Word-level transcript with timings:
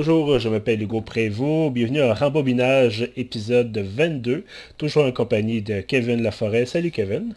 Bonjour, 0.00 0.38
je 0.38 0.48
m'appelle 0.48 0.80
Hugo 0.80 1.00
Prévost. 1.00 1.72
Bienvenue 1.72 2.02
à 2.02 2.14
Rembobinage, 2.14 3.10
épisode 3.16 3.76
22. 3.76 4.44
Toujours 4.76 5.04
en 5.04 5.10
compagnie 5.10 5.60
de 5.60 5.80
Kevin 5.80 6.22
Laforêt. 6.22 6.66
Salut 6.66 6.92
Kevin. 6.92 7.34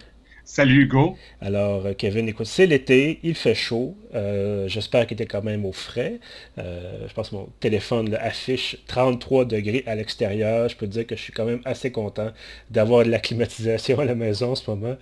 Salut 0.53 0.81
Hugo. 0.81 1.15
Alors, 1.39 1.85
euh, 1.85 1.93
Kevin, 1.93 2.27
écoute, 2.27 2.45
c'est 2.45 2.65
l'été, 2.65 3.21
il 3.23 3.35
fait 3.35 3.55
chaud. 3.55 3.95
Euh, 4.13 4.67
j'espère 4.67 5.07
qu'il 5.07 5.15
était 5.15 5.25
quand 5.25 5.41
même 5.41 5.65
au 5.65 5.71
frais. 5.71 6.19
Euh, 6.57 7.07
je 7.07 7.13
pense 7.13 7.29
que 7.29 7.35
mon 7.35 7.47
téléphone 7.61 8.13
affiche 8.19 8.75
33 8.87 9.45
degrés 9.45 9.85
à 9.87 9.95
l'extérieur. 9.95 10.67
Je 10.67 10.75
peux 10.75 10.87
te 10.87 10.91
dire 10.91 11.07
que 11.07 11.15
je 11.15 11.21
suis 11.21 11.31
quand 11.31 11.45
même 11.45 11.61
assez 11.63 11.93
content 11.93 12.31
d'avoir 12.69 13.05
de 13.05 13.09
la 13.09 13.19
climatisation 13.19 13.99
à 14.01 14.03
la 14.03 14.13
maison 14.13 14.51
en 14.51 14.55
ce 14.55 14.69
moment. 14.69 14.97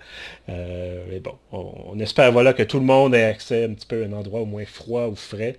mais 0.46 1.18
bon, 1.18 1.34
on, 1.50 1.98
espère 1.98 2.30
voilà, 2.30 2.52
que 2.52 2.62
tout 2.62 2.78
le 2.78 2.86
monde 2.86 3.16
ait 3.16 3.24
accès 3.24 3.64
un 3.64 3.74
petit 3.74 3.86
peu 3.86 4.04
à 4.04 4.06
un 4.06 4.12
endroit 4.12 4.42
au 4.42 4.46
moins 4.46 4.64
froid 4.64 5.08
ou 5.08 5.16
frais 5.16 5.56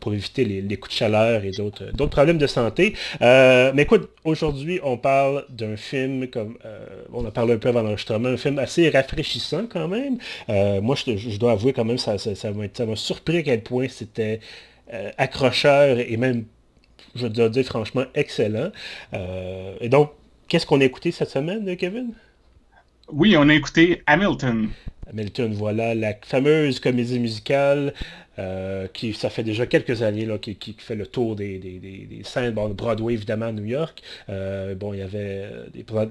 pour 0.00 0.12
éviter 0.12 0.44
les, 0.44 0.76
coups 0.76 0.92
de 0.92 0.98
chaleur 0.98 1.44
et 1.44 1.52
d'autres 1.52 2.06
problèmes 2.06 2.38
de 2.38 2.48
santé. 2.48 2.94
mais 3.20 3.82
écoute, 3.82 4.10
aujourd'hui, 4.24 4.80
on 4.82 4.96
parle 4.96 5.44
d'un 5.50 5.76
film, 5.76 6.26
comme 6.26 6.58
on 7.12 7.24
a 7.24 7.30
parlé 7.30 7.54
un 7.54 7.58
peu 7.58 7.68
avant 7.68 7.82
l'enregistrement, 7.82 8.30
un 8.30 8.36
film 8.36 8.58
assez 8.58 8.88
rafraîchissant 9.04 9.66
quand 9.66 9.88
même. 9.88 10.18
Euh, 10.48 10.80
moi, 10.80 10.96
je, 10.96 11.38
dois 11.38 11.52
avouer 11.52 11.72
quand 11.72 11.84
même, 11.84 11.98
ça, 11.98 12.16
m'a 12.52 12.96
surpris 12.96 13.38
à 13.38 13.42
quel 13.42 13.62
point 13.62 13.86
c'était 13.88 14.40
euh, 14.92 15.10
accrocheur 15.18 15.98
et 15.98 16.16
même, 16.16 16.44
je 17.14 17.26
dois 17.26 17.48
dire 17.48 17.64
franchement, 17.64 18.04
excellent. 18.14 18.70
Euh, 19.12 19.76
et 19.80 19.88
donc, 19.88 20.10
qu'est-ce 20.48 20.66
qu'on 20.66 20.80
a 20.80 20.84
écouté 20.84 21.10
cette 21.10 21.30
semaine, 21.30 21.76
Kevin? 21.76 22.12
Oui, 23.12 23.36
on 23.36 23.48
a 23.48 23.54
écouté 23.54 24.02
Hamilton. 24.06 24.68
Hamilton, 25.10 25.52
voilà, 25.52 25.94
la 25.94 26.14
fameuse 26.22 26.80
comédie 26.80 27.18
musicale 27.18 27.92
euh, 28.38 28.88
qui, 28.92 29.12
ça 29.12 29.30
fait 29.30 29.44
déjà 29.44 29.64
quelques 29.66 30.02
années, 30.02 30.26
là, 30.26 30.38
qui, 30.38 30.56
fait 30.78 30.96
le 30.96 31.06
tour 31.06 31.36
des, 31.36 31.58
des, 31.58 32.20
scènes, 32.24 32.52
bon, 32.52 32.68
Broadway 32.70 33.12
évidemment 33.12 33.46
à 33.46 33.52
New 33.52 33.64
York. 33.64 34.02
Euh, 34.28 34.74
bon, 34.74 34.92
il 34.92 34.98
y 34.98 35.02
avait 35.02 35.48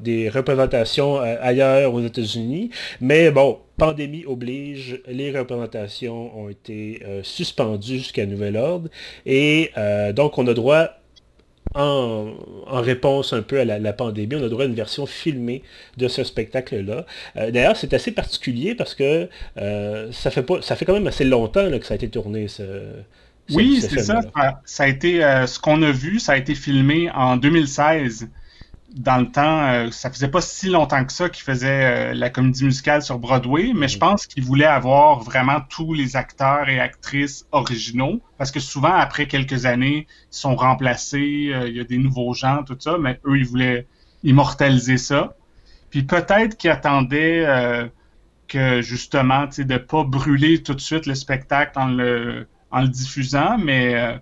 des, 0.01 0.29
représentations 0.29 1.19
euh, 1.19 1.35
ailleurs 1.41 1.93
aux 1.93 2.01
États-Unis, 2.01 2.69
mais 3.01 3.29
bon, 3.29 3.59
pandémie 3.77 4.23
oblige, 4.25 5.01
les 5.07 5.37
représentations 5.37 6.37
ont 6.39 6.47
été 6.47 7.01
suspendues 7.23 7.97
jusqu'à 7.97 8.25
nouvel 8.25 8.55
ordre, 8.55 8.89
et 9.25 9.71
donc 10.13 10.37
on 10.37 10.47
a 10.47 10.53
droit 10.53 10.91
en, 11.75 12.33
réponse 12.67 13.33
un 13.33 13.41
peu 13.41 13.59
à 13.59 13.65
la, 13.65 13.93
pandémie, 13.93 14.35
on 14.35 14.43
a 14.43 14.49
droit 14.49 14.63
à 14.63 14.67
une 14.67 14.75
version 14.75 15.05
filmée 15.05 15.63
de 15.97 16.07
ce 16.07 16.23
spectacle-là. 16.23 17.05
Euh, 17.37 17.51
d'ailleurs, 17.51 17.77
c'est 17.77 17.93
assez 17.93 18.11
particulier 18.11 18.75
parce 18.75 18.95
que 18.95 19.29
euh, 19.57 20.11
ça, 20.11 20.31
fait 20.31 20.43
pas, 20.43 20.61
ça 20.61 20.75
fait 20.75 20.85
quand 20.85 20.93
même 20.93 21.07
assez 21.07 21.23
longtemps 21.23 21.69
que 21.79 21.85
ça 21.85 21.93
a 21.93 21.95
été 21.95 22.09
tourné. 22.09 22.47
Ce, 22.47 22.63
oui, 23.49 23.81
c'est 23.81 23.99
ça. 23.99 24.21
Ça 24.65 24.83
a 24.83 24.87
été 24.87 25.23
euh, 25.23 25.47
ce 25.47 25.59
qu'on 25.59 25.81
a 25.81 25.91
vu, 25.91 26.19
ça 26.19 26.33
a 26.33 26.37
été 26.37 26.55
filmé 26.55 27.09
en 27.11 27.37
2016 27.37 28.29
dans 28.93 29.17
le 29.17 29.31
temps, 29.31 29.65
euh, 29.65 29.91
ça 29.91 30.11
faisait 30.11 30.27
pas 30.27 30.41
si 30.41 30.69
longtemps 30.69 31.03
que 31.03 31.11
ça 31.11 31.27
qu'il 31.27 31.43
faisait 31.43 32.11
euh, 32.11 32.13
la 32.13 32.29
comédie 32.29 32.63
musicale 32.63 33.01
sur 33.01 33.17
Broadway, 33.17 33.71
mais 33.73 33.87
je 33.87 33.97
mm. 33.97 33.99
pense 33.99 34.27
qu'il 34.27 34.43
voulait 34.43 34.65
avoir 34.65 35.19
vraiment 35.19 35.61
tous 35.67 35.93
les 35.93 36.15
acteurs 36.15 36.69
et 36.69 36.79
actrices 36.79 37.47
originaux, 37.51 38.21
parce 38.37 38.51
que 38.51 38.59
souvent, 38.59 38.93
après 38.93 39.27
quelques 39.27 39.65
années, 39.65 40.07
ils 40.09 40.37
sont 40.37 40.55
remplacés, 40.55 41.49
euh, 41.51 41.67
il 41.67 41.75
y 41.75 41.79
a 41.79 41.83
des 41.83 41.97
nouveaux 41.97 42.33
gens, 42.33 42.63
tout 42.63 42.77
ça, 42.79 42.97
mais 42.99 43.19
eux, 43.25 43.37
ils 43.37 43.45
voulaient 43.45 43.87
immortaliser 44.23 44.97
ça. 44.97 45.35
Puis 45.89 46.03
peut-être 46.03 46.55
qu'ils 46.57 46.71
attendaient 46.71 47.45
que, 48.47 48.81
justement, 48.81 49.45
tu 49.45 49.55
sais, 49.55 49.63
de 49.63 49.77
pas 49.77 50.03
brûler 50.03 50.63
tout 50.63 50.73
de 50.73 50.79
suite 50.79 51.05
le 51.05 51.13
spectacle 51.13 51.77
en 51.77 51.87
le, 51.87 52.47
en 52.71 52.81
le 52.81 52.87
diffusant, 52.87 53.59
mais 53.59 54.19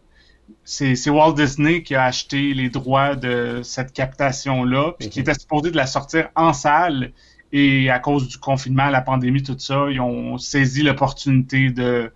c'est 0.64 1.10
Walt 1.10 1.34
Disney 1.34 1.84
qui 1.84 1.96
a 1.96 2.04
acheté 2.06 2.54
les 2.54 2.70
droits 2.70 3.16
de 3.16 3.62
cette 3.64 3.94
captation-là, 3.94 4.94
puis 5.00 5.10
qui 5.10 5.20
mhm. 5.20 5.24
était 5.24 5.40
supposé 5.40 5.72
de 5.72 5.78
la 5.78 5.88
sortir 5.88 6.30
en 6.36 6.54
salle. 6.54 7.12
Et 7.54 7.90
à 7.90 8.00
cause 8.00 8.30
du 8.30 8.38
confinement, 8.38 8.90
la 8.90 9.02
pandémie, 9.02 9.44
tout 9.44 9.58
ça, 9.60 9.88
ils 9.90 10.00
ont 10.00 10.38
saisi 10.38 10.84
l'opportunité 10.84 11.70
de, 11.70 12.10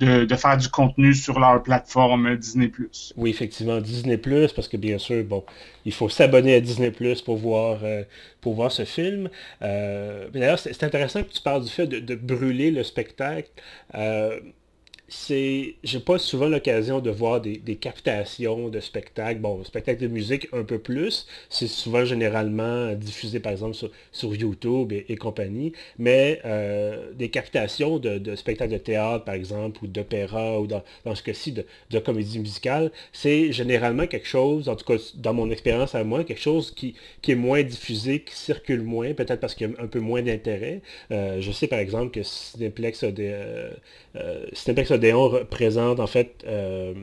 de, 0.00 0.34
faire 0.34 0.56
du 0.56 0.68
contenu 0.68 1.14
sur 1.14 1.38
leur 1.38 1.62
plateforme 1.62 2.36
Disney+. 2.36 2.72
Oui, 3.16 3.30
effectivement, 3.30 3.80
Disney+, 3.80 4.16
parce 4.16 4.68
que 4.68 4.76
bien 4.76 4.98
sûr, 4.98 5.24
bon, 5.24 5.44
il 5.84 5.92
faut 5.92 6.08
s'abonner 6.08 6.54
à 6.54 6.60
Disney+, 6.60 6.92
pour 7.24 7.36
voir, 7.36 7.80
euh, 7.82 8.02
pour 8.40 8.54
voir 8.54 8.72
ce 8.72 8.84
film. 8.84 9.28
Euh, 9.62 10.28
D'ailleurs, 10.32 10.58
c'est 10.58 10.82
intéressant 10.82 11.22
que 11.22 11.30
tu 11.30 11.42
parles 11.42 11.64
du 11.64 11.70
fait 11.70 11.86
de, 11.86 12.00
de 12.00 12.14
brûler 12.14 12.70
le 12.70 12.82
spectacle. 12.82 13.50
Euh, 13.94 14.40
c'est, 15.12 15.74
j'ai 15.84 16.00
pas 16.00 16.18
souvent 16.18 16.48
l'occasion 16.48 17.00
de 17.00 17.10
voir 17.10 17.40
des, 17.40 17.58
captations 17.76 18.68
de 18.68 18.80
spectacles. 18.80 19.40
Bon, 19.40 19.62
spectacles 19.62 20.00
de 20.00 20.06
musique 20.08 20.48
un 20.52 20.64
peu 20.64 20.78
plus. 20.78 21.26
C'est 21.50 21.66
souvent 21.66 22.04
généralement 22.04 22.92
diffusé 22.94 23.38
par 23.38 23.52
exemple 23.52 23.76
sur, 24.10 24.34
YouTube 24.34 24.92
et, 24.92 25.16
compagnie. 25.16 25.72
Mais 25.98 26.40
euh, 26.46 27.12
des 27.12 27.28
captations 27.28 27.98
de, 27.98 28.34
spectacles 28.36 28.72
de 28.72 28.78
théâtre 28.78 29.24
par 29.24 29.34
exemple 29.34 29.84
ou 29.84 29.86
d'opéra 29.86 30.58
ou 30.58 30.66
dans, 30.66 30.82
ce 31.14 31.22
cas-ci 31.22 31.52
de, 31.52 31.98
comédie 31.98 32.38
musicale, 32.38 32.90
c'est 33.12 33.52
généralement 33.52 34.06
quelque 34.06 34.26
chose, 34.26 34.68
en 34.68 34.76
tout 34.76 34.86
cas 34.86 35.00
dans 35.16 35.34
mon 35.34 35.50
expérience 35.50 35.94
à 35.94 36.04
moi, 36.04 36.24
quelque 36.24 36.40
chose 36.40 36.72
qui, 36.74 36.94
qui 37.20 37.32
est 37.32 37.36
moins 37.36 37.62
diffusé, 37.62 38.20
qui 38.20 38.34
circule 38.34 38.82
moins, 38.82 39.12
peut-être 39.12 39.40
parce 39.40 39.54
qu'il 39.54 39.70
y 39.70 39.74
a 39.74 39.82
un 39.82 39.86
peu 39.86 40.00
moins 40.00 40.22
d'intérêt. 40.22 40.80
Euh, 41.10 41.40
je 41.40 41.52
sais 41.52 41.66
par 41.66 41.78
exemple 41.80 42.12
que 42.12 42.22
Cineplex 42.22 43.02
a 43.02 43.10
des, 43.12 43.30
euh, 43.30 43.70
euh 44.16 44.46
Cineplex 44.54 44.90
a 44.90 45.01
Odéon 45.02 45.44
présente 45.50 46.00
en 46.00 46.06
fait 46.06 46.44
euh, 46.46 46.94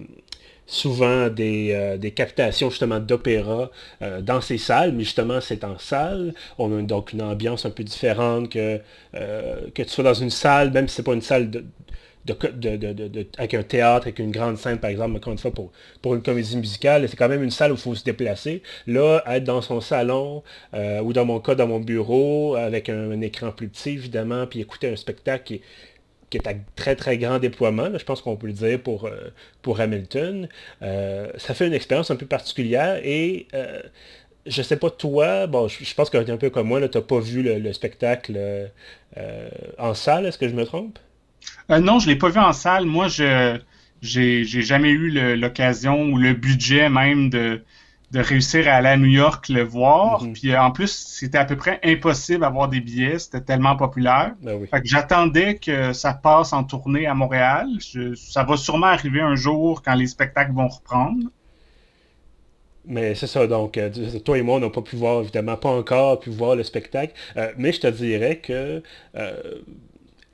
souvent 0.66 1.28
euh, 1.40 1.98
des, 1.98 2.12
captations 2.12 2.70
justement 2.70 3.00
d'opéra 3.00 3.72
euh, 4.02 4.22
dans 4.22 4.40
ces 4.40 4.58
salles, 4.58 4.94
mais 4.94 5.04
justement 5.04 5.42
c'est 5.42 5.64
en 5.64 5.78
salle. 5.78 6.34
On 6.58 6.78
a 6.78 6.82
donc 6.82 7.12
une 7.14 7.22
ambiance 7.22 7.66
un 7.66 7.72
peu 7.72 7.84
différente 7.84 8.50
que, 8.50 8.80
que 9.14 9.82
tu 9.82 9.90
sois 9.90 10.04
dans 10.04 10.14
une 10.14 10.30
salle, 10.30 10.72
même 10.72 10.88
si 10.88 10.96
c'est 10.96 11.04
pas 11.04 11.14
une 11.14 11.22
salle 11.22 11.50
de, 11.50 11.66
avec 13.38 13.54
un 13.56 13.64
théâtre, 13.64 14.06
avec 14.06 14.20
une 14.20 14.30
grande 14.30 14.58
scène, 14.58 14.78
par 14.78 14.92
exemple, 14.92 15.16
encore 15.16 15.34
une 15.34 15.40
fois, 15.40 15.52
pour, 15.52 16.14
une 16.14 16.22
comédie 16.22 16.58
musicale, 16.58 17.08
c'est 17.10 17.16
quand 17.16 17.30
même 17.30 17.42
une 17.42 17.50
salle 17.50 17.72
où 17.72 17.76
il 17.76 17.81
faut 17.81 17.96
se 17.96 18.04
déplacer. 18.04 18.62
Là, 18.86 19.24
être 19.26 19.46
dans 19.46 19.62
son 19.64 19.81
salon, 19.81 20.44
ou 20.74 21.12
dans 21.14 21.26
mon 21.26 21.40
cas, 21.40 21.56
dans 21.56 21.66
mon 21.66 21.80
bureau, 21.80 22.56
avec 22.56 22.90
un, 22.90 23.20
écran 23.22 23.52
plus 23.52 23.68
petit, 23.68 23.92
évidemment, 23.92 24.46
puis 24.46 24.60
écouter 24.60 24.90
un 24.90 24.96
spectacle 24.96 25.60
qui 26.30 26.38
est 26.38 26.48
à 26.48 26.54
très 26.76 26.96
très 26.96 27.18
grand 27.18 27.40
déploiement, 27.40 27.90
je 27.98 28.04
pense 28.04 28.22
qu'on 28.22 28.36
peut 28.36 28.48
le 28.48 28.54
dire 28.54 28.80
pour, 28.82 29.06
euh, 29.06 29.32
pour 29.62 29.80
Hamilton. 29.80 30.48
Euh, 30.82 31.32
ça 31.38 31.54
fait 31.54 31.68
une 31.68 31.74
expérience 31.74 32.12
un 32.12 32.16
peu 32.16 32.26
particulière 32.26 33.00
et 33.04 33.48
euh, 33.54 33.82
je 34.46 34.62
sais 34.62 34.78
pas 34.78 34.90
toi, 34.90 35.48
bon, 35.48 35.68
je, 35.68 35.94
pense 35.96 36.10
que 36.10 36.18
tu 36.18 36.32
un 36.32 36.38
peu 36.38 36.50
comme 36.50 36.68
moi, 36.68 36.88
tu 36.88 36.98
n'as 36.98 37.04
pas 37.04 37.20
vu 37.20 37.44
le, 37.44 37.74
spectacle 37.74 38.70
en 39.78 39.94
salle, 39.94 40.26
est-ce 40.26 40.38
que 40.38 40.48
je 40.48 40.54
me 40.54 40.66
trompe? 40.66 40.98
non, 41.70 42.00
je 42.00 42.08
ne 42.08 42.14
l'ai 42.14 42.18
pas 42.18 42.30
vu 42.30 42.40
en 42.40 42.54
salle. 42.54 42.86
Moi, 42.86 43.08
je 43.08 43.60
j'ai 44.02 44.46
jamais 44.46 44.92
eu 44.92 45.36
l'occasion 45.36 46.04
ou 46.04 46.18
le 46.18 46.34
budget 46.34 46.90
même 46.90 47.30
de, 47.30 47.62
de 48.12 48.20
réussir 48.20 48.68
à 48.68 48.74
aller 48.74 48.90
à 48.90 48.97
New 48.97 49.06
York 49.06 49.50
le 49.50 49.64
voir. 49.64 50.24
Mhm. 50.24 50.34
Puis 50.34 50.52
euh, 50.52 50.62
en 50.62 50.72
plus, 50.72 50.92
c'était 50.92 51.38
à 51.38 51.46
peu 51.46 51.56
près 51.56 51.80
impossible 51.84 52.42
d'avoir 52.42 52.68
des 52.68 52.81
billets, 52.81 53.20
c'était 53.20 53.42
tellement 53.42 53.75
populaire. 53.75 54.34
Ben 54.42 54.66
fait 54.66 54.81
que 54.81 54.88
j'attendais 54.88 55.56
que 55.56 55.94
ça 55.94 56.14
passe 56.14 56.53
en 56.53 56.64
tournée 56.64 57.06
à 57.06 57.14
Montréal. 57.14 57.68
ça 58.16 58.44
va 58.44 58.58
sûrement 58.58 58.88
arriver 58.88 59.22
un 59.22 59.36
jour 59.36 59.81
quand 59.84 59.94
les 59.94 60.08
spectacles 60.08 60.53
vont 60.53 60.68
reprendre. 60.68 61.30
Mais 62.86 63.14
c'est 63.14 63.28
ça, 63.28 63.46
donc, 63.46 63.78
euh, 63.78 63.92
toi 64.25 64.38
et 64.38 64.42
moi, 64.42 64.56
on 64.56 64.59
n'a 64.62 64.69
pas 64.69 64.81
pu 64.81 64.96
voir, 64.96 65.22
évidemment, 65.22 65.58
pas 65.58 65.69
encore 65.69 66.19
pu 66.19 66.31
voir 66.31 66.56
le 66.56 66.63
spectacle. 66.63 67.13
Euh, 67.38 67.51
mais 67.57 67.72
je 67.72 67.81
te 67.81 67.88
dirais 67.88 68.38
que 68.38 68.81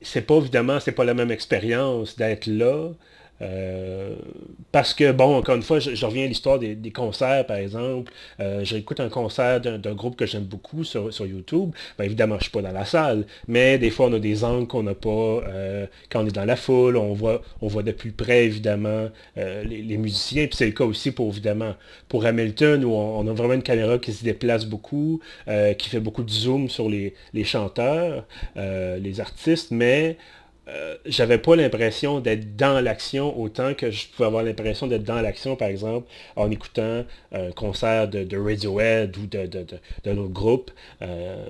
c'est 0.01 0.21
pas, 0.21 0.35
évidemment, 0.35 0.79
c'est 0.79 0.93
pas 0.93 1.03
la 1.03 1.13
même 1.13 1.31
expérience 1.31 2.15
d'être 2.15 2.45
là. 2.45 2.91
Euh, 3.41 4.15
parce 4.71 4.93
que, 4.93 5.11
bon, 5.11 5.37
encore 5.37 5.55
une 5.55 5.61
fois, 5.61 5.79
je, 5.79 6.05
reviens 6.05 6.25
à 6.25 6.27
l'histoire 6.27 6.59
des, 6.59 6.91
concerts, 6.91 7.45
par 7.45 7.57
exemple. 7.57 8.11
Euh, 8.39 8.63
j'écoute 8.63 8.99
un 8.99 9.09
concert 9.09 9.61
d'un 9.61 9.93
groupe 9.93 10.15
que 10.15 10.25
j'aime 10.25 10.43
beaucoup 10.43 10.83
sur, 10.83 11.09
YouTube. 11.25 11.71
Bien, 11.97 12.05
évidemment, 12.05 12.35
je 12.35 12.39
ne 12.39 12.43
suis 12.43 12.51
pas 12.51 12.61
dans 12.61 12.71
la 12.71 12.85
salle, 12.85 13.25
mais 13.47 13.77
des 13.77 13.89
fois, 13.89 14.07
on 14.07 14.13
a 14.13 14.19
des 14.19 14.43
angles 14.43 14.67
qu'on 14.67 14.83
n'a 14.83 14.95
pas 14.95 15.09
euh, 15.09 15.85
quand 16.09 16.23
on 16.23 16.27
est 16.27 16.35
dans 16.35 16.45
la 16.45 16.55
foule. 16.55 16.97
On 16.97 17.13
voit, 17.13 17.41
on 17.61 17.67
voit 17.67 17.83
de 17.83 17.91
plus 17.91 18.11
près, 18.11 18.45
évidemment, 18.45 19.09
les, 19.35 19.97
musiciens. 19.97 20.47
Puis 20.47 20.57
c'est 20.57 20.65
le 20.65 20.71
cas 20.71 20.85
aussi 20.85 21.11
pour, 21.11 21.29
évidemment, 21.29 21.75
pour 22.07 22.25
Hamilton, 22.25 22.83
où 22.85 22.91
on, 22.91 23.27
a 23.27 23.33
vraiment 23.33 23.53
une 23.53 23.63
caméra 23.63 23.97
qui 23.97 24.13
se 24.13 24.23
déplace 24.23 24.65
beaucoup, 24.65 25.19
qui 25.77 25.89
fait 25.89 25.99
beaucoup 25.99 26.23
de 26.23 26.31
zoom 26.31 26.69
sur 26.69 26.89
les, 26.89 27.13
les 27.33 27.43
chanteurs, 27.43 28.25
les 28.55 29.19
artistes, 29.19 29.71
mais 29.71 30.17
euh, 30.67 30.95
j'avais 31.05 31.37
pas 31.37 31.55
l'impression 31.55 32.19
d'être 32.19 32.55
dans 32.55 32.83
l'action 32.83 33.39
autant 33.39 33.73
que 33.73 33.91
je 33.91 34.07
pouvais 34.07 34.27
avoir 34.27 34.43
l'impression 34.43 34.87
d'être 34.87 35.03
dans 35.03 35.21
l'action, 35.21 35.55
par 35.55 35.67
exemple, 35.67 36.07
en 36.35 36.49
écoutant 36.49 37.03
un 37.31 37.51
concert 37.51 38.07
de, 38.07 38.37
Radiohead 38.37 39.15
ou 39.17 39.27
de, 39.27 39.45
de, 39.45 39.65
de, 40.03 40.13
groupe. 40.27 40.71
Euh, 41.01 41.45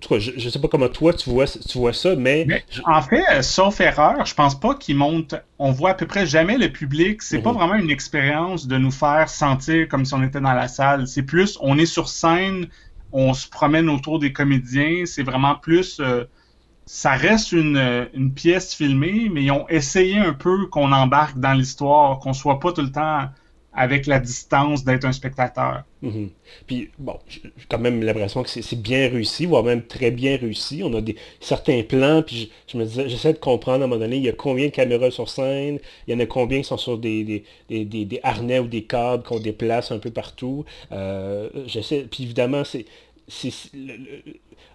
tout 0.00 0.08
cas, 0.08 0.18
je 0.18 0.44
ne 0.44 0.50
sais 0.50 0.60
pas 0.60 0.68
comment 0.68 0.88
toi 0.88 1.12
tu 1.12 1.30
vois, 1.30 1.46
tu 1.46 1.78
vois 1.78 1.92
ça, 1.92 2.14
mais... 2.16 2.46
En 2.84 3.02
fait, 3.02 3.24
euh, 3.30 3.42
sauf 3.42 3.80
erreur, 3.80 4.24
je 4.24 4.34
pense 4.34 4.58
pas 4.58 4.74
qu'il 4.74 4.96
monte... 4.96 5.34
On 5.58 5.72
voit 5.72 5.90
à 5.90 5.94
peu 5.94 6.06
près 6.06 6.26
jamais 6.26 6.56
le 6.56 6.70
public. 6.70 7.22
C'est 7.22 7.40
pas 7.40 7.52
mhm. 7.52 7.58
vraiment 7.58 7.74
une 7.74 7.90
expérience 7.90 8.66
de 8.66 8.76
nous 8.76 8.90
faire 8.90 9.28
sentir 9.28 9.88
comme 9.88 10.04
si 10.04 10.14
on 10.14 10.22
était 10.22 10.40
dans 10.40 10.52
la 10.52 10.68
salle. 10.68 11.06
C'est 11.06 11.22
plus, 11.22 11.58
on 11.60 11.78
est 11.78 11.86
sur 11.86 12.08
scène, 12.08 12.68
on 13.12 13.34
se 13.34 13.48
promène 13.48 13.88
autour 13.88 14.18
des 14.18 14.32
comédiens. 14.32 15.04
C'est 15.06 15.22
vraiment 15.24 15.56
plus... 15.56 16.00
Euh, 16.00 16.24
ça 16.88 17.12
reste 17.12 17.52
une, 17.52 18.08
une, 18.14 18.32
pièce 18.32 18.74
filmée, 18.74 19.28
mais 19.30 19.44
ils 19.44 19.50
ont 19.50 19.68
essayé 19.68 20.16
un 20.16 20.32
peu 20.32 20.66
qu'on 20.68 20.90
embarque 20.90 21.38
dans 21.38 21.52
l'histoire, 21.52 22.18
qu'on 22.18 22.32
soit 22.32 22.60
pas 22.60 22.72
tout 22.72 22.80
le 22.80 22.90
temps 22.90 23.28
avec 23.74 24.06
la 24.06 24.18
distance 24.18 24.84
d'être 24.84 25.04
un 25.04 25.12
spectateur. 25.12 25.84
Mhm. 26.02 26.30
Puis, 26.66 26.90
bon, 26.98 27.16
j'ai 27.28 27.42
quand 27.68 27.78
même 27.78 28.02
l'impression 28.02 28.42
que 28.42 28.48
c'est 28.48 28.80
bien 28.80 29.08
réussi, 29.08 29.46
voire 29.46 29.62
même 29.62 29.82
très 29.82 30.10
bien 30.10 30.36
réussi. 30.36 30.82
On 30.82 30.92
a 30.94 31.00
des 31.00 31.16
certains 31.40 31.82
plans, 31.82 32.22
puis 32.22 32.50
je, 32.66 32.78
me 32.78 32.84
disais, 32.84 33.08
j'essaie 33.08 33.34
de 33.34 33.38
comprendre 33.38 33.82
à 33.82 33.84
un 33.84 33.88
moment 33.88 34.00
donné, 34.00 34.16
il 34.16 34.24
y 34.24 34.28
a 34.28 34.32
combien 34.32 34.66
de 34.66 34.72
caméras 34.72 35.10
sur 35.10 35.28
scène, 35.28 35.78
il 36.06 36.14
y 36.14 36.16
en 36.16 36.20
a 36.20 36.26
combien 36.26 36.58
qui 36.58 36.64
sont 36.64 36.76
sur 36.76 36.98
des, 36.98 37.44
des, 37.68 37.84
des, 37.84 38.20
harnais 38.22 38.58
ou 38.58 38.66
des 38.66 38.82
câbles 38.82 39.22
qu'on 39.22 39.38
déplace 39.38 39.92
un 39.92 39.98
peu 39.98 40.10
partout. 40.10 40.64
Euh, 40.90 41.48
j'essaie, 41.66 42.06
puis 42.10 42.24
évidemment, 42.24 42.64
c'est 42.64 42.86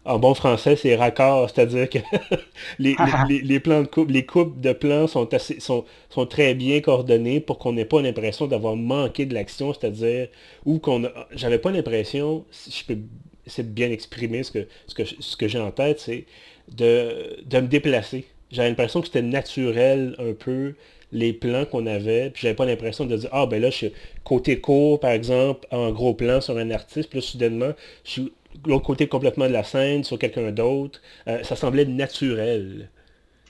en 0.05 0.19
bon 0.19 0.33
français, 0.33 0.75
c'est 0.75 0.95
raccord, 0.95 1.49
c'est-à-dire 1.49 1.89
que 1.89 1.99
les, 2.79 3.59
plans 3.59 3.81
de 3.81 3.87
coupe, 3.87 4.09
les 4.09 4.25
coupes 4.25 4.59
de 4.59 4.73
plans 4.73 5.07
sont, 5.07 5.33
assez, 5.33 5.59
sont, 5.59 5.85
sont 6.09 6.25
très 6.25 6.53
bien 6.53 6.81
coordonnés 6.81 7.39
pour 7.39 7.57
qu'on 7.57 7.73
n'ait 7.73 7.85
pas 7.85 8.01
l'impression 8.01 8.47
d'avoir 8.47 8.75
manqué 8.75 9.25
de 9.25 9.33
l'action, 9.33 9.73
c'est-à-dire, 9.73 10.27
ou 10.65 10.79
qu'on 10.79 11.09
j'avais 11.31 11.59
pas 11.59 11.71
l'impression, 11.71 12.45
si 12.51 12.71
je 12.71 12.85
peux 12.85 12.99
c'est 13.45 13.73
bien 13.73 13.91
exprimer 13.91 14.43
ce 14.43 14.51
que, 14.51 14.67
ce 14.87 14.95
que, 14.95 15.03
ce 15.05 15.35
que 15.35 15.47
j'ai 15.47 15.59
en 15.59 15.71
tête, 15.71 15.99
c'est 15.99 16.25
de, 16.69 17.43
de 17.45 17.59
me 17.59 17.67
déplacer. 17.67 18.25
J'avais 18.51 18.69
l'impression 18.69 19.01
que 19.01 19.07
c'était 19.07 19.21
naturel 19.21 20.15
un 20.19 20.33
peu 20.33 20.75
les 21.11 21.33
plans 21.33 21.65
qu'on 21.65 21.85
avait, 21.85 22.29
puis 22.31 22.41
j'avais 22.43 22.55
pas 22.55 22.65
l'impression 22.65 23.05
de 23.05 23.15
dire 23.15 23.29
ah 23.31 23.45
ben 23.45 23.61
là 23.61 23.69
je 23.69 23.75
suis 23.75 23.93
côté 24.23 24.59
court 24.59 24.99
par 24.99 25.11
exemple 25.11 25.67
en 25.71 25.91
gros 25.91 26.13
plan 26.13 26.41
sur 26.41 26.57
un 26.57 26.71
artiste, 26.71 27.09
puis 27.09 27.19
là 27.19 27.25
soudainement 27.25 27.73
je 28.03 28.11
suis 28.11 28.33
l'autre 28.65 28.85
côté 28.85 29.07
complètement 29.07 29.47
de 29.47 29.53
la 29.53 29.63
scène, 29.63 30.03
sur 30.03 30.17
quelqu'un 30.19 30.51
d'autre. 30.51 31.01
Euh, 31.27 31.43
ça 31.43 31.55
semblait 31.55 31.85
naturel. 31.85 32.89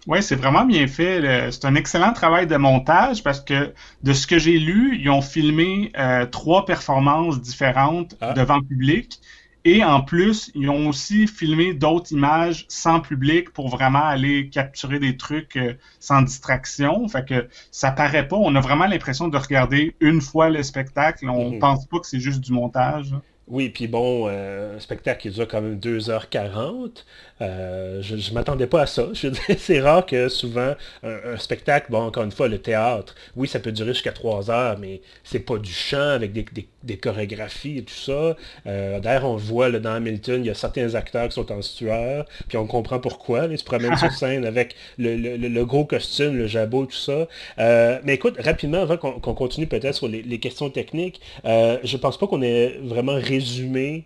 Oui, 0.05 0.21
c'est 0.21 0.35
vraiment 0.35 0.65
bien 0.65 0.85
fait. 0.87 1.49
C'est 1.51 1.65
un 1.65 1.75
excellent 1.75 2.11
travail 2.11 2.45
de 2.45 2.57
montage 2.57 3.23
parce 3.23 3.39
que 3.39 3.73
de 4.03 4.13
ce 4.13 4.27
que 4.27 4.37
j'ai 4.37 4.59
lu, 4.59 4.99
ils 4.99 5.09
ont 5.09 5.21
filmé 5.21 5.91
euh, 5.97 6.25
trois 6.25 6.65
performances 6.65 7.39
différentes 7.39 8.15
ah. 8.19 8.33
devant 8.33 8.57
le 8.57 8.63
public. 8.63 9.19
Et 9.65 9.81
en 9.83 10.01
plus, 10.01 10.51
ils 10.55 10.69
ont 10.69 10.89
aussi 10.89 11.25
filmé 11.25 11.73
d'autres 11.73 12.11
images 12.11 12.65
sans 12.67 12.99
public 12.99 13.51
pour 13.51 13.69
vraiment 13.69 14.03
aller 14.03 14.49
capturer 14.49 14.99
des 14.99 15.15
trucs 15.15 15.55
euh, 15.55 15.75
sans 16.01 16.21
distraction. 16.21 17.07
Fait 17.07 17.25
que 17.25 17.47
ça 17.71 17.91
paraît 17.91 18.27
pas. 18.27 18.35
On 18.35 18.53
a 18.55 18.59
vraiment 18.59 18.87
l'impression 18.87 19.29
de 19.29 19.37
regarder 19.37 19.95
une 20.01 20.19
fois 20.19 20.49
le 20.49 20.63
spectacle. 20.63 21.29
On 21.29 21.51
ne 21.51 21.53
mhm. 21.55 21.59
pense 21.59 21.85
pas 21.85 21.99
que 21.99 22.07
c'est 22.07 22.19
juste 22.19 22.41
du 22.41 22.51
montage. 22.51 23.13
Oui, 23.47 23.69
puis 23.69 23.87
bon, 23.87 24.27
euh, 24.29 24.77
un 24.77 24.79
spectacle 24.79 25.21
qui 25.21 25.29
dure 25.29 25.47
quand 25.47 25.61
même 25.61 25.77
2h40. 25.77 27.03
Euh, 27.41 28.01
je 28.01 28.15
ne 28.15 28.33
m'attendais 28.33 28.67
pas 28.67 28.83
à 28.83 28.85
ça. 28.85 29.07
c'est 29.57 29.81
rare 29.81 30.05
que 30.05 30.29
souvent, 30.29 30.75
un, 31.03 31.37
spectacle, 31.37 31.87
bon, 31.91 32.03
encore 32.03 32.23
une 32.23 32.31
fois, 32.31 32.47
le 32.47 32.59
théâtre, 32.59 33.15
oui, 33.35 33.47
ça 33.47 33.59
peut 33.59 33.71
durer 33.71 33.93
jusqu'à 33.93 34.11
3 34.11 34.49
heures, 34.49 34.77
mais 34.79 35.01
c'est 35.23 35.39
pas 35.39 35.57
du 35.57 35.71
chant 35.71 35.97
avec 36.11 36.31
des, 36.33 36.97
chorégraphies 36.97 37.79
et 37.79 37.83
tout 37.83 37.93
ça. 37.93 38.35
Euh, 38.67 38.99
D'ailleurs, 38.99 39.25
on 39.25 39.35
voit 39.35 39.69
là, 39.69 39.79
dans 39.79 39.93
Hamilton, 39.93 40.43
il 40.43 40.47
y 40.47 40.49
a 40.49 40.53
certains 40.53 40.95
acteurs 40.95 41.27
qui 41.27 41.33
sont 41.33 41.51
en 41.51 41.61
sueur, 41.61 42.25
puis 42.47 42.57
on 42.57 42.67
comprend 42.67 42.99
pourquoi. 42.99 43.47
ils 43.47 43.57
se 43.57 43.63
promènent 43.63 43.97
sur 43.97 44.11
scène 44.13 44.45
avec 44.45 44.75
le, 44.97 45.63
gros 45.63 45.85
costume, 45.85 46.37
le 46.37 46.47
jabot, 46.47 46.85
tout 46.85 46.95
ça. 46.95 47.27
Euh, 47.59 47.99
mais 48.03 48.13
écoute, 48.13 48.35
rapidement, 48.39 48.81
avant 48.81 48.97
qu'on 48.97 49.33
continue 49.33 49.67
peut-être 49.67 49.95
sur 49.95 50.07
les, 50.07 50.39
questions 50.39 50.69
techniques, 50.69 51.19
je 51.43 51.97
pense 51.97 52.17
pas 52.17 52.27
qu'on 52.27 52.41
ait 52.41 52.79
vraiment 52.81 53.17
résumé 53.33 54.05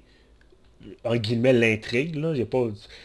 en 1.03 1.15
guillemets 1.15 1.53
l'intrigue. 1.53 2.17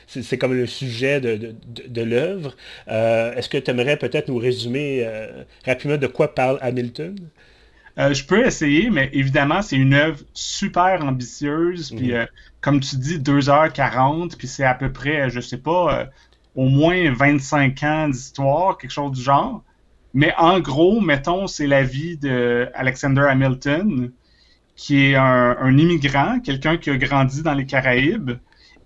C'est 0.06 0.38
comme 0.38 0.54
le 0.54 0.66
sujet 0.66 1.20
de, 1.20 1.54
de, 1.66 2.02
l'œuvre. 2.02 2.54
Euh, 2.88 3.34
est-ce 3.34 3.48
que 3.48 3.58
tu 3.58 3.70
aimerais 3.70 3.96
peut-être 3.96 4.28
nous 4.28 4.38
résumer 4.38 5.02
euh, 5.04 5.44
rapidement 5.64 5.96
de 5.96 6.06
quoi 6.06 6.34
parle 6.34 6.58
Hamilton? 6.60 7.16
Euh, 7.98 8.14
je 8.14 8.24
peux 8.24 8.46
essayer, 8.46 8.88
mais 8.88 9.10
évidemment, 9.12 9.60
c'est 9.60 9.76
une 9.76 9.94
œuvre 9.94 10.20
super 10.32 11.04
ambitieuse. 11.04 11.92
Puis, 11.94 12.12
mhm. 12.12 12.26
comme 12.60 12.80
tu 12.80 12.96
dis, 12.96 13.18
2h40, 13.18 14.36
puis 14.36 14.48
c'est 14.48 14.64
à 14.64 14.74
peu 14.74 14.92
près, 14.92 15.28
je 15.28 15.40
sais 15.40 15.58
pas, 15.58 16.08
au 16.54 16.68
moins 16.68 17.12
25 17.12 17.82
ans 17.82 18.08
d'histoire, 18.08 18.78
quelque 18.78 18.90
chose 18.90 19.12
du 19.12 19.22
genre. 19.22 19.62
Mais 20.14 20.34
en 20.36 20.60
gros, 20.60 21.00
mettons, 21.00 21.46
c'est 21.46 21.66
la 21.66 21.82
vie 21.82 22.16
d'Alexander 22.16 23.22
Hamilton, 23.28 24.10
qui 24.76 25.06
est 25.06 25.14
un, 25.14 25.76
immigrant, 25.76 26.40
quelqu'un 26.40 26.76
qui 26.76 26.90
a 26.90 26.96
grandi 26.96 27.42
dans 27.42 27.54
les 27.54 27.66
Caraïbes 27.66 28.32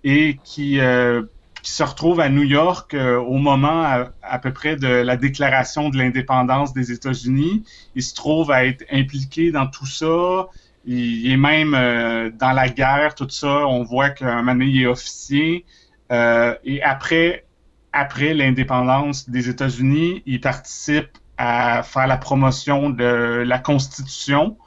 et 0.03 0.37
qui, 0.43 0.79
euh, 0.79 1.23
se 1.63 1.83
retrouve 1.83 2.21
à 2.21 2.29
New 2.29 2.43
York 2.43 2.93
euh, 2.93 3.17
au 3.17 3.37
moment 3.37 3.83
à, 4.21 4.39
peu 4.39 4.53
près 4.53 4.77
de 4.77 4.87
la 4.87 5.17
déclaration 5.17 5.89
de 5.89 5.97
l'indépendance 5.97 6.73
des 6.73 6.93
États-Unis. 6.93 7.63
Il 7.95 8.03
se 8.03 8.15
trouve 8.15 8.51
à 8.51 8.65
être 8.65 8.85
impliqué 8.89 9.51
dans 9.51 9.67
tout 9.67 9.85
ça. 9.85 10.47
Il, 10.85 11.29
est 11.29 11.35
même 11.35 11.73
euh, 11.73 12.29
dans 12.29 12.53
la 12.53 12.69
guerre, 12.69 13.15
tout 13.15 13.29
ça. 13.29 13.67
On 13.67 13.83
voit 13.83 14.11
qu'un 14.11 14.37
moment 14.37 14.53
donné, 14.53 14.65
il 14.67 14.81
est 14.83 14.85
officier. 14.85 15.65
et 16.09 16.81
après, 16.83 17.45
après 17.91 18.33
l'indépendance 18.33 19.29
des 19.29 19.49
États-Unis, 19.49 20.23
il 20.25 20.39
participe 20.39 21.17
à 21.37 21.83
faire 21.83 22.07
la 22.07 22.17
promotion 22.17 22.89
de 22.89 23.43
la 23.45 23.59
Constitution 23.59 24.57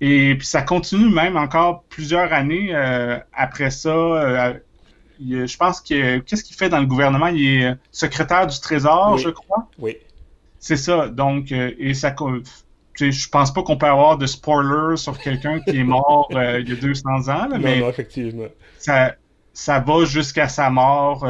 et 0.00 0.34
puis 0.36 0.46
ça 0.46 0.62
continue 0.62 1.08
même 1.08 1.36
encore 1.36 1.84
plusieurs 1.84 2.32
années 2.32 2.74
euh, 2.74 3.18
après 3.32 3.70
ça. 3.70 3.90
Euh, 3.90 4.54
je 5.20 5.56
pense 5.56 5.80
que 5.80 6.18
qu'est-ce 6.18 6.42
qu'il 6.42 6.56
fait 6.56 6.68
dans 6.68 6.80
le 6.80 6.86
gouvernement? 6.86 7.28
Il 7.28 7.62
est 7.62 7.74
secrétaire 7.92 8.46
du 8.46 8.58
Trésor, 8.60 9.18
je 9.18 9.30
crois? 9.30 9.68
Oui. 9.78 9.96
C'est 10.58 10.76
ça. 10.76 11.08
Donc 11.08 11.52
euh, 11.52 11.72
et 11.78 11.94
ça 11.94 12.14
je 12.96 13.28
pense 13.28 13.52
pas 13.52 13.62
qu'on 13.62 13.76
peut 13.76 13.86
avoir 13.86 14.18
de 14.18 14.26
spoilers 14.26 14.96
sur 14.96 15.18
quelqu'un 15.18 15.58
qui 15.60 15.76
est 15.78 15.84
mort 15.84 16.28
il 16.30 16.68
y 16.68 16.72
a 16.72 16.76
200 16.76 17.28
ans, 17.28 17.48
mais 17.58 17.80
non, 17.80 17.88
effectivement. 17.88 18.46
Ça, 18.78 19.14
ça 19.52 19.80
va 19.80 20.04
jusqu'à 20.04 20.48
sa 20.48 20.70
mort 20.70 21.26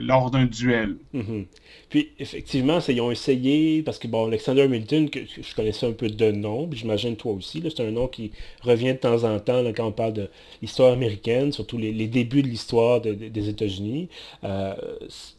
lors 0.00 0.30
d'un 0.30 0.44
duel. 0.44 0.96
Mm-hmm. 1.14 1.46
Puis 1.88 2.10
effectivement, 2.18 2.78
ils 2.86 3.00
ont 3.00 3.10
essayé, 3.10 3.82
parce 3.82 3.98
que 3.98 4.08
bon, 4.08 4.26
Alexander 4.26 4.62
Hamilton, 4.62 5.08
que, 5.08 5.20
je 5.20 5.54
connaissais 5.54 5.86
un 5.86 5.92
peu 5.92 6.08
de 6.08 6.30
nom, 6.30 6.66
puis 6.66 6.80
j'imagine 6.80 7.16
toi 7.16 7.32
aussi, 7.32 7.62
c'est 7.64 7.82
un 7.82 7.90
nom 7.90 8.08
qui 8.08 8.30
revient 8.62 8.92
de 8.92 8.98
temps 8.98 9.24
en 9.24 9.38
temps 9.40 9.64
quand 9.74 9.86
on 9.86 9.92
parle 9.92 10.12
de 10.12 10.28
l'histoire 10.60 10.92
américaine, 10.92 11.52
surtout 11.52 11.78
les, 11.78 11.92
débuts 12.08 12.42
de 12.42 12.48
l'histoire 12.48 13.00
des 13.00 13.48
États-Unis. 13.48 14.08
Euh, 14.44 14.74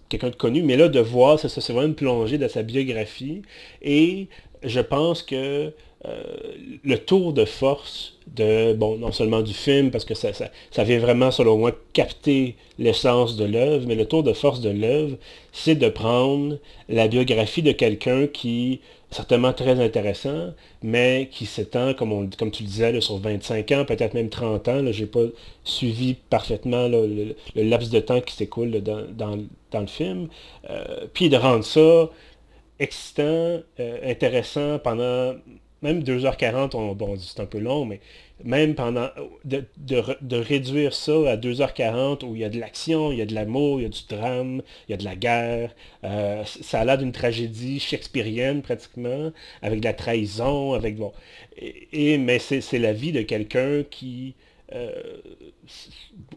quelqu'un 0.09 0.29
de 0.29 0.35
connu, 0.35 0.63
mais 0.63 0.75
là 0.75 0.89
de 0.89 0.99
voir, 0.99 1.39
ça, 1.39 1.49
c'est 1.49 1.71
vraiment 1.71 1.93
une 1.99 2.37
dans 2.37 2.49
sa 2.49 2.63
biographie. 2.63 3.43
Et 3.81 4.27
je 4.63 4.79
pense 4.79 5.21
que 5.23 5.71
le 6.03 6.95
tour 6.97 7.33
de 7.33 7.45
force 7.45 8.17
de, 8.35 8.73
bon, 8.73 8.97
non 8.97 9.11
seulement 9.11 9.41
du 9.41 9.53
film, 9.53 9.91
parce 9.91 10.05
que 10.05 10.13
ça, 10.13 10.29
ça, 10.33 10.83
vient 10.83 10.99
vraiment, 10.99 11.31
selon 11.31 11.57
moi, 11.57 11.71
capter 11.93 12.55
l'essence 12.77 13.35
de 13.35 13.45
l'œuvre, 13.45 13.85
mais 13.87 13.95
le 13.95 14.05
tour 14.05 14.23
de 14.23 14.33
force 14.33 14.61
de 14.61 14.69
l'œuvre, 14.69 15.17
c'est 15.51 15.75
de 15.75 15.89
prendre 15.89 16.57
la 16.87 17.07
biographie 17.07 17.61
de 17.61 17.71
quelqu'un 17.71 18.27
qui, 18.27 18.81
certainement 19.11 19.53
très 19.53 19.79
intéressant, 19.83 20.53
mais 20.83 21.29
qui 21.31 21.45
s'étend, 21.45 21.93
comme, 21.93 22.11
on, 22.11 22.29
comme 22.37 22.51
tu 22.51 22.63
le 22.63 22.69
disais, 22.69 23.01
sur 23.01 23.17
25 23.17 23.71
ans, 23.71 23.85
peut-être 23.85 24.13
même 24.13 24.29
30 24.29 24.67
ans. 24.67 24.91
Je 24.91 25.01
n'ai 25.01 25.07
pas 25.07 25.25
suivi 25.63 26.15
parfaitement 26.29 26.87
le, 26.87 27.35
laps 27.55 27.89
de 27.89 27.99
temps 27.99 28.21
qui 28.21 28.35
s'écoule 28.35 28.71
dans, 28.81 29.35
le 29.35 29.87
film. 29.87 30.27
Euh, 30.69 31.07
puis 31.13 31.29
de 31.29 31.37
rendre 31.37 31.63
ça 31.63 32.09
excitant, 32.79 33.23
euh, 33.79 34.11
intéressant 34.11 34.79
pendant 34.79 35.35
même 35.81 36.01
2h40, 36.01 36.75
on, 36.75 36.93
bon, 36.93 37.17
c'est 37.17 37.39
un 37.39 37.45
peu 37.45 37.59
long, 37.59 37.85
mais 37.85 37.99
même 38.43 38.75
pendant, 38.75 39.09
de, 39.45 40.35
réduire 40.35 40.93
ça 40.93 41.31
à 41.31 41.37
2h40 41.37 42.25
où 42.25 42.35
il 42.35 42.41
y 42.41 42.43
a 42.43 42.49
de 42.49 42.59
l'action, 42.59 43.11
il 43.11 43.19
y 43.19 43.21
a 43.21 43.25
de 43.25 43.33
l'amour, 43.33 43.79
il 43.79 43.83
y 43.83 43.85
a 43.85 43.89
du 43.89 44.01
drame, 44.07 44.61
il 44.87 44.91
y 44.91 44.93
a 44.93 44.97
de 44.97 45.03
la 45.03 45.15
guerre, 45.15 45.75
euh, 46.03 46.43
ça 46.45 46.81
a 46.81 46.85
l'air 46.85 46.97
d'une 46.97 47.11
tragédie 47.11 47.79
shakespearienne 47.79 48.61
pratiquement, 48.61 49.31
avec 49.61 49.79
de 49.79 49.85
la 49.85 49.93
trahison, 49.93 50.73
avec, 50.73 50.97
bon, 50.97 51.13
et, 51.57 52.17
mais 52.17 52.39
c'est 52.39 52.79
la 52.79 52.93
vie 52.93 53.11
de 53.11 53.21
quelqu'un 53.21 53.83
qui, 53.89 54.35
euh, 54.73 54.91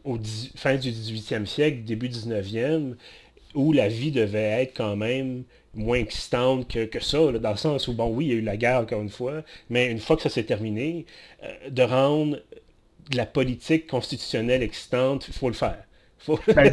au 0.05 0.19
fin 0.57 0.77
du 0.77 0.91
18e 0.91 1.47
siècle, 1.47 1.85
début 1.85 2.09
19e, 2.09 2.95
où 3.55 3.73
la 3.73 3.89
vie 3.89 4.11
devait 4.11 4.63
être 4.63 4.75
quand 4.77 4.97
même 4.97 5.45
moins 5.75 5.99
excitante 5.99 6.69
que, 6.69 7.00
ça, 7.00 7.19
dans 7.33 7.50
le 7.50 7.57
sens 7.57 7.88
où, 7.88 7.95
bon, 7.95 8.14
oui, 8.14 8.26
il 8.26 8.29
y 8.31 8.35
a 8.35 8.37
eu 8.37 8.43
la 8.43 8.57
guerre, 8.57 8.81
encore 8.81 9.00
une 9.00 9.09
fois, 9.09 9.43
mais 9.71 9.91
une 9.91 10.00
fois 10.00 10.17
que 10.17 10.23
ça 10.23 10.29
s'est 10.29 10.45
terminé, 10.45 11.07
euh, 11.43 11.71
de 11.71 11.83
rendre 11.83 12.38
de 13.11 13.17
la 13.17 13.26
politique 13.26 13.87
constitutionnelle 13.87 14.62
excitante, 14.62 15.26
il 15.29 15.35
faut 15.35 15.49
le 15.49 15.55
faire. 15.55 15.85
Ben, 16.55 16.73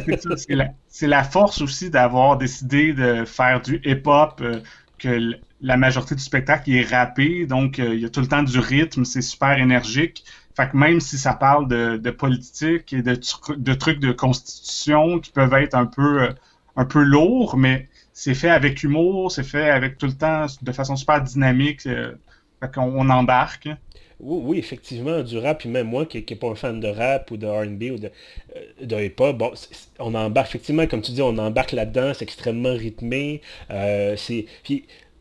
c'est 0.86 1.08
la, 1.08 1.24
force 1.24 1.60
aussi 1.60 1.90
d'avoir 1.90 2.38
décidé 2.38 2.92
de 2.92 3.24
faire 3.24 3.60
du 3.60 3.80
hip-hop, 3.84 4.40
euh, 4.42 4.60
que 4.98 5.32
la 5.60 5.76
majorité 5.76 6.14
du 6.14 6.22
spectacle 6.22 6.70
est 6.70 6.82
rappé, 6.82 7.46
donc 7.46 7.80
euh, 7.80 7.94
il 7.94 8.00
y 8.00 8.04
a 8.04 8.10
tout 8.10 8.20
le 8.20 8.28
temps 8.28 8.44
du 8.44 8.60
rythme, 8.60 9.04
c'est 9.04 9.22
super 9.22 9.58
énergique. 9.58 10.24
Fait 10.54 10.68
que 10.70 10.76
même 10.76 11.00
si 11.00 11.18
ça 11.18 11.32
parle 11.32 11.66
de, 11.66 12.10
politique 12.10 12.92
et 12.92 13.02
de, 13.02 13.18
de, 13.56 13.74
trucs 13.74 13.98
de 13.98 14.12
constitution 14.12 15.18
qui 15.18 15.32
peuvent 15.32 15.54
être 15.54 15.74
un 15.74 15.86
peu, 15.86 16.28
un 16.76 16.84
peu 16.84 17.02
lourds, 17.02 17.56
mais 17.56 17.88
c'est 18.20 18.34
fait 18.34 18.50
avec 18.50 18.82
humour, 18.82 19.32
c'est 19.32 19.44
fait 19.44 19.70
avec 19.70 19.96
tout 19.96 20.04
le 20.04 20.12
temps 20.12 20.44
de 20.60 20.72
façon 20.72 20.94
super 20.94 21.22
dynamique. 21.22 21.80
fait 21.80 22.74
qu'on 22.74 23.08
embarque. 23.08 23.70
Oui, 24.18 24.58
effectivement, 24.58 25.22
du 25.22 25.38
rap, 25.38 25.60
puis 25.60 25.70
même 25.70 25.86
moi 25.86 26.04
qui 26.04 26.18
n'ai 26.28 26.36
pas 26.36 26.48
un 26.48 26.54
fan 26.54 26.80
de 26.80 26.88
rap 26.88 27.30
ou 27.30 27.38
de 27.38 27.46
RB 27.46 27.94
ou 27.94 27.98
de, 27.98 28.10
euh, 28.56 28.84
de 28.84 29.04
hip-hop, 29.04 29.38
bon, 29.38 29.52
on 29.98 30.14
embarque, 30.14 30.48
effectivement, 30.50 30.86
comme 30.86 31.00
tu 31.00 31.12
dis, 31.12 31.22
on 31.22 31.38
embarque 31.38 31.72
là-dedans, 31.72 32.12
c'est 32.12 32.24
extrêmement 32.24 32.74
rythmé. 32.74 33.40
Euh, 33.70 34.14
c'est, 34.18 34.44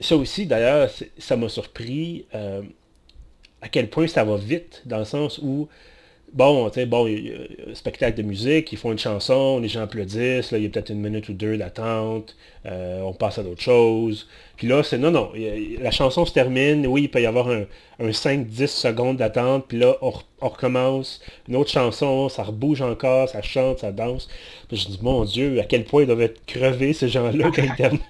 ça 0.02 0.18
aussi, 0.18 0.46
d'ailleurs, 0.46 0.90
ça 1.18 1.38
m'a 1.38 1.48
surpris 1.48 2.26
euh, 2.36 2.64
à 3.62 3.70
quel 3.70 3.90
point 3.90 4.08
ça 4.08 4.26
va 4.26 4.36
vite, 4.36 4.82
dans 4.86 5.00
le 5.00 5.06
sens 5.06 5.40
où 5.42 5.70
Bon, 6.34 6.70
tu 6.70 6.76
sais, 6.76 6.86
bon, 6.86 7.08
il 7.08 7.28
y 7.28 7.32
a 7.32 7.72
un 7.72 7.74
spectacle 7.74 8.16
de 8.18 8.22
musique, 8.24 8.72
ils 8.72 8.78
font 8.78 8.92
une 8.92 9.00
chanson, 9.00 9.60
les 9.60 9.68
gens 9.68 9.82
applaudissent, 9.82 10.52
là, 10.52 10.60
il 10.60 10.64
y 10.64 10.68
a 10.68 10.70
peut-être 10.70 10.92
une 10.92 11.02
minute 11.02 11.28
ou 11.30 11.34
deux 11.34 11.58
d'attente, 11.58 12.36
euh, 12.66 13.02
on 13.02 13.14
passe 13.14 13.40
à 13.40 13.44
d'autres 13.44 13.62
choses. 13.62 14.28
Puis 14.56 14.68
là, 14.68 14.84
c'est 14.84 15.00
non, 15.00 15.10
non, 15.10 15.32
la 15.80 15.92
chanson 15.92 16.26
se 16.26 16.34
termine, 16.34 16.86
oui, 16.86 17.04
il 17.04 17.10
peut 17.10 17.22
y 17.22 17.26
avoir 17.26 17.50
un, 17.50 17.66
5-10 18.00 18.68
secondes 18.68 19.18
d'attente, 19.18 19.66
puis 19.68 19.80
là, 19.80 19.96
on, 20.02 20.14
recommence, 20.40 21.20
une 21.48 21.56
autre 21.56 21.72
chanson, 21.72 22.30
ça 22.30 22.44
rebouge 22.44 22.82
encore, 22.82 23.28
ça 23.28 23.42
chante, 23.42 23.80
ça 23.80 23.92
danse. 23.92 24.30
Puis 24.68 24.78
je 24.78 24.88
dis, 24.88 25.00
mon 25.02 25.26
Dieu, 25.26 25.60
à 25.60 25.64
quel 25.64 25.84
point 25.84 26.04
ils 26.04 26.08
doivent 26.08 26.22
être 26.22 26.46
crevés, 26.46 26.94
ces 26.94 27.10
gens-là, 27.10 27.50
quand 27.54 27.64
ils 27.64 27.76
terminent. 27.76 28.02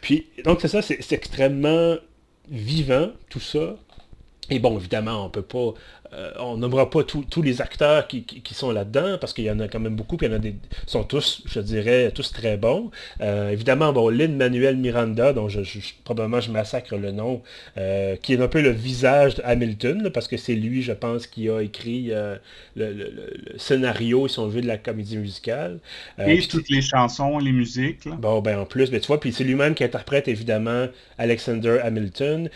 puis, 0.00 0.26
donc 0.44 0.60
c'est 0.60 0.68
ça, 0.68 0.82
c'est 0.82 1.12
extrêmement 1.12 1.96
vivant, 2.50 3.10
tout 3.30 3.40
ça. 3.40 3.76
Et 4.50 4.58
bon, 4.58 4.78
évidemment, 4.78 5.26
on 5.26 5.30
peut 5.30 5.42
pas 5.42 5.72
on 6.38 6.56
nommera 6.58 6.90
pas 6.90 7.02
tous 7.04 7.42
les 7.42 7.60
acteurs 7.62 8.06
qui, 8.06 8.24
sont 8.52 8.70
là-dedans, 8.70 9.16
parce 9.18 9.32
qu'il 9.32 9.44
y 9.44 9.50
en 9.50 9.60
a 9.60 9.68
quand 9.68 9.80
même 9.80 9.96
beaucoup, 9.96 10.16
puis 10.16 10.26
il 10.26 10.30
y 10.30 10.32
en 10.32 10.36
a 10.36 10.40
des. 10.40 10.54
sont 10.86 11.04
tous, 11.04 11.42
je 11.46 11.60
dirais, 11.60 12.10
tous 12.14 12.32
très 12.32 12.56
bons. 12.56 12.90
Euh, 13.20 13.50
évidemment, 13.50 13.92
bon, 13.92 14.08
Lynn 14.08 14.36
Manuel 14.36 14.76
Miranda, 14.76 15.32
dont 15.32 15.48
je, 15.48 15.60
probablement 16.04 16.40
je 16.40 16.50
massacre 16.50 16.96
le 16.96 17.12
nom, 17.12 17.42
euh, 17.78 18.16
qui 18.16 18.34
est 18.34 18.40
un 18.40 18.48
peu 18.48 18.60
le 18.60 18.70
visage 18.70 19.36
de 19.36 19.42
Hamilton, 19.44 20.10
parce 20.12 20.28
que 20.28 20.36
c'est 20.36 20.54
lui, 20.54 20.82
je 20.82 20.92
pense, 20.92 21.26
qui 21.26 21.48
a 21.48 21.60
écrit 21.60 22.12
le, 22.76 22.90
scénario, 23.56 24.28
si 24.28 24.38
on 24.38 24.48
veut, 24.48 24.60
de 24.60 24.66
la 24.66 24.78
comédie 24.78 25.16
musicale. 25.16 25.78
Et 26.18 26.40
toutes 26.42 26.68
les 26.68 26.82
chansons, 26.82 27.38
les 27.38 27.52
musiques. 27.52 28.06
Bon, 28.06 28.40
ben 28.40 28.58
en 28.58 28.66
plus, 28.66 28.90
mais 28.90 29.00
tu 29.00 29.06
vois, 29.06 29.20
puis 29.20 29.32
c'est 29.32 29.44
lui-même 29.44 29.74
qui 29.74 29.84
interprète 29.84 30.28
évidemment 30.28 30.88
Alexander 31.18 31.78
Hamilton. 31.82 32.50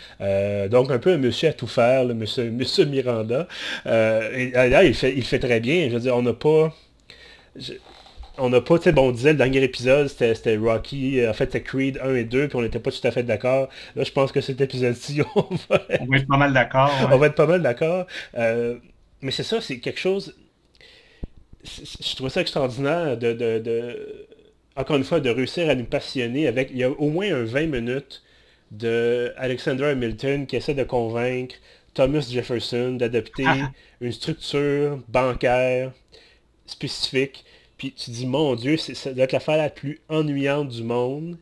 donc 0.69 0.91
un 0.91 0.99
peu 0.99 1.13
un 1.13 1.17
monsieur 1.17 1.49
à 1.49 1.53
tout 1.53 1.67
faire, 1.67 2.05
le 2.05 2.13
monsieur, 2.13 2.51
monsieur 2.51 2.85
Miranda. 2.85 3.46
Euh, 3.85 4.31
et, 4.35 4.57
euh, 4.57 4.69
là, 4.69 4.83
il 4.83 4.93
fait, 4.93 5.13
il 5.15 5.23
fait 5.23 5.39
très 5.39 5.59
bien. 5.59 5.89
Je 5.89 5.93
veux 5.95 5.99
dire, 5.99 6.15
on 6.15 6.21
n'a 6.21 6.33
pas... 6.33 6.73
on 8.37 8.49
n'a 8.49 8.61
pas, 8.61 8.77
tu 8.77 8.83
sais, 8.85 8.91
bon, 8.91 9.09
on 9.09 9.11
disait 9.11 9.31
le 9.31 9.37
dernier 9.37 9.63
épisode, 9.63 10.07
c'était 10.07 10.57
Rocky, 10.57 11.19
euh, 11.19 11.31
en 11.31 11.33
fait, 11.33 11.45
c'était 11.45 11.63
Creed 11.63 11.99
1 12.03 12.15
et 12.15 12.23
2, 12.23 12.47
puis 12.47 12.57
on 12.57 12.61
n'était 12.61 12.79
pas 12.79 12.91
tout 12.91 13.05
à 13.07 13.11
fait 13.11 13.23
d'accord. 13.23 13.69
Là, 13.95 14.03
je 14.03 14.11
pense 14.11 14.31
que 14.31 14.41
cet 14.41 14.61
épisode-ci, 14.61 15.21
on 15.35 15.41
va... 15.69 15.81
on 15.99 16.05
va 16.05 16.17
être 16.17 16.27
pas 16.27 16.37
mal 16.37 16.53
d'accord. 16.53 16.91
On 17.11 17.17
va 17.17 17.27
être 17.27 17.35
pas 17.35 17.47
mal 17.47 17.61
d'accord. 17.61 18.05
mais 18.35 19.31
c'est 19.31 19.43
ça, 19.43 19.61
c'est 19.61 19.79
quelque 19.79 19.99
chose... 19.99 20.35
Je 21.63 22.15
trouve 22.15 22.29
ça 22.29 22.41
extraordinaire 22.41 23.17
de, 23.17 23.33
de, 23.33 23.59
de, 23.59 24.27
encore 24.77 24.95
une 24.95 25.03
fois, 25.03 25.19
de 25.19 25.29
réussir 25.29 25.69
à 25.69 25.75
nous 25.75 25.85
passionner 25.85 26.47
avec... 26.47 26.69
Il 26.71 26.77
y 26.77 26.83
a 26.83 26.89
au 26.89 27.09
moins 27.09 27.33
un 27.33 27.43
20 27.43 27.67
minutes 27.67 28.23
de 28.71 29.33
Alexander 29.37 29.85
Hamilton 29.85 30.45
qui 30.45 30.55
essaie 30.55 30.73
de 30.73 30.83
convaincre 30.83 31.55
Thomas 31.97 32.27
Jefferson 32.31 32.91
d'adopter 32.91 33.45
ah. 33.47 33.71
une 34.01 34.11
structure 34.11 34.99
bancaire 35.07 35.91
spécifique. 36.67 37.43
Puis 37.75 37.91
tu 37.91 38.11
dis, 38.11 38.27
mon 38.27 38.53
Dieu, 38.53 38.77
ça 38.77 39.13
doit 39.13 39.23
être 39.23 39.31
l'affaire 39.31 39.57
la 39.57 39.71
plus 39.71 39.99
ennuyante 40.07 40.69
du 40.69 40.83
monde. 40.83 41.39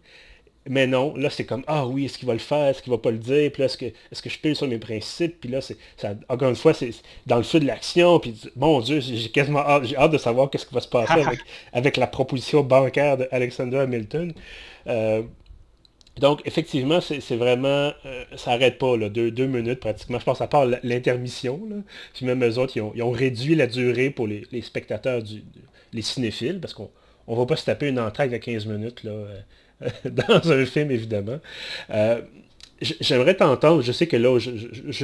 Mais 0.67 0.87
non, 0.87 1.13
là 1.17 1.29
c'est 1.29 1.45
comme, 1.45 1.63
ah 1.67 1.85
oui, 1.85 2.05
est-ce 2.05 2.17
qu'il 2.17 2.27
va 2.27 2.33
le 2.33 2.39
faire, 2.39 2.67
est-ce 2.67 2.81
qu'il 2.81 2.91
va 2.91 2.97
pas 2.97 3.11
le 3.11 3.17
dire, 3.17 3.51
puis 3.51 3.59
là, 3.59 3.65
est-ce 3.65 3.77
que, 3.77 3.85
est-ce 3.85 4.21
que 4.21 4.31
je 4.31 4.39
pile 4.39 4.55
sur 4.55 4.67
mes 4.67 4.79
principes, 4.79 5.39
puis 5.39 5.49
là, 5.51 5.61
c'est, 5.61 5.77
ça, 5.95 6.15
encore 6.27 6.49
une 6.49 6.55
fois, 6.55 6.73
c'est 6.73 6.89
dans 7.27 7.37
le 7.37 7.43
feu 7.43 7.59
de 7.59 7.67
l'action, 7.67 8.19
puis 8.19 8.35
mon 8.55 8.79
Dieu, 8.79 8.99
j'ai 8.99 9.29
quasiment 9.29 9.59
hâte, 9.59 9.83
j'ai 9.85 9.95
hâte 9.95 10.09
de 10.09 10.17
savoir 10.17 10.49
qu'est-ce 10.49 10.65
qui 10.65 10.73
va 10.73 10.81
se 10.81 10.87
passer 10.87 11.11
avec, 11.21 11.39
avec 11.71 11.97
la 11.97 12.07
proposition 12.07 12.63
bancaire 12.63 13.17
d'Alexander 13.17 13.77
Hamilton. 13.77 14.33
Euh, 14.87 15.21
donc, 16.19 16.41
effectivement, 16.45 17.01
c'est 17.01 17.35
vraiment... 17.35 17.91
Euh, 18.05 18.23
ça 18.37 18.51
n'arrête 18.51 18.77
pas, 18.77 18.95
là, 18.95 19.09
deux, 19.09 19.47
minutes 19.47 19.81
pratiquement. 19.81 20.17
Je 20.19 20.23
pense 20.23 20.39
à 20.41 20.47
part 20.47 20.65
l'intermission. 20.83 21.59
Puis 22.13 22.25
même 22.25 22.43
eux 22.43 22.57
autres, 22.57 22.77
ils 22.77 23.03
ont, 23.03 23.11
réduit 23.11 23.55
la 23.55 23.67
durée 23.67 24.09
pour 24.09 24.27
les, 24.27 24.61
spectateurs, 24.61 25.21
du, 25.21 25.43
les 25.91 26.01
cinéphiles, 26.01 26.59
parce 26.61 26.73
qu'on 26.73 26.89
ne 27.27 27.35
va 27.35 27.45
pas 27.45 27.57
se 27.57 27.65
taper 27.65 27.89
une 27.89 27.99
entrée 27.99 28.29
de 28.29 28.37
15 28.37 28.65
minutes 28.65 29.03
là, 29.03 29.11
euh, 29.11 29.91
dans 30.05 30.51
un 30.51 30.65
film, 30.65 30.89
évidemment. 30.89 31.39
Euh, 31.89 32.21
j'aimerais 32.81 33.35
t'entendre, 33.35 33.81
je 33.81 33.91
sais 33.91 34.07
que 34.07 34.17
là, 34.17 34.39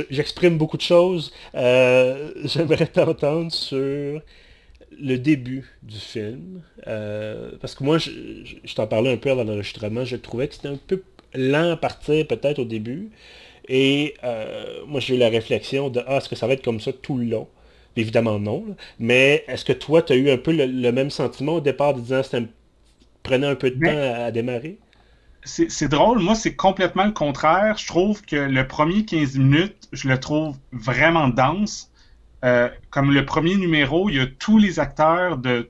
j'exprime 0.09 0.57
beaucoup 0.57 0.77
de 0.77 0.81
choses. 0.81 1.33
J'aimerais 1.53 2.87
t'entendre 2.87 3.51
sur 3.51 4.21
le 4.99 5.17
début 5.17 5.65
du 5.83 5.97
film, 5.97 6.61
euh, 6.87 7.51
parce 7.61 7.75
que 7.75 7.83
moi, 7.83 7.97
je, 7.97 8.73
t'en 8.75 8.87
parlais 8.87 9.11
un 9.11 9.17
peu 9.17 9.31
avant 9.31 9.43
l'enregistrement, 9.43 10.05
je 10.05 10.15
trouvais 10.15 10.47
que 10.47 10.55
c'était 10.55 10.67
un 10.67 10.79
peu 10.87 11.03
lent 11.33 11.71
à 11.71 11.77
partir 11.77 12.27
peut-être 12.27 12.59
au 12.59 12.65
début. 12.65 13.09
Et 13.67 14.15
euh, 14.23 14.81
moi, 14.87 14.99
j'ai 14.99 15.15
eu 15.15 15.17
la 15.17 15.29
réflexion 15.29 15.89
de, 15.89 16.01
ah, 16.07 16.17
est-ce 16.17 16.29
que 16.29 16.35
ça 16.35 16.47
va 16.47 16.53
être 16.53 16.63
comme 16.63 16.79
ça 16.79 16.91
tout 16.93 17.17
le 17.17 17.25
long? 17.25 17.47
Évidemment 17.95 18.39
non. 18.39 18.65
Mais 18.99 19.43
est-ce 19.47 19.65
que 19.65 19.73
toi, 19.73 20.01
tu 20.01 20.13
as 20.13 20.15
eu 20.15 20.29
un 20.29 20.37
peu 20.37 20.51
le, 20.51 20.91
même 20.91 21.09
sentiment 21.09 21.55
au 21.55 21.61
départ 21.61 21.93
de 21.93 22.01
disant 22.01 22.21
que 22.21 22.27
ça 22.27 22.39
prenait 23.23 23.47
un 23.47 23.55
peu 23.55 23.71
de 23.71 23.85
temps 23.85 24.25
à, 24.25 24.31
démarrer? 24.31 24.77
C'est 25.43 25.87
drôle, 25.87 26.19
moi 26.19 26.35
c'est 26.35 26.55
complètement 26.55 27.05
le 27.05 27.11
contraire. 27.11 27.75
Je 27.77 27.87
trouve 27.87 28.21
que 28.21 28.35
le 28.35 28.67
premier 28.67 29.05
15 29.05 29.37
minutes, 29.37 29.89
je 29.91 30.07
le 30.07 30.19
trouve 30.19 30.55
vraiment 30.71 31.29
dense. 31.29 31.90
Euh, 32.43 32.69
comme 32.89 33.11
le 33.11 33.25
premier 33.25 33.55
numéro, 33.55 34.09
il 34.09 34.15
y 34.15 34.19
a 34.19 34.27
tous 34.27 34.57
les 34.57 34.79
acteurs 34.79 35.37
de, 35.37 35.69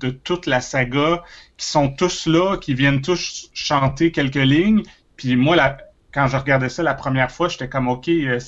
de 0.00 0.10
toute 0.10 0.46
la 0.46 0.60
saga 0.60 1.22
qui 1.56 1.66
sont 1.66 1.90
tous 1.90 2.26
là, 2.26 2.56
qui 2.56 2.74
viennent 2.74 3.02
tous 3.02 3.50
chanter 3.54 4.10
quelques 4.12 4.34
lignes. 4.34 4.82
Puis 5.16 5.36
moi, 5.36 5.56
la, 5.56 5.78
quand 6.12 6.26
je 6.26 6.36
regardais 6.36 6.68
ça 6.68 6.82
la 6.82 6.94
première 6.94 7.30
fois, 7.30 7.48
j'étais 7.48 7.68
comme 7.68 7.88
OK, 7.88 8.08
euh, 8.08 8.38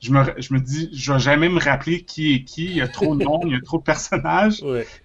je, 0.00 0.10
me, 0.10 0.24
je 0.38 0.54
me 0.54 0.60
dis, 0.60 0.90
je 0.92 1.12
vais 1.12 1.18
jamais 1.18 1.48
me 1.48 1.60
rappeler 1.60 2.02
qui 2.02 2.34
est 2.34 2.44
qui. 2.44 2.66
Il 2.66 2.76
y 2.76 2.80
a 2.80 2.88
trop 2.88 3.14
de 3.14 3.24
noms, 3.24 3.40
il 3.44 3.52
y 3.52 3.56
a 3.56 3.60
trop 3.60 3.78
de 3.78 3.82
personnages. 3.82 4.62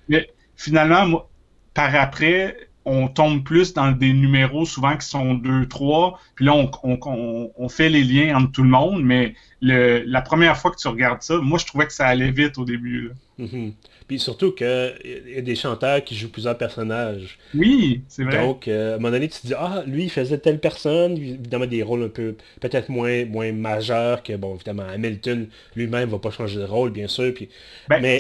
Mais 0.08 0.30
finalement, 0.56 1.06
moi, 1.06 1.30
par 1.74 1.94
après, 1.96 2.70
on 2.86 3.08
tombe 3.08 3.44
plus 3.44 3.74
dans 3.74 3.92
des 3.92 4.14
numéros 4.14 4.66
souvent 4.66 4.98
qui 4.98 5.08
sont 5.08 5.36
deux, 5.36 5.68
trois, 5.68 6.20
puis 6.36 6.46
là, 6.46 6.54
on, 6.84 7.70
fait 7.70 7.90
les 7.90 8.04
liens 8.04 8.38
entre 8.38 8.52
tout 8.52 8.64
le 8.64 8.70
monde, 8.70 9.02
mais 9.04 9.36
le, 9.62 10.04
la 10.06 10.22
première 10.22 10.58
fois 10.58 10.72
que 10.72 10.78
tu 10.78 10.88
regardes 10.88 11.22
ça, 11.22 11.38
moi, 11.38 11.58
je 11.58 11.66
trouvais 11.66 11.88
que 11.88 11.94
ça 11.94 12.06
allait 12.06 12.32
vite 12.32 12.58
au 12.58 12.66
début. 12.66 13.12
Mm-hmm. 13.40 13.74
Puis 14.08 14.20
surtout 14.20 14.52
qu'il 14.52 14.68
y 15.28 15.38
a 15.38 15.42
des 15.42 15.56
chanteurs 15.56 16.04
qui 16.04 16.16
jouent 16.16 16.30
plusieurs 16.30 16.58
personnages. 16.58 17.40
Oui, 17.56 18.02
c'est 18.10 18.24
vrai. 18.24 18.46
Donc, 18.46 18.68
euh, 18.68 18.92
à 18.92 18.96
un 18.96 18.98
moment 18.98 19.12
donné, 19.12 19.30
tu 19.30 19.40
te 19.40 19.48
dis, 19.48 19.54
ah, 19.58 19.84
lui, 19.88 20.04
il 20.04 20.10
faisait 20.10 20.38
telle 20.38 20.60
personne, 20.60 21.14
évidemment, 21.14 21.66
des 21.66 21.84
rôles 21.84 22.04
un 22.04 22.10
peu, 22.10 22.36
peut-être 22.60 22.90
moins, 22.90 23.26
moins 23.26 23.52
majeurs 23.54 24.22
que, 24.24 24.36
bon, 24.36 24.56
évidemment, 24.56 24.84
Hamilton 24.94 25.48
lui-même 25.76 26.10
va 26.10 26.20
pas 26.20 26.32
changer 26.32 26.60
de 26.60 26.66
rôle, 26.66 26.92
bien 26.92 27.08
sûr. 27.08 27.34
Puis, 27.34 27.50
ben, 27.88 28.02
mais... 28.02 28.20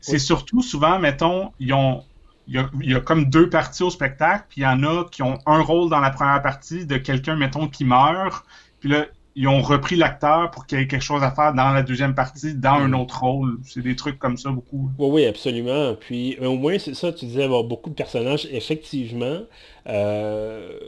C'est 0.00 0.18
surtout 0.18 0.60
souvent, 0.60 0.98
mettons, 0.98 1.50
ils 1.58 1.72
ont 1.72 2.04
il 2.48 2.66
y, 2.82 2.94
a, 2.94 3.00
comme 3.00 3.26
deux 3.26 3.48
parties 3.48 3.82
au 3.82 3.90
spectacle, 3.90 4.46
puis 4.48 4.62
il 4.62 4.64
y 4.64 4.66
en 4.66 4.82
a 4.82 5.04
qui 5.04 5.22
ont 5.22 5.38
un 5.46 5.60
rôle 5.60 5.90
dans 5.90 6.00
la 6.00 6.10
première 6.10 6.42
partie 6.42 6.86
de 6.86 6.96
quelqu'un, 6.96 7.36
mettons, 7.36 7.68
qui 7.68 7.84
meurt, 7.84 8.44
puis 8.80 8.90
là, 8.90 9.06
ils 9.34 9.48
ont 9.48 9.62
repris 9.62 9.96
l'acteur 9.96 10.50
pour 10.50 10.66
qu'il 10.66 10.78
y 10.78 10.82
ait 10.82 10.86
quelque 10.86 11.02
chose 11.02 11.22
à 11.22 11.30
faire 11.30 11.54
dans 11.54 11.70
la 11.70 11.82
deuxième 11.82 12.14
partie, 12.14 12.54
dans 12.54 12.74
un 12.74 12.88
mm. 12.88 13.00
autre 13.00 13.20
rôle. 13.22 13.58
C'est 13.64 13.80
des 13.80 13.96
trucs 13.96 14.18
comme 14.18 14.36
ça, 14.36 14.50
beaucoup. 14.50 14.90
Oui, 14.98 15.08
oui, 15.10 15.26
absolument. 15.26 15.94
Puis 15.94 16.36
au 16.38 16.56
moins, 16.56 16.78
c'est 16.78 16.94
ça, 16.94 17.12
tu 17.12 17.26
disais 17.26 17.44
avoir 17.44 17.64
beaucoup 17.64 17.90
de 17.90 17.94
personnages, 17.94 18.46
effectivement. 18.50 19.40
Euh, 19.88 20.78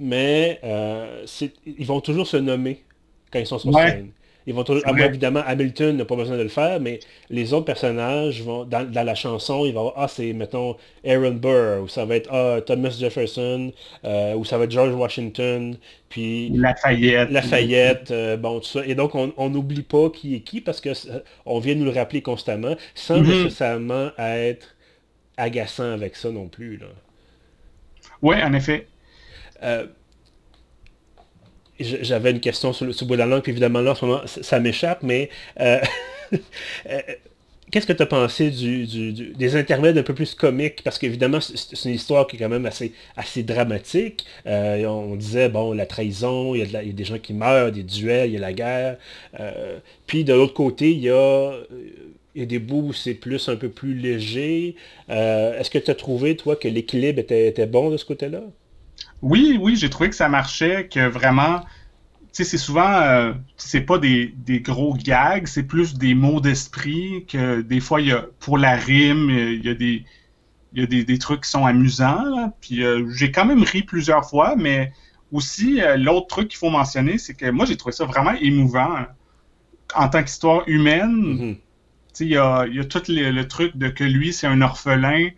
mais 0.00 0.60
euh, 0.64 1.24
ils 1.66 1.86
vont 1.86 2.00
toujours 2.00 2.26
se 2.26 2.36
nommer 2.36 2.84
quand 3.32 3.38
ils 3.38 3.46
sont 3.46 3.58
sur 3.58 3.72
scène. 3.74 4.10
Ils 4.48 4.54
vont 4.54 4.64
toujours, 4.64 4.82
évidemment, 4.98 5.42
Hamilton 5.46 5.98
n'a 5.98 6.06
pas 6.06 6.16
besoin 6.16 6.38
de 6.38 6.42
le 6.42 6.48
faire, 6.48 6.80
mais 6.80 7.00
les 7.28 7.52
autres 7.52 7.66
personnages 7.66 8.42
vont, 8.42 8.64
dans, 8.64 8.90
la 8.90 9.14
chanson, 9.14 9.66
ils 9.66 9.74
vont 9.74 9.80
avoir, 9.80 9.94
ah, 9.98 10.08
c'est, 10.08 10.32
mettons, 10.32 10.74
Aaron 11.06 11.32
Burr, 11.32 11.82
ou 11.82 11.88
ça 11.88 12.06
va 12.06 12.16
être, 12.16 12.32
ah, 12.32 12.62
Thomas 12.62 12.96
Jefferson, 12.98 13.70
euh, 14.06 14.34
ou 14.36 14.46
ça 14.46 14.56
va 14.56 14.64
être 14.64 14.70
George 14.70 14.94
Washington, 14.94 15.76
puis... 16.08 16.48
Lafayette. 16.48 17.30
Lafayette, 17.30 18.10
euh, 18.10 18.38
bon, 18.38 18.60
tout 18.60 18.64
ça. 18.68 18.86
Et 18.86 18.94
donc, 18.94 19.14
on 19.14 19.50
n'oublie 19.50 19.82
pas 19.82 20.08
qui 20.08 20.34
est 20.34 20.40
qui, 20.40 20.62
parce 20.62 20.80
que 20.80 20.90
on 21.44 21.58
vient 21.58 21.74
nous 21.74 21.84
le 21.84 21.90
rappeler 21.90 22.22
constamment, 22.22 22.74
sans 22.94 23.20
mm-hmm. 23.20 23.42
nécessairement 23.42 24.12
être 24.16 24.76
agaçant 25.36 25.92
avec 25.92 26.16
ça 26.16 26.30
non 26.30 26.48
plus, 26.48 26.78
là. 26.78 26.86
Oui, 28.22 28.36
en 28.42 28.54
effet. 28.54 28.86
Euh, 29.62 29.86
j'avais 31.80 32.30
une 32.30 32.40
question 32.40 32.72
sur 32.72 32.86
le, 32.86 32.92
bout 32.92 33.14
de 33.14 33.18
la 33.18 33.26
langue, 33.26 33.42
puis 33.42 33.52
évidemment 33.52 33.80
là, 33.80 33.92
en 33.92 33.94
ce 33.94 34.04
moment, 34.04 34.20
ça, 34.26 34.58
m'échappe, 34.58 35.02
mais 35.02 35.30
euh, 35.60 35.78
euh, 36.90 37.00
qu'est-ce 37.70 37.86
que 37.86 37.92
tu 37.92 38.02
as 38.02 38.06
pensé 38.06 38.50
des 38.50 39.56
intermèdes 39.56 39.96
un 39.98 40.02
peu 40.02 40.14
plus 40.14 40.34
comiques? 40.34 40.82
Parce 40.82 40.98
qu'évidemment, 40.98 41.40
c'est 41.40 41.84
une 41.84 41.94
histoire 41.94 42.26
qui 42.26 42.36
est 42.36 42.38
quand 42.38 42.48
même 42.48 42.66
assez, 42.66 42.92
assez 43.16 43.42
dramatique. 43.42 44.24
on 44.44 45.14
disait, 45.16 45.48
bon, 45.48 45.72
la 45.72 45.86
trahison, 45.86 46.54
il 46.54 46.70
y, 46.70 46.76
a 46.76 46.82
des 46.82 47.04
gens 47.04 47.18
qui 47.18 47.32
meurent, 47.32 47.72
des 47.72 47.84
duels, 47.84 48.30
il 48.30 48.34
y 48.34 48.36
a 48.36 48.40
la 48.40 48.52
guerre. 48.52 48.96
puis 50.06 50.24
de 50.24 50.34
l'autre 50.34 50.54
côté, 50.54 50.90
il 50.90 51.00
y 51.00 51.10
a 51.10 51.52
des 52.34 52.58
bouts 52.58 52.88
où 52.88 52.92
c'est 52.92 53.14
plus 53.14 53.48
un 53.48 53.56
peu 53.56 53.68
plus 53.68 53.94
léger. 53.94 54.74
Est-ce 55.08 55.70
que 55.70 55.78
tu 55.78 55.90
as 55.90 55.94
trouvé, 55.94 56.36
toi, 56.36 56.56
que 56.56 56.68
l'équilibre 56.68 57.20
était, 57.20 57.66
bon 57.66 57.90
de 57.90 57.96
ce 57.96 58.04
côté-là? 58.04 58.42
Oui, 59.22 59.58
oui, 59.60 59.76
j'ai 59.76 59.90
trouvé 59.90 60.10
que 60.10 60.16
ça 60.16 60.28
marchait, 60.28 60.88
que 60.88 61.08
vraiment, 61.08 61.60
tu 61.60 62.28
sais, 62.32 62.44
c'est 62.44 62.58
souvent, 62.58 62.92
euh, 62.92 63.32
c'est 63.56 63.80
pas 63.80 63.98
des, 63.98 64.32
gros 64.64 64.94
gags, 64.94 65.46
c'est 65.46 65.64
plus 65.64 65.94
des 65.94 66.14
mots 66.14 66.40
d'esprit, 66.40 67.24
que 67.26 67.60
des 67.62 67.80
fois, 67.80 68.00
il 68.00 68.08
y 68.08 68.12
a, 68.12 68.26
pour 68.38 68.58
la 68.58 68.76
rime, 68.76 69.30
il 69.30 69.64
y 69.64 69.68
a 69.68 69.74
des, 69.74 70.04
il 70.72 70.80
y 70.80 70.82
a 70.82 71.04
des, 71.04 71.18
trucs 71.18 71.42
qui 71.42 71.50
sont 71.50 71.66
amusants, 71.66 72.54
puis 72.60 72.84
euh, 72.84 73.08
j'ai 73.10 73.32
quand 73.32 73.44
même 73.44 73.62
ri 73.62 73.82
plusieurs 73.82 74.28
fois, 74.28 74.54
mais 74.56 74.92
aussi, 75.32 75.82
euh, 75.82 75.96
l'autre 75.96 76.28
truc 76.28 76.48
qu'il 76.48 76.58
faut 76.58 76.70
mentionner, 76.70 77.18
c'est 77.18 77.34
que 77.34 77.50
moi, 77.50 77.66
j'ai 77.66 77.76
trouvé 77.76 77.92
ça 77.92 78.04
vraiment 78.04 78.34
émouvant 78.40 79.06
en 79.94 80.08
tant 80.08 80.22
qu'histoire 80.22 80.62
humaine. 80.68 81.16
Mm-hmm. 81.16 81.54
Tu 81.54 81.60
sais, 82.12 82.24
il 82.24 82.30
y 82.30 82.36
a, 82.36 82.66
il 82.66 82.76
y 82.76 82.80
a 82.80 82.84
tout 82.84 83.02
le 83.08 83.42
truc 83.44 83.76
de 83.76 83.88
que 83.88 84.04
lui, 84.04 84.32
c'est 84.32 84.46
un 84.46 84.62
orphelin, 84.62 85.30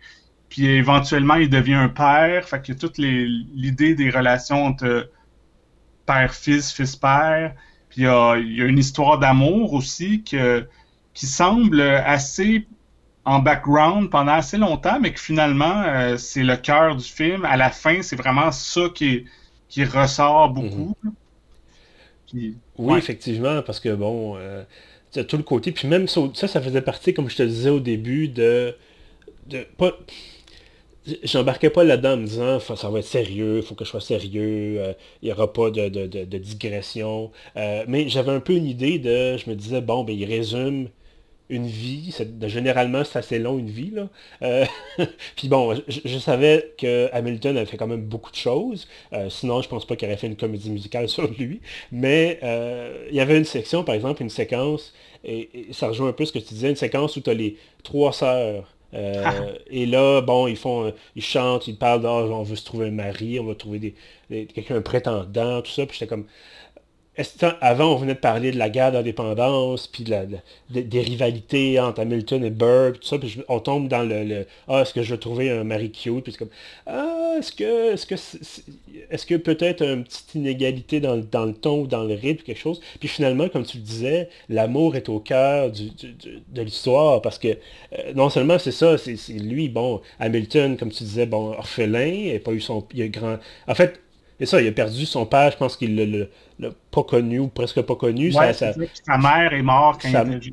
puis 0.51 0.65
éventuellement, 0.67 1.35
il 1.35 1.49
devient 1.49 1.75
un 1.75 1.87
père. 1.87 2.47
Fait 2.47 2.61
que 2.61 2.73
toute 2.73 2.97
l'idée 2.97 3.95
des 3.95 4.09
relations 4.09 4.65
entre 4.65 5.09
père-fils, 6.05 6.73
fils-père. 6.73 7.55
Puis 7.89 8.01
il 8.01 8.03
y, 8.03 8.07
a, 8.07 8.35
une 8.35 8.77
histoire 8.77 9.17
d'amour 9.17 9.71
aussi 9.71 10.23
que, 10.23 10.67
qui 11.13 11.25
semble 11.25 11.79
assez 11.81 12.67
en 13.23 13.39
background 13.39 14.09
pendant 14.09 14.33
assez 14.33 14.57
longtemps, 14.57 14.99
mais 14.99 15.13
que 15.13 15.21
finalement, 15.21 15.83
euh, 15.85 16.17
c'est 16.17 16.43
le 16.43 16.57
cœur 16.57 16.97
du 16.97 17.05
film. 17.05 17.45
À 17.45 17.55
la 17.55 17.69
fin, 17.69 18.01
c'est 18.01 18.17
vraiment 18.17 18.51
ça 18.51 18.89
qui, 18.93 19.23
qui 19.69 19.85
ressort 19.85 20.49
beaucoup. 20.49 20.97
Mhm. 22.33 22.55
oui, 22.77 22.97
effectivement, 22.97 23.61
parce 23.61 23.79
que 23.79 23.95
bon, 23.95 24.35
euh, 24.35 24.65
tout 25.29 25.37
le 25.37 25.43
côté, 25.43 25.71
puis 25.71 25.87
même 25.87 26.09
ça, 26.09 26.19
ça 26.33 26.61
faisait 26.61 26.81
partie, 26.81 27.13
comme 27.13 27.29
je 27.29 27.37
te 27.37 27.43
disais 27.43 27.69
au 27.69 27.79
début, 27.79 28.27
de, 28.27 28.75
de 29.47 29.65
pas, 29.77 29.93
j'embarquais 31.23 31.69
pas 31.69 31.83
là-dedans 31.83 32.13
en 32.13 32.17
me 32.17 32.25
disant 32.25 32.59
ça 32.59 32.89
va 32.89 32.99
être 32.99 33.05
sérieux, 33.05 33.57
il 33.57 33.63
faut 33.63 33.75
que 33.75 33.85
je 33.85 33.89
sois 33.89 34.01
sérieux, 34.01 34.79
euh, 34.79 34.93
il 35.21 35.27
n'y 35.27 35.31
aura 35.31 35.51
pas 35.51 35.71
de, 35.71 36.37
digression. 36.37 37.31
Euh, 37.57 37.83
mais 37.87 38.07
j'avais 38.09 38.31
un 38.31 38.39
peu 38.39 38.53
une 38.53 38.67
idée 38.67 38.99
de. 38.99 39.37
Je 39.37 39.49
me 39.49 39.55
disais, 39.55 39.81
bon, 39.81 40.03
ben 40.03 40.15
il 40.15 40.25
résume 40.25 40.89
une 41.49 41.67
vie. 41.67 42.15
généralement, 42.43 43.03
c'est 43.03 43.19
assez 43.19 43.39
long 43.39 43.57
une 43.57 43.69
vie. 43.69 43.91
Là. 43.91 44.09
Euh, 44.43 44.65
puis 45.35 45.49
bon, 45.49 45.75
je, 45.87 46.17
savais 46.19 46.73
que 46.77 47.09
Hamilton 47.11 47.57
avait 47.57 47.65
fait 47.65 47.77
quand 47.77 47.87
même 47.87 48.03
beaucoup 48.03 48.31
de 48.31 48.37
choses. 48.37 48.87
sinon, 49.29 49.61
je 49.61 49.67
pense 49.67 49.85
pas 49.85 49.95
qu'il 49.95 50.07
aurait 50.07 50.17
fait 50.17 50.27
une 50.27 50.37
comédie 50.37 50.69
musicale 50.69 51.09
sur 51.09 51.27
lui. 51.27 51.61
Mais 51.91 52.39
il 53.09 53.15
y 53.15 53.19
avait 53.19 53.37
une 53.37 53.45
section, 53.45 53.83
par 53.83 53.95
exemple, 53.95 54.21
une 54.21 54.29
séquence, 54.29 54.93
et, 55.23 55.69
et 55.69 55.73
ça 55.73 55.89
rejoint 55.89 56.09
un 56.09 56.13
peu 56.13 56.25
ce 56.25 56.31
que 56.31 56.39
tu 56.39 56.53
disais, 56.53 56.69
une 56.69 56.75
séquence 56.75 57.15
où 57.17 57.21
tu 57.21 57.29
as 57.29 57.33
les 57.33 57.57
trois 57.83 58.13
sœurs. 58.13 58.67
Euh, 58.93 59.23
ah. 59.25 59.33
Et 59.69 59.85
là, 59.85 60.21
bon, 60.21 60.47
ils 60.47 60.57
font, 60.57 60.85
euh, 60.85 60.91
ils 61.15 61.23
chantent, 61.23 61.67
ils 61.67 61.77
parlent 61.77 62.01
d'or, 62.01 62.29
on 62.31 62.43
veut 62.43 62.55
se 62.55 62.65
trouver 62.65 62.87
un 62.87 62.91
mari, 62.91 63.39
on 63.39 63.45
va 63.45 63.55
trouver 63.55 63.79
des, 63.79 64.45
quelqu'un 64.47 64.75
un 64.75 64.81
prétendant, 64.81 65.61
tout 65.61 65.71
ça. 65.71 65.85
Puis 65.85 65.97
j'étais 65.97 66.07
comme, 66.09 66.25
avant, 67.59 67.93
on 67.93 67.95
venait 67.97 68.13
de 68.13 68.19
parler 68.19 68.51
de 68.51 68.57
la 68.57 68.69
guerre 68.69 68.93
d'indépendance, 68.93 69.87
puis 69.87 70.03
de 70.05 70.15
des 70.69 71.01
rivalités 71.01 71.79
entre 71.79 71.99
Hamilton 72.01 72.43
et 72.45 72.49
Burke, 72.49 73.01
tout 73.01 73.07
ça, 73.07 73.17
puis 73.17 73.37
on 73.49 73.59
tombe 73.59 73.89
dans 73.89 74.03
le, 74.03 74.45
Ah, 74.69 74.81
est-ce 74.81 74.93
que 74.93 75.03
je 75.03 75.13
vais 75.13 75.19
trouver 75.19 75.51
un 75.51 75.65
mari 75.65 75.91
cute? 75.91 76.23
Puis 76.23 76.31
c'est 76.31 76.37
comme 76.37 76.49
Ah, 76.85 77.35
est-ce 77.37 77.51
que 77.51 77.93
est-ce 77.93 78.05
que 78.05 78.15
est-ce 79.09 79.25
que 79.25 79.35
peut-être 79.35 79.83
une 79.83 80.05
petite 80.05 80.35
inégalité 80.35 81.01
dans, 81.01 81.17
dans, 81.17 81.45
le 81.45 81.53
ton 81.53 81.81
ou 81.81 81.87
dans 81.87 82.03
le 82.03 82.13
rythme, 82.13 82.43
quelque 82.43 82.59
chose? 82.59 82.79
Puis 82.99 83.09
finalement, 83.09 83.49
comme 83.49 83.65
tu 83.65 83.77
le 83.77 83.83
disais, 83.83 84.29
l'amour 84.47 84.95
est 84.95 85.09
au 85.09 85.19
cœur 85.19 85.71
de 85.71 86.61
l'histoire, 86.61 87.21
parce 87.21 87.37
que 87.39 87.49
euh, 87.49 88.13
non 88.15 88.29
seulement 88.29 88.57
c'est 88.57 88.71
ça, 88.71 88.97
c'est 88.97 89.17
lui, 89.33 89.67
bon, 89.69 90.01
Hamilton, 90.19 90.77
comme 90.77 90.91
tu 90.91 91.03
disais, 91.03 91.25
bon, 91.25 91.51
orphelin, 91.51 92.05
il 92.05 92.33
n'a 92.33 92.39
pas 92.39 92.51
eu 92.51 92.61
son. 92.61 92.85
Il 92.93 93.01
a 93.01 93.07
grand. 93.09 93.37
En 93.67 93.75
fait, 93.75 94.00
c'est 94.41 94.47
ça, 94.47 94.59
il 94.59 94.67
a 94.67 94.71
perdu 94.71 95.05
son 95.05 95.27
père, 95.27 95.51
je 95.51 95.57
pense 95.57 95.77
qu'il 95.77 95.95
l'a 96.57 96.69
pas 96.89 97.03
connu 97.03 97.37
ou 97.37 97.47
presque 97.47 97.79
pas 97.83 97.95
connu. 97.95 98.31
sa 98.31 99.17
mère 99.19 99.53
est 99.53 99.61
morte 99.61 100.01
quand 100.01 100.09
il 100.09 100.33
était 100.33 100.49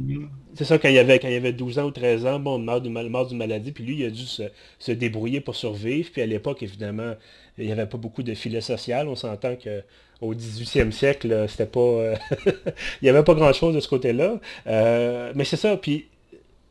C'est 0.52 0.64
ça, 0.66 0.76
quand 0.76 0.90
il, 0.90 0.98
avait, 0.98 1.18
quand 1.18 1.28
il 1.28 1.36
avait 1.36 1.54
12 1.54 1.78
ans 1.78 1.84
ou 1.84 1.90
13 1.90 2.26
ans, 2.26 2.38
bon, 2.38 2.58
mort 2.58 2.82
d'une 2.82 3.38
maladie, 3.38 3.72
puis 3.72 3.84
lui, 3.84 4.00
il 4.00 4.04
a 4.04 4.10
dû 4.10 4.24
se, 4.26 4.92
débrouiller 4.92 5.40
pour 5.40 5.56
survivre. 5.56 6.10
Puis 6.12 6.20
à 6.20 6.26
l'époque, 6.26 6.62
évidemment, 6.62 7.14
il 7.56 7.64
n'y 7.64 7.72
avait 7.72 7.86
pas 7.86 7.96
beaucoup 7.96 8.22
de 8.22 8.34
filet 8.34 8.60
social. 8.60 9.08
On 9.08 9.16
s'entend 9.16 9.56
qu'au 9.56 10.34
18e 10.34 10.90
siècle, 10.90 11.46
c'était 11.48 11.64
pas. 11.64 11.80
Euh, 11.80 12.14
il 12.46 13.04
n'y 13.04 13.08
avait 13.08 13.24
pas 13.24 13.32
grand-chose 13.32 13.74
de 13.74 13.80
ce 13.80 13.88
côté-là. 13.88 14.38
Euh, 14.66 15.32
mais 15.34 15.44
c'est 15.44 15.56
ça, 15.56 15.78
puis 15.78 16.08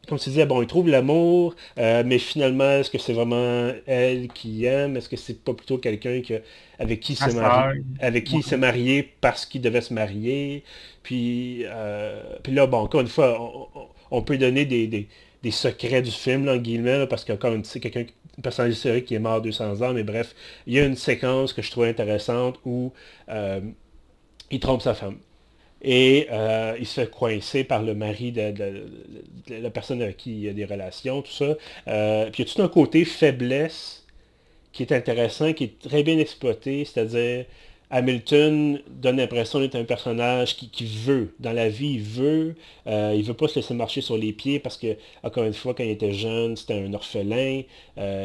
comme 0.07 0.17
tu 0.17 0.29
disais, 0.29 0.45
bon, 0.45 0.61
il 0.61 0.67
trouve 0.67 0.87
l'amour, 0.87 1.55
euh, 1.77 2.03
mais 2.05 2.17
finalement, 2.17 2.79
est-ce 2.79 2.89
que 2.89 2.97
c'est 2.97 3.13
vraiment 3.13 3.71
elle 3.85 4.29
qui 4.29 4.65
aime? 4.65 4.95
Est-ce 4.95 5.09
que 5.09 5.17
c'est 5.17 5.43
pas 5.43 5.53
plutôt 5.53 5.77
quelqu'un 5.77 6.21
avec 6.79 6.99
qui 7.01 7.13
il 7.13 7.15
s'est 7.17 7.33
marié, 7.33 7.81
avec 7.99 8.23
qui 8.23 8.37
il 8.37 8.43
s'est 8.43 8.57
marié 8.57 9.13
parce 9.21 9.45
qu'il 9.45 9.61
devait 9.61 9.81
se 9.81 9.93
marier? 9.93 10.63
Puis, 11.03 11.63
euh, 11.65 12.21
puis 12.41 12.53
là, 12.53 12.67
bon, 12.67 12.79
encore 12.79 13.01
une 13.01 13.07
fois, 13.07 13.37
on, 14.11 14.21
peut 14.21 14.37
donner 14.37 14.65
des, 14.65 15.07
secrets 15.51 16.01
du 16.01 16.11
film, 16.11 16.45
là, 16.45 16.53
en 16.53 16.57
guillemets, 16.57 17.07
parce 17.07 17.25
qu'encore 17.25 17.53
une 17.53 17.65
fois, 17.65 17.81
quelqu'un, 17.81 18.05
un 18.37 18.41
personnage 18.41 18.73
historique 18.73 19.05
qui 19.05 19.15
est 19.15 19.19
mort 19.19 19.41
200 19.41 19.81
ans, 19.81 19.93
mais 19.93 20.03
bref, 20.03 20.35
il 20.67 20.73
y 20.73 20.79
a 20.79 20.85
une 20.85 20.95
séquence 20.95 21.53
que 21.53 21.61
je 21.61 21.71
trouvais 21.71 21.89
intéressante 21.89 22.59
où 22.65 22.93
euh, 23.29 23.61
il 24.51 24.59
trompe 24.59 24.81
sa 24.81 24.93
femme. 24.93 25.17
Et 25.81 26.27
euh, 26.31 26.75
il 26.79 26.85
se 26.85 27.01
fait 27.01 27.11
coincer 27.11 27.63
par 27.63 27.83
le 27.83 27.93
mari 27.93 28.31
de, 28.31 28.53
la 29.49 29.69
personne 29.69 30.01
avec 30.01 30.17
qui 30.17 30.41
il 30.41 30.49
a 30.49 30.53
des 30.53 30.65
relations, 30.65 31.21
tout 31.21 31.31
ça. 31.31 31.55
Euh, 31.87 32.29
puis 32.31 32.43
il 32.43 32.47
y 32.47 32.51
a 32.51 32.53
tout 32.53 32.61
un 32.61 32.67
côté 32.67 33.05
faiblesse 33.05 34.05
qui 34.73 34.83
est 34.83 34.91
intéressant, 34.91 35.53
qui 35.53 35.65
est 35.65 35.79
très 35.79 36.03
bien 36.03 36.17
exploité, 36.17 36.85
c'est-à-dire 36.85 37.45
Hamilton 37.89 38.81
donne 38.89 39.17
l'impression 39.17 39.59
d'être 39.59 39.75
un 39.75 39.85
personnage 39.85 40.57
qui, 40.57 40.85
veut, 40.85 41.33
dans 41.39 41.53
la 41.53 41.69
vie, 41.69 41.93
il 41.93 42.01
veut, 42.01 42.55
euh, 42.87 43.13
il 43.15 43.23
veut 43.23 43.33
pas 43.33 43.47
se 43.47 43.55
laisser 43.55 43.73
marcher 43.73 44.01
sur 44.01 44.17
les 44.17 44.33
pieds 44.33 44.59
parce 44.59 44.77
que, 44.77 44.97
encore 45.23 45.45
une 45.45 45.53
fois, 45.53 45.73
quand 45.73 45.83
il 45.83 45.91
était 45.91 46.13
jeune, 46.13 46.57
c'était 46.57 46.73
un 46.73 46.93
orphelin, 46.93 47.61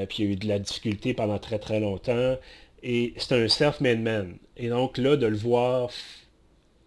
puis 0.08 0.24
il 0.24 0.26
a 0.26 0.30
eu 0.32 0.36
de 0.36 0.48
la 0.48 0.58
difficulté 0.58 1.14
pendant 1.14 1.38
très 1.38 1.58
très 1.58 1.80
longtemps, 1.80 2.36
et 2.82 3.14
c'est 3.16 3.32
un 3.32 3.48
self-made 3.48 4.00
man. 4.00 4.36
Et 4.56 4.68
donc 4.68 4.98
là, 4.98 5.16
de 5.16 5.26
le 5.26 5.36
voir 5.36 5.90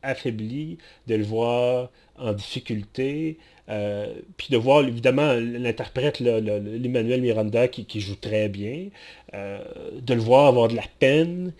affaibli, 0.05 0.77
de 1.07 1.15
le 1.15 1.23
voir 1.23 1.89
en 2.17 2.33
difficulté, 2.33 3.37
euh, 3.69 4.13
puis 4.37 4.47
de 4.51 4.57
voir 4.57 4.85
évidemment 4.87 5.33
l'interprète, 5.33 6.19
l'Emmanuel 6.19 7.21
Miranda 7.21 7.67
qui, 7.67 7.99
joue 7.99 8.15
très 8.15 8.47
bien, 8.47 8.87
euh, 9.33 9.59
de 10.01 10.13
le 10.13 10.21
voir 10.21 10.47
avoir 10.47 10.67
de 10.67 10.75
la 10.75 10.83
peine. 10.99 11.51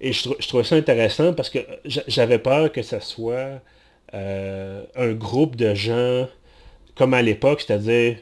Et 0.00 0.12
je, 0.12 0.28
trouvais 0.48 0.64
ça 0.64 0.74
intéressant 0.76 1.32
parce 1.32 1.50
que 1.50 1.60
j'avais 1.84 2.38
peur 2.38 2.72
que 2.72 2.82
ce 2.82 2.98
soit 2.98 3.60
euh, 4.14 4.84
un 4.96 5.12
groupe 5.12 5.56
de 5.56 5.74
gens 5.74 6.28
comme 6.96 7.14
à 7.14 7.22
l'époque, 7.22 7.62
c'est-à-dire 7.62 8.16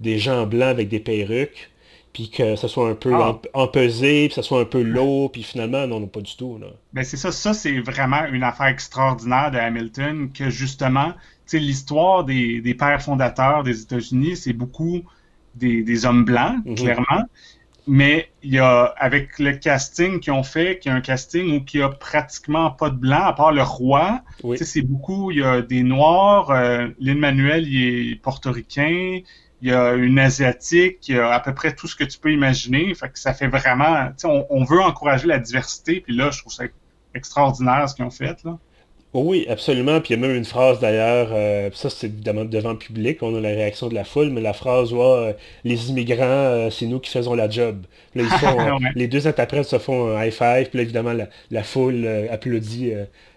des 0.00 0.18
gens 0.18 0.46
blancs 0.46 0.68
avec 0.68 0.88
des 0.88 1.00
perruques, 1.00 1.70
puis 2.12 2.30
que 2.30 2.56
ça 2.56 2.68
soit 2.68 2.90
un 2.90 2.94
peu 2.94 3.14
ah. 3.14 3.38
empesé, 3.54 4.26
puis 4.26 4.34
ça 4.34 4.42
soit 4.42 4.60
un 4.60 4.66
peu 4.66 4.82
lourd, 4.82 5.32
puis 5.32 5.42
finalement, 5.42 5.86
non, 5.86 6.00
non, 6.00 6.08
pas 6.08 6.20
du 6.20 6.36
tout. 6.36 6.58
Là. 6.58 6.66
Ben 6.92 7.04
c'est 7.04 7.16
ça, 7.16 7.32
ça 7.32 7.54
c'est 7.54 7.78
vraiment 7.80 8.24
une 8.26 8.42
affaire 8.42 8.66
extraordinaire 8.66 9.50
de 9.50 9.58
Hamilton, 9.58 10.30
que 10.32 10.50
justement, 10.50 11.14
l'histoire 11.58 12.24
des, 12.24 12.60
des, 12.60 12.74
pères 12.74 13.02
fondateurs 13.02 13.62
des 13.62 13.82
États-Unis, 13.82 14.36
c'est 14.36 14.52
beaucoup 14.52 15.02
des, 15.54 15.82
des, 15.82 16.06
hommes 16.06 16.24
blancs, 16.24 16.64
mhm. 16.64 16.74
clairement. 16.74 17.24
mais 17.86 18.28
il 18.42 18.54
y 18.54 18.58
a, 18.58 18.94
avec 18.96 19.38
le 19.38 19.52
casting 19.52 20.20
qu'ils 20.20 20.32
ont 20.32 20.42
fait, 20.42 20.78
qui 20.78 20.88
a 20.88 20.94
un 20.94 21.00
casting 21.00 21.58
où 21.58 21.64
il 21.72 21.78
n'y 21.78 21.82
a 21.82 21.88
pratiquement 21.88 22.70
pas 22.70 22.90
de 22.90 22.96
blanc, 22.96 23.24
à 23.24 23.32
part 23.32 23.52
le 23.52 23.62
roi. 23.62 24.20
C'est 24.56 24.82
beaucoup, 24.82 25.30
il 25.30 25.38
y 25.38 25.42
a 25.42 25.62
des 25.62 25.82
noirs, 25.82 26.50
euh, 26.50 26.88
Lin-Manuel, 27.00 27.66
il 27.68 28.12
est 28.12 28.16
portoricain, 28.16 29.20
il 29.62 29.68
y 29.68 29.72
a 29.72 29.94
une 29.94 30.18
asiatique, 30.18 31.08
il 31.08 31.16
y 31.16 31.18
a 31.18 31.32
à 31.32 31.40
peu 31.40 31.54
près 31.54 31.74
tout 31.74 31.86
ce 31.86 31.96
que 31.96 32.04
tu 32.04 32.18
peux 32.18 32.32
imaginer. 32.32 32.94
Fait 32.94 33.08
que 33.08 33.18
ça 33.18 33.32
fait 33.32 33.48
vraiment, 33.48 34.10
on, 34.24 34.46
on 34.50 34.64
veut 34.64 34.80
encourager 34.80 35.26
la 35.28 35.38
diversité, 35.38 36.00
puis 36.00 36.14
là, 36.14 36.30
je 36.30 36.40
trouve 36.40 36.52
ça 36.52 36.64
extraordinaire 37.14 37.88
ce 37.88 37.94
qu'ils 37.94 38.04
ont 38.04 38.10
fait, 38.10 38.42
là. 38.44 38.58
Oui, 39.14 39.46
absolument. 39.48 40.00
Puis 40.00 40.14
il 40.14 40.20
y 40.20 40.24
a 40.24 40.26
même 40.26 40.34
une 40.34 40.46
phrase 40.46 40.80
d'ailleurs, 40.80 41.28
euh, 41.32 41.68
ça 41.74 41.90
c'est 41.90 42.06
évidemment 42.06 42.46
devant 42.46 42.72
le 42.72 42.78
public, 42.78 43.22
on 43.22 43.34
a 43.36 43.40
la 43.40 43.50
réaction 43.50 43.88
de 43.88 43.94
la 43.94 44.04
foule, 44.04 44.30
mais 44.30 44.40
la 44.40 44.54
phrase 44.54 44.92
ouais, 44.94 45.36
les 45.64 45.90
immigrants, 45.90 46.24
euh, 46.24 46.70
c'est 46.70 46.86
nous 46.86 46.98
qui 46.98 47.10
faisons 47.10 47.34
la 47.34 47.50
job. 47.50 47.84
Là, 48.14 48.22
ils 48.22 48.28
font, 48.30 48.78
les 48.94 49.08
deux 49.08 49.26
interprètes 49.26 49.66
se 49.66 49.78
font 49.78 50.16
un 50.16 50.24
high 50.24 50.32
five, 50.32 50.70
puis 50.70 50.78
là, 50.78 50.82
évidemment 50.82 51.12
la, 51.50 51.62
foule 51.62 52.06
euh, 52.06 52.32
applaudit, 52.32 52.92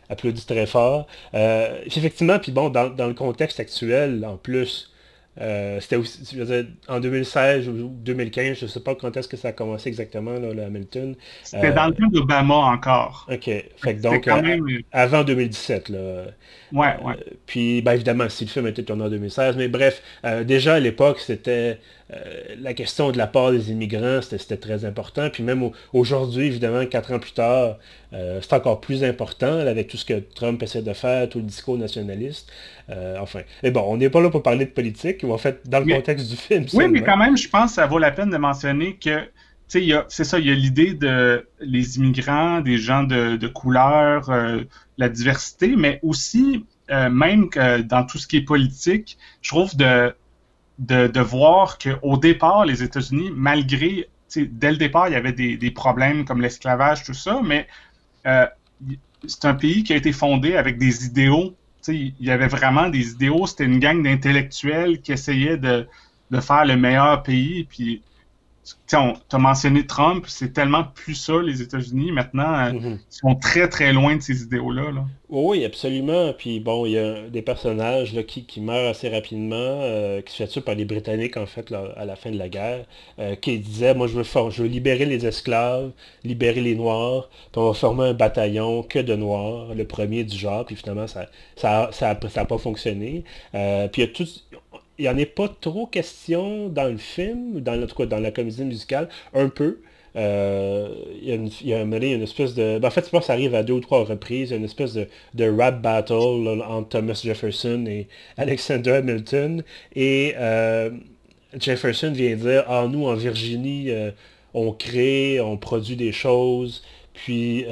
applaudit 0.10 0.46
très 0.46 0.66
fort. 0.66 1.08
effectivement, 1.34 2.40
puis 2.40 2.54
bon, 2.54 2.70
dans, 2.70 2.90
dans, 2.90 3.08
le 3.08 3.14
contexte 3.14 3.60
actuel, 3.60 4.26
en 4.26 4.38
plus, 4.38 4.94
euh, 5.42 5.80
c'était 5.82 5.98
aussi, 5.98 6.38
en 6.88 7.00
2016 7.00 7.68
ou 7.68 7.90
2015, 7.90 8.58
je 8.58 8.66
ne 8.66 8.70
sais 8.70 8.80
pas 8.80 8.96
quand 8.96 9.16
est-ce 9.18 9.28
que 9.28 9.36
ça 9.36 9.50
a 9.50 9.52
commencé 9.52 9.90
exactement, 9.90 10.34
là, 10.34 10.54
le 10.54 10.64
Hamilton. 10.64 11.16
C'était 11.44 11.74
dans 11.74 11.88
le 11.88 11.94
temps 11.94 12.08
d'Obama 12.08 12.56
encore. 12.56 13.28
OK. 13.30 13.44
Fait 13.44 13.94
donc, 13.96 14.28
euh, 14.28 14.60
avant 14.92 15.24
2017, 15.24 15.90
là. 15.90 16.26
Ouais, 16.72 16.88
ouais. 17.04 17.14
Euh, 17.14 17.32
puis, 17.46 17.82
ben, 17.82 17.94
évidemment, 17.94 18.30
si 18.30 18.46
le 18.46 18.50
film 18.50 18.68
était 18.68 18.84
tourné 18.84 19.04
en 19.04 19.10
2016, 19.10 19.58
mais 19.58 19.68
bref, 19.68 20.02
déjà 20.46 20.76
à 20.76 20.80
l'époque, 20.80 21.20
c'était 21.20 21.80
la 22.60 22.74
question 22.74 23.12
de 23.12 23.18
la 23.18 23.28
part 23.28 23.52
des 23.52 23.72
immigrants, 23.72 24.20
c'était 24.22 24.58
très 24.58 24.86
important. 24.86 25.30
Puis 25.30 25.44
même 25.44 25.70
aujourd'hui, 25.92 26.48
évidemment, 26.48 26.86
quatre 26.86 27.12
ans 27.12 27.20
plus 27.20 27.32
tard, 27.32 27.78
c'est 28.12 28.54
encore 28.54 28.80
plus 28.80 29.04
important 29.04 29.60
avec 29.60 29.88
tout 29.88 29.98
ce 29.98 30.06
que 30.06 30.20
Trump 30.36 30.62
essaie 30.62 30.84
de 30.84 30.94
faire, 30.94 31.28
tout 31.30 31.40
le 31.40 31.46
discours 31.46 31.78
nationaliste. 31.78 32.52
enfin, 33.20 33.42
mais 33.64 33.72
bon, 33.72 33.84
on 33.88 33.98
n'est 33.98 34.10
pas 34.10 34.22
là 34.22 34.30
pour 34.30 34.44
parler 34.44 34.66
de 34.66 34.72
politique, 34.72 35.24
en 35.24 35.38
fait, 35.38 35.62
dans 35.68 35.80
le 35.80 35.96
contexte 35.96 36.30
du 36.30 36.38
film. 36.38 36.66
Oui, 36.74 36.88
mais 36.88 37.02
quand 37.02 37.18
même, 37.18 37.38
je 37.38 37.50
pense 37.50 37.72
que 37.72 37.76
ça 37.76 37.88
vaut 37.88 38.00
la 38.00 38.12
peine 38.12 38.30
de 38.30 38.38
mentionner 38.38 38.96
que, 38.96 39.22
tu 39.68 39.82
sais, 39.90 40.04
c'est 40.10 40.24
ça, 40.24 40.40
il 40.40 40.48
y 40.48 40.52
a 40.52 40.56
l'idée 40.56 40.94
de 40.94 41.48
les 41.60 41.98
immigrants, 41.98 42.62
des 42.62 42.78
gens 42.78 43.04
de, 43.04 43.48
couleur, 43.48 44.30
euh, 44.30 44.62
la 44.98 45.10
diversité, 45.10 45.76
mais 45.76 46.00
aussi, 46.04 46.66
euh, 46.92 47.10
même 47.10 47.50
que 47.50 47.82
dans 47.82 48.06
tout 48.06 48.18
ce 48.18 48.28
qui 48.28 48.38
est 48.38 48.42
politique, 48.42 49.18
je 49.42 49.50
trouve 49.50 49.76
de, 49.76 50.14
de, 50.80 51.20
voir 51.20 51.78
qu'au 51.78 52.18
départ, 52.18 52.66
les 52.66 52.84
États-Unis, 52.84 53.32
malgré, 53.34 54.08
dès 54.36 54.72
le 54.72 54.78
départ, 54.78 55.08
il 55.08 55.14
y 55.14 55.16
avait 55.16 55.34
des, 55.34 55.58
des 55.58 55.72
problèmes 55.72 56.26
comme 56.26 56.42
l'esclavage, 56.42 57.04
tout 57.04 57.14
ça, 57.14 57.42
mais 57.44 57.68
euh, 58.26 58.46
c'est 59.28 59.46
un 59.46 59.56
pays 59.56 59.84
qui 59.84 59.94
a 59.94 59.96
été 59.96 60.12
fondé 60.12 60.56
avec 60.56 60.78
des 60.78 61.06
idéaux 61.06 61.56
il 61.92 62.14
y 62.20 62.32
avait 62.32 62.48
vraiment 62.48 62.90
des 62.90 63.12
idéaux, 63.12 63.46
c'était 63.48 63.66
une 63.66 63.80
gang 63.80 64.02
d'intellectuels 64.02 65.02
qui 65.02 65.12
essayaient 65.12 65.58
de, 65.58 65.88
de, 66.32 66.40
faire 66.40 66.66
le 66.66 66.76
meilleur 66.76 67.24
pays. 67.24 67.68
Tu 68.88 68.96
as 68.96 69.38
mentionné 69.38 69.86
Trump, 69.86 70.26
c'est 70.28 70.54
tellement 70.54 70.84
plus 70.84 71.16
ça, 71.16 71.42
les 71.42 71.62
États-Unis. 71.62 72.12
Maintenant, 72.12 72.54
euh, 72.54 72.74
mhm. 72.74 73.00
ils 73.12 73.16
sont 73.16 73.36
très, 73.36 73.68
très 73.68 73.94
loin 73.94 74.16
de 74.16 74.22
ces 74.22 74.44
idéaux-là. 74.44 74.92
Oui, 75.30 75.66
absolument. 75.66 76.34
Puis 76.34 76.60
bon, 76.60 76.86
il 76.86 76.94
y 76.94 76.98
a 76.98 77.28
des 77.30 77.42
personnages 77.42 78.14
là, 78.14 78.24
qui, 78.24 78.46
qui, 78.46 78.62
meurent 78.62 78.90
assez 78.90 79.10
rapidement, 79.10 79.56
euh, 79.56 80.22
qui 80.22 80.32
se 80.32 80.38
fait 80.38 80.48
tuer 80.48 80.62
par 80.62 80.76
les 80.76 80.86
Britanniques, 80.86 81.38
en 81.38 81.46
fait, 81.46 81.72
à 81.96 82.06
la 82.06 82.16
fin 82.16 82.32
de 82.32 82.38
la 82.38 82.50
guerre, 82.50 82.86
euh, 83.20 83.36
qui 83.36 83.60
disaient, 83.60 83.94
moi, 83.94 84.08
je 84.08 84.20
veux, 84.20 84.24
je 84.24 84.64
veux 84.64 84.68
libérer 84.68 85.06
les 85.06 85.26
esclaves, 85.26 85.92
libérer 86.24 86.62
les 86.62 86.76
Noirs, 86.76 87.30
puis 87.52 87.62
on 87.62 87.68
va 87.68 87.74
former 87.74 88.06
un 88.06 88.14
bataillon 88.14 88.84
que 88.84 89.00
de 89.00 89.16
Noirs, 89.16 89.74
le 89.76 89.86
premier 89.86 90.24
du 90.24 90.38
genre, 90.38 90.66
puis 90.66 90.76
finalement, 90.76 91.08
ça 91.08 91.22
n'a 91.22 91.28
ça, 91.56 91.90
ça, 91.92 92.20
ça 92.30 92.46
pas 92.46 92.58
fonctionné. 92.58 93.24
puis 93.52 94.02
il 94.02 94.02
y 94.02 94.04
a 94.04 94.08
tout, 94.08 94.28
il 94.98 95.04
n'y 95.04 95.10
en 95.10 95.18
est 95.18 95.26
pas 95.26 95.50
trop 95.50 95.86
question 95.86 96.70
dans 96.70 96.90
le 96.90 96.98
film, 96.98 97.60
dans, 97.62 97.86
tout 97.88 98.06
dans 98.06 98.20
la 98.20 98.32
comédie 98.32 98.64
musicale, 98.64 99.10
un 99.34 99.50
peu. 99.50 99.80
Euh, 100.16 100.88
il, 101.22 101.28
y 101.28 101.32
a 101.32 101.36
une, 101.36 101.50
il, 101.62 101.68
y 101.68 101.74
a 101.74 101.82
une, 101.82 102.22
espèce 102.22 102.54
de... 102.54 102.80
Ben, 102.80 102.88
en 102.88 102.92
fait, 102.92 103.06
je 103.06 103.10
pense 103.10 103.22
que 103.22 103.26
ça 103.28 103.34
arrive 103.34 103.54
à 103.54 103.64
deux 103.64 103.74
ou 103.74 103.80
trois 103.82 104.06
reprises. 104.06 104.50
Il 104.50 104.52
y 104.52 104.54
a 104.54 104.58
une 104.58 104.66
espèce 104.66 104.94
de, 104.94 105.08
de 105.34 105.50
rap 105.50 105.82
battle 105.82 106.64
entre 106.66 106.90
Thomas 106.90 107.20
Jefferson 107.24 107.86
et 107.88 108.08
Alexander 108.38 108.92
Hamilton. 108.94 109.64
Et 109.96 110.34
euh, 110.38 110.92
Jefferson 111.60 112.12
vient 112.14 112.36
dire, 112.36 112.64
ah, 112.68 112.88
nous, 112.90 113.06
en 113.06 113.16
Virginie, 113.16 113.92
euh, 113.92 114.12
on 114.54 114.72
crée, 114.72 115.42
on 115.42 115.58
produit 115.58 115.98
des 115.98 116.14
choses. 116.14 116.84
Puis 117.24 117.66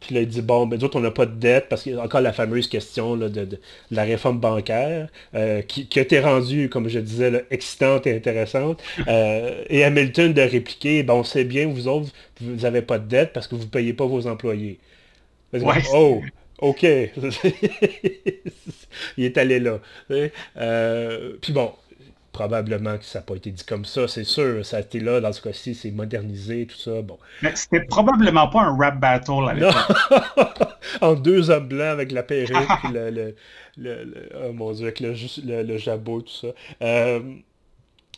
puis 0.00 0.14
là, 0.14 0.20
il 0.20 0.28
dit, 0.28 0.42
bon, 0.42 0.66
ben, 0.66 0.78
d'autres, 0.78 0.98
on 0.98 1.00
n'a 1.00 1.10
pas 1.10 1.26
de 1.26 1.34
dette, 1.34 1.68
parce 1.68 1.82
qu'il 1.82 1.92
y 1.92 1.96
a 1.96 2.02
encore 2.02 2.20
la 2.20 2.32
fameuse 2.32 2.68
question 2.68 3.16
de, 3.16 3.48
la 3.90 4.04
réforme 4.04 4.38
bancaire, 4.38 5.08
euh, 5.34 5.62
qui, 5.62 5.88
a 5.96 6.02
été 6.02 6.20
rendue, 6.20 6.68
comme 6.68 6.88
je 6.88 7.00
disais, 7.00 7.44
excitante 7.50 8.06
et 8.06 8.16
intéressante. 8.16 8.82
Euh, 9.08 9.64
et 9.68 9.84
Hamilton 9.84 10.32
de 10.32 10.42
répliquer, 10.42 11.02
ben, 11.02 11.14
on 11.14 11.24
sait 11.24 11.44
bien, 11.44 11.66
vous 11.66 11.88
autres, 11.88 12.10
vous 12.40 12.62
n'avez 12.62 12.82
pas 12.82 12.98
de 12.98 13.08
dette 13.08 13.32
parce 13.32 13.48
que 13.48 13.54
vous 13.54 13.64
ne 13.64 13.68
payez 13.68 13.92
pas 13.92 14.06
vos 14.06 14.26
employés. 14.26 14.78
Oh, 15.92 16.22
OK. 16.60 16.82
il 19.16 19.24
est 19.24 19.38
allé 19.38 19.60
là. 19.60 19.80
Euh, 20.56 21.32
puis 21.40 21.52
bon, 21.52 21.72
probablement 22.32 22.98
que 22.98 23.04
ça 23.04 23.18
n'a 23.18 23.22
pas 23.24 23.34
été 23.34 23.50
dit 23.50 23.64
comme 23.64 23.84
ça, 23.84 24.06
c'est 24.08 24.24
sûr. 24.24 24.64
Ça 24.64 24.78
a 24.78 24.80
été 24.80 25.00
là, 25.00 25.20
dans 25.20 25.32
ce 25.32 25.40
cas-ci, 25.40 25.74
c'est 25.74 25.90
modernisé, 25.90 26.66
tout 26.66 26.76
ça. 26.76 27.02
Bon. 27.02 27.18
Mais 27.42 27.54
c'était 27.54 27.84
probablement 27.84 28.48
pas 28.48 28.62
un 28.62 28.76
rap 28.76 29.00
battle 29.00 29.48
à 29.48 29.54
l'époque. 29.54 30.68
en 31.00 31.14
deux 31.14 31.50
hommes 31.50 31.68
blancs 31.68 31.88
avec 31.88 32.12
la 32.12 32.22
perruque, 32.22 32.56
puis 32.84 32.92
le, 32.92 33.34
le, 33.76 34.28
oh 34.42 34.52
mon 34.52 34.72
dieu, 34.72 34.86
avec 34.86 35.00
le, 35.00 35.78
jabot, 35.78 36.22
tout 36.22 36.32
ça. 36.32 36.48
Euh, 36.82 37.20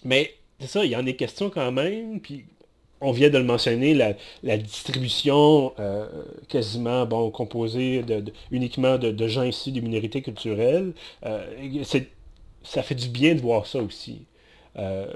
mais 0.04 0.34
c'est 0.58 0.66
ça, 0.66 0.84
il 0.84 0.90
y 0.90 0.96
en 0.96 1.06
est 1.06 1.16
question 1.16 1.50
quand 1.50 1.72
même, 1.72 2.20
puis 2.20 2.44
on 3.00 3.12
vient 3.12 3.30
de 3.30 3.38
le 3.38 3.44
mentionner, 3.44 3.94
la, 4.42 4.56
distribution 4.58 5.72
euh, 5.78 6.06
quasiment 6.48 7.06
bon, 7.06 7.30
composée 7.30 8.02
de, 8.02 8.24
uniquement 8.50 8.98
de, 8.98 9.26
gens 9.26 9.42
issus 9.42 9.72
des 9.72 9.80
minorités 9.80 10.22
culturelles. 10.22 10.92
Euh, 11.24 11.44
c'est 11.84 12.08
ça 12.62 12.82
fait 12.82 12.94
du 12.94 13.08
bien 13.08 13.34
de 13.34 13.40
voir 13.40 13.66
ça 13.66 13.78
aussi. 13.80 14.26
Euh, 14.78 15.06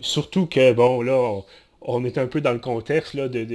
surtout 0.00 0.46
que, 0.46 0.72
bon, 0.72 1.02
là, 1.02 1.42
on, 1.82 2.04
est 2.04 2.18
un 2.18 2.26
peu 2.26 2.40
dans 2.40 2.52
le 2.52 2.58
contexte, 2.58 3.14
là, 3.14 3.28
de, 3.28 3.46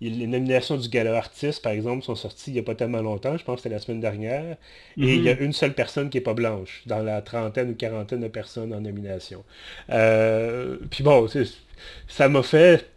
les 0.00 0.26
nominations 0.26 0.76
du 0.76 0.88
Gala 0.88 1.16
Artiste, 1.16 1.62
par 1.62 1.72
exemple, 1.72 2.04
sont 2.04 2.14
sorties 2.14 2.50
il 2.50 2.54
n'y 2.54 2.60
a 2.60 2.62
pas 2.62 2.74
tellement 2.74 3.02
longtemps, 3.02 3.36
je 3.36 3.44
pense 3.44 3.56
que 3.56 3.62
c'était 3.62 3.74
la 3.74 3.80
semaine 3.80 4.00
dernière, 4.00 4.56
et 4.96 5.14
il 5.14 5.22
y 5.22 5.28
a 5.28 5.34
mhm. 5.34 5.42
une 5.42 5.52
seule 5.52 5.74
personne 5.74 6.08
qui 6.08 6.16
n'est 6.16 6.22
pas 6.22 6.34
blanche, 6.34 6.82
dans 6.86 7.00
la 7.00 7.20
trentaine 7.22 7.70
ou 7.70 7.74
quarantaine 7.74 8.20
de 8.20 8.28
personnes 8.28 8.72
en 8.72 8.80
nomination. 8.80 9.44
Euh, 9.90 10.78
puis 10.90 11.04
bon, 11.04 11.28
ça 12.08 12.28
m'a 12.28 12.42
fait 12.42 12.91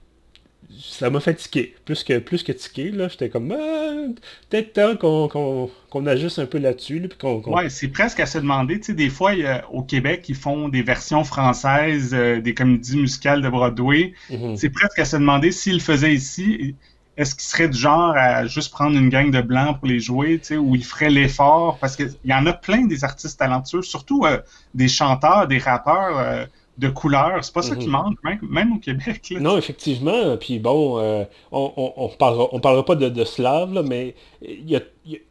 ça 0.79 1.09
m'a 1.09 1.19
fatigué. 1.19 1.75
Plus 1.85 2.03
que, 2.03 2.19
plus 2.19 2.43
que 2.43 2.51
là. 2.95 3.07
J'étais 3.07 3.29
comme, 3.29 3.51
ah, 3.51 4.13
peut-être 4.49 4.73
temps 4.73 4.95
qu'on 4.97 6.05
ajuste 6.05 6.39
un 6.39 6.45
peu 6.45 6.57
là-dessus. 6.57 6.99
Là, 6.99 7.07
Ouais, 7.47 7.69
c'est 7.69 7.87
presque 7.87 8.19
à 8.19 8.25
se 8.25 8.37
demander. 8.37 8.79
Tu 8.79 8.87
sais, 8.87 8.93
des 8.93 9.09
fois, 9.09 9.31
au 9.71 9.83
Québec, 9.83 10.25
ils 10.29 10.35
font 10.35 10.69
des 10.69 10.81
versions 10.81 11.23
françaises 11.23 12.13
euh, 12.13 12.41
des 12.41 12.53
comédies 12.53 12.97
musicales 12.97 13.41
de 13.41 13.49
Broadway. 13.49 14.13
Mhm. 14.29 14.57
C'est 14.57 14.69
presque 14.69 14.99
à 14.99 15.05
se 15.05 15.17
demander 15.17 15.51
s'ils 15.51 15.75
le 15.75 15.79
faisaient 15.79 16.13
ici. 16.13 16.75
Est-ce 17.17 17.33
qu'ils 17.33 17.43
seraient 17.43 17.69
du 17.69 17.77
genre 17.77 18.13
à 18.17 18.45
juste 18.45 18.71
prendre 18.71 18.97
une 18.97 19.07
gang 19.09 19.31
de 19.31 19.39
blancs 19.39 19.79
pour 19.79 19.87
les 19.87 20.01
jouer, 20.01 20.37
tu 20.39 20.47
sais, 20.47 20.57
ou 20.57 20.75
ils 20.75 20.83
feraient 20.83 21.09
l'effort? 21.09 21.77
Parce 21.79 21.95
qu'il 21.95 22.13
y 22.25 22.33
en 22.33 22.45
a 22.45 22.51
plein 22.51 22.85
des 22.85 23.05
artistes 23.05 23.39
talentueux, 23.39 23.81
surtout 23.83 24.25
euh, 24.25 24.39
des 24.73 24.89
chanteurs, 24.89 25.47
des 25.47 25.59
rappeurs. 25.59 26.47
De 26.77 26.89
couleurs. 26.89 27.43
C'est 27.43 27.53
pas 27.53 27.61
ça 27.61 27.75
qui 27.75 27.85
mhm. 27.85 27.91
manque, 27.91 28.17
même, 28.41 28.73
au 28.73 28.79
Québec. 28.79 29.33
Non, 29.39 29.57
effectivement. 29.57 30.35
Puis 30.37 30.59
bon, 30.59 30.99
euh, 30.99 31.23
on, 31.51 31.93
on, 31.95 32.09
parlera, 32.09 32.49
on 32.51 32.59
parlera 32.59 32.83
pas 32.83 32.95
de, 32.95 33.07
de 33.07 33.23
slave, 33.23 33.81
mais 33.87 34.13
y 34.41 34.75
a, 34.75 34.81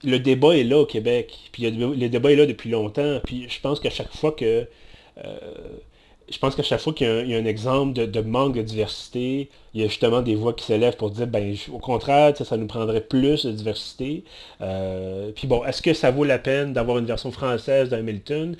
le 0.02 0.18
débat 0.18 0.56
est 0.56 0.64
là 0.64 0.78
au 0.78 0.86
Québec. 0.86 1.50
Puis 1.52 1.70
le 1.70 2.08
débat 2.08 2.32
est 2.32 2.36
là 2.36 2.46
depuis 2.46 2.70
longtemps. 2.70 3.20
Puis 3.24 3.46
je 3.48 3.60
pense 3.60 3.80
qu'à 3.80 3.90
chaque 3.90 4.14
fois 4.14 4.32
que... 4.32 4.66
Euh, 5.24 5.38
je 6.30 6.38
pense 6.38 6.54
qu'à 6.54 6.62
chaque 6.62 6.80
fois 6.80 6.92
qu'il 6.92 7.06
y, 7.06 7.34
a 7.34 7.38
un 7.38 7.44
exemple 7.44 7.92
de, 7.92 8.20
manque 8.20 8.54
de 8.54 8.62
diversité, 8.62 9.50
il 9.74 9.82
y 9.82 9.84
a 9.84 9.88
justement 9.88 10.22
des 10.22 10.34
voix 10.34 10.54
qui 10.54 10.64
s'élèvent 10.64 10.96
pour 10.96 11.10
dire, 11.10 11.26
ben, 11.26 11.54
au 11.72 11.78
contraire, 11.78 12.34
ça, 12.36 12.56
nous 12.56 12.66
prendrait 12.66 13.02
plus 13.02 13.44
de 13.44 13.52
diversité. 13.52 14.24
Euh, 14.60 15.32
puis 15.34 15.46
bon, 15.46 15.64
est-ce 15.64 15.82
que 15.82 15.92
ça 15.92 16.10
vaut 16.10 16.24
la 16.24 16.38
peine 16.38 16.72
d'avoir 16.72 16.98
une 16.98 17.06
version 17.06 17.30
française 17.30 17.90
d'Hamilton 17.90 18.56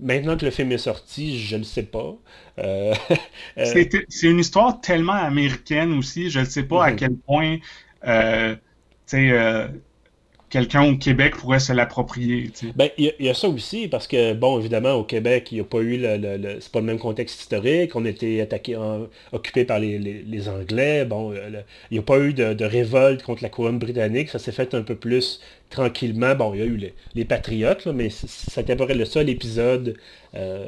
Maintenant 0.00 0.36
que 0.36 0.44
le 0.44 0.50
film 0.50 0.72
est 0.72 0.78
sorti, 0.78 1.38
je 1.38 1.54
ne 1.54 1.60
le 1.60 1.64
sais 1.64 1.84
pas. 1.84 2.16
Euh, 2.58 2.94
euh, 3.58 3.84
c'est 4.08 4.26
une 4.26 4.40
histoire 4.40 4.80
tellement 4.80 5.12
américaine 5.12 5.92
aussi. 5.92 6.30
Je 6.30 6.40
ne 6.40 6.44
sais 6.44 6.64
pas 6.64 6.84
à 6.84 6.90
mhm. 6.90 6.96
quel 6.96 7.14
point 7.14 7.58
euh, 8.06 8.56
quelqu'un 10.50 10.82
au 10.84 10.96
Québec 10.96 11.36
pourrait 11.36 11.60
se 11.60 11.72
l'approprier. 11.72 12.50
Ben, 12.74 12.90
il 12.98 13.12
y, 13.20 13.28
a 13.28 13.34
ça 13.34 13.48
aussi, 13.48 13.86
parce 13.86 14.08
que, 14.08 14.34
bon, 14.34 14.58
évidemment, 14.58 14.94
au 14.94 15.04
Québec, 15.04 15.52
il 15.52 15.56
n'y 15.56 15.60
a 15.60 15.64
pas 15.64 15.78
eu 15.78 15.96
le, 15.96 16.58
c'est 16.60 16.72
pas 16.72 16.80
le 16.80 16.86
même 16.86 16.98
contexte 16.98 17.40
historique. 17.40 17.94
On 17.94 18.04
était 18.04 18.40
attaqué, 18.40 18.76
occupé 19.32 19.64
par 19.64 19.78
les, 19.78 20.48
Anglais. 20.48 21.04
Bon, 21.04 21.32
il 21.32 21.64
n'y 21.92 21.98
a 21.98 22.02
pas 22.02 22.18
eu 22.18 22.34
de, 22.34 22.52
de, 22.52 22.64
révolte 22.64 23.22
contre 23.22 23.44
la 23.44 23.48
couronne 23.48 23.78
britannique. 23.78 24.28
Ça 24.28 24.40
s'est 24.40 24.52
fait 24.52 24.74
un 24.74 24.82
peu 24.82 24.96
plus 24.96 25.40
tranquillement. 25.74 26.34
Bon, 26.34 26.54
il 26.54 26.60
y 26.60 26.62
a 26.62 26.66
eu 26.66 26.92
les, 27.14 27.24
Patriotes, 27.24 27.86
mais 27.86 28.08
c'était 28.10 28.72
à 28.72 28.76
peu 28.76 28.92
le 28.92 29.04
seul 29.04 29.28
épisode 29.28 29.96
euh, 30.34 30.64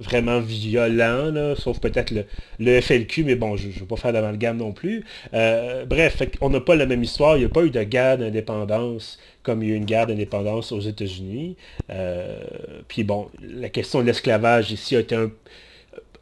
vraiment 0.00 0.40
violent, 0.40 1.54
sauf 1.56 1.80
peut-être 1.80 2.12
le, 2.58 2.80
FLQ, 2.80 3.24
mais 3.24 3.34
bon, 3.34 3.56
je 3.56 3.68
ne 3.68 3.72
vais 3.72 3.86
pas 3.86 3.96
faire 3.96 4.12
d'amalgame 4.12 4.58
non 4.58 4.72
plus. 4.72 5.04
Euh, 5.34 5.84
bref, 5.84 6.22
on 6.40 6.50
n'a 6.50 6.60
pas 6.60 6.76
la 6.76 6.86
même 6.86 7.02
histoire. 7.02 7.36
Il 7.36 7.40
n'y 7.40 7.46
a 7.46 7.48
pas 7.48 7.64
eu 7.64 7.70
de 7.70 7.82
guerre 7.82 8.18
d'indépendance 8.18 9.18
comme 9.42 9.62
il 9.62 9.70
y 9.70 9.72
a 9.72 9.74
eu 9.74 9.78
une 9.78 9.86
guerre 9.86 10.06
d'indépendance 10.06 10.72
aux 10.72 10.80
États-Unis. 10.80 11.56
Euh, 11.90 12.38
puis 12.86 13.02
bon, 13.02 13.28
la 13.42 13.70
question 13.70 14.00
de 14.00 14.04
l'esclavage 14.04 14.70
ici 14.72 14.94
a 14.94 15.00
été 15.00 15.14
un, 15.14 15.30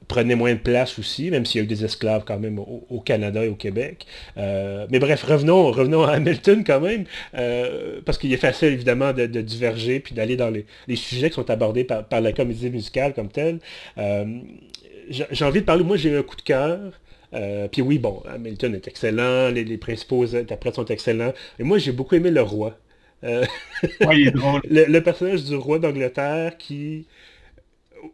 prenait 0.09 0.35
moins 0.35 0.55
de 0.55 0.59
place 0.59 0.99
aussi, 0.99 1.31
même 1.31 1.45
s'il 1.45 1.61
y 1.61 1.62
a 1.62 1.64
eu 1.64 1.66
des 1.66 1.85
esclaves 1.85 2.25
quand 2.25 2.38
même 2.38 2.59
au, 2.59 3.01
Canada 3.01 3.45
et 3.45 3.49
au 3.49 3.55
Québec. 3.55 4.07
Euh, 4.37 4.87
mais 4.90 4.99
bref, 4.99 5.23
revenons, 5.23 5.71
revenons 5.71 6.03
à 6.03 6.12
Hamilton 6.12 6.64
quand 6.64 6.81
même, 6.81 7.05
euh, 7.35 8.01
parce 8.05 8.19
qu'il 8.19 8.33
est 8.33 8.38
facile 8.38 8.69
évidemment 8.69 9.12
de, 9.12 9.27
diverger 9.27 10.01
puis 10.01 10.14
d'aller 10.14 10.37
dans 10.37 10.51
les, 10.51 10.97
sujets 10.97 11.29
qui 11.29 11.35
sont 11.35 11.51
abordés 11.51 11.85
par, 11.85 12.21
la 12.21 12.33
comédie 12.33 12.71
musicale 12.71 13.14
comme 13.14 13.29
telle. 13.29 13.59
Euh, 13.99 14.25
j'ai 15.09 15.45
envie 15.45 15.61
de 15.61 15.66
parler, 15.66 15.85
moi 15.85 15.97
j'ai 15.97 16.11
eu 16.11 16.19
un 16.19 16.23
coup 16.23 16.37
de 16.37 16.42
cœur. 16.42 16.79
puis 17.73 17.83
oui, 17.83 17.99
bon, 17.99 18.23
Hamilton 18.29 18.75
est 18.75 18.88
excellent, 18.88 19.51
les, 19.51 19.79
principaux 19.79 20.35
interprètes 20.35 20.77
sont 20.77 20.87
excellents. 20.87 21.33
Et 21.59 21.64
moi 21.64 21.79
j'ai 21.79 21.92
beaucoup 21.92 22.14
aimé 22.14 22.31
le 22.31 22.42
roi. 22.42 22.77
ouais, 23.23 23.47
il 24.12 24.29
est 24.29 24.31
drôle. 24.33 24.61
le, 24.71 25.01
personnage 25.01 25.45
du 25.45 25.57
roi 25.57 25.79
d'Angleterre 25.79 26.57
qui 26.59 27.07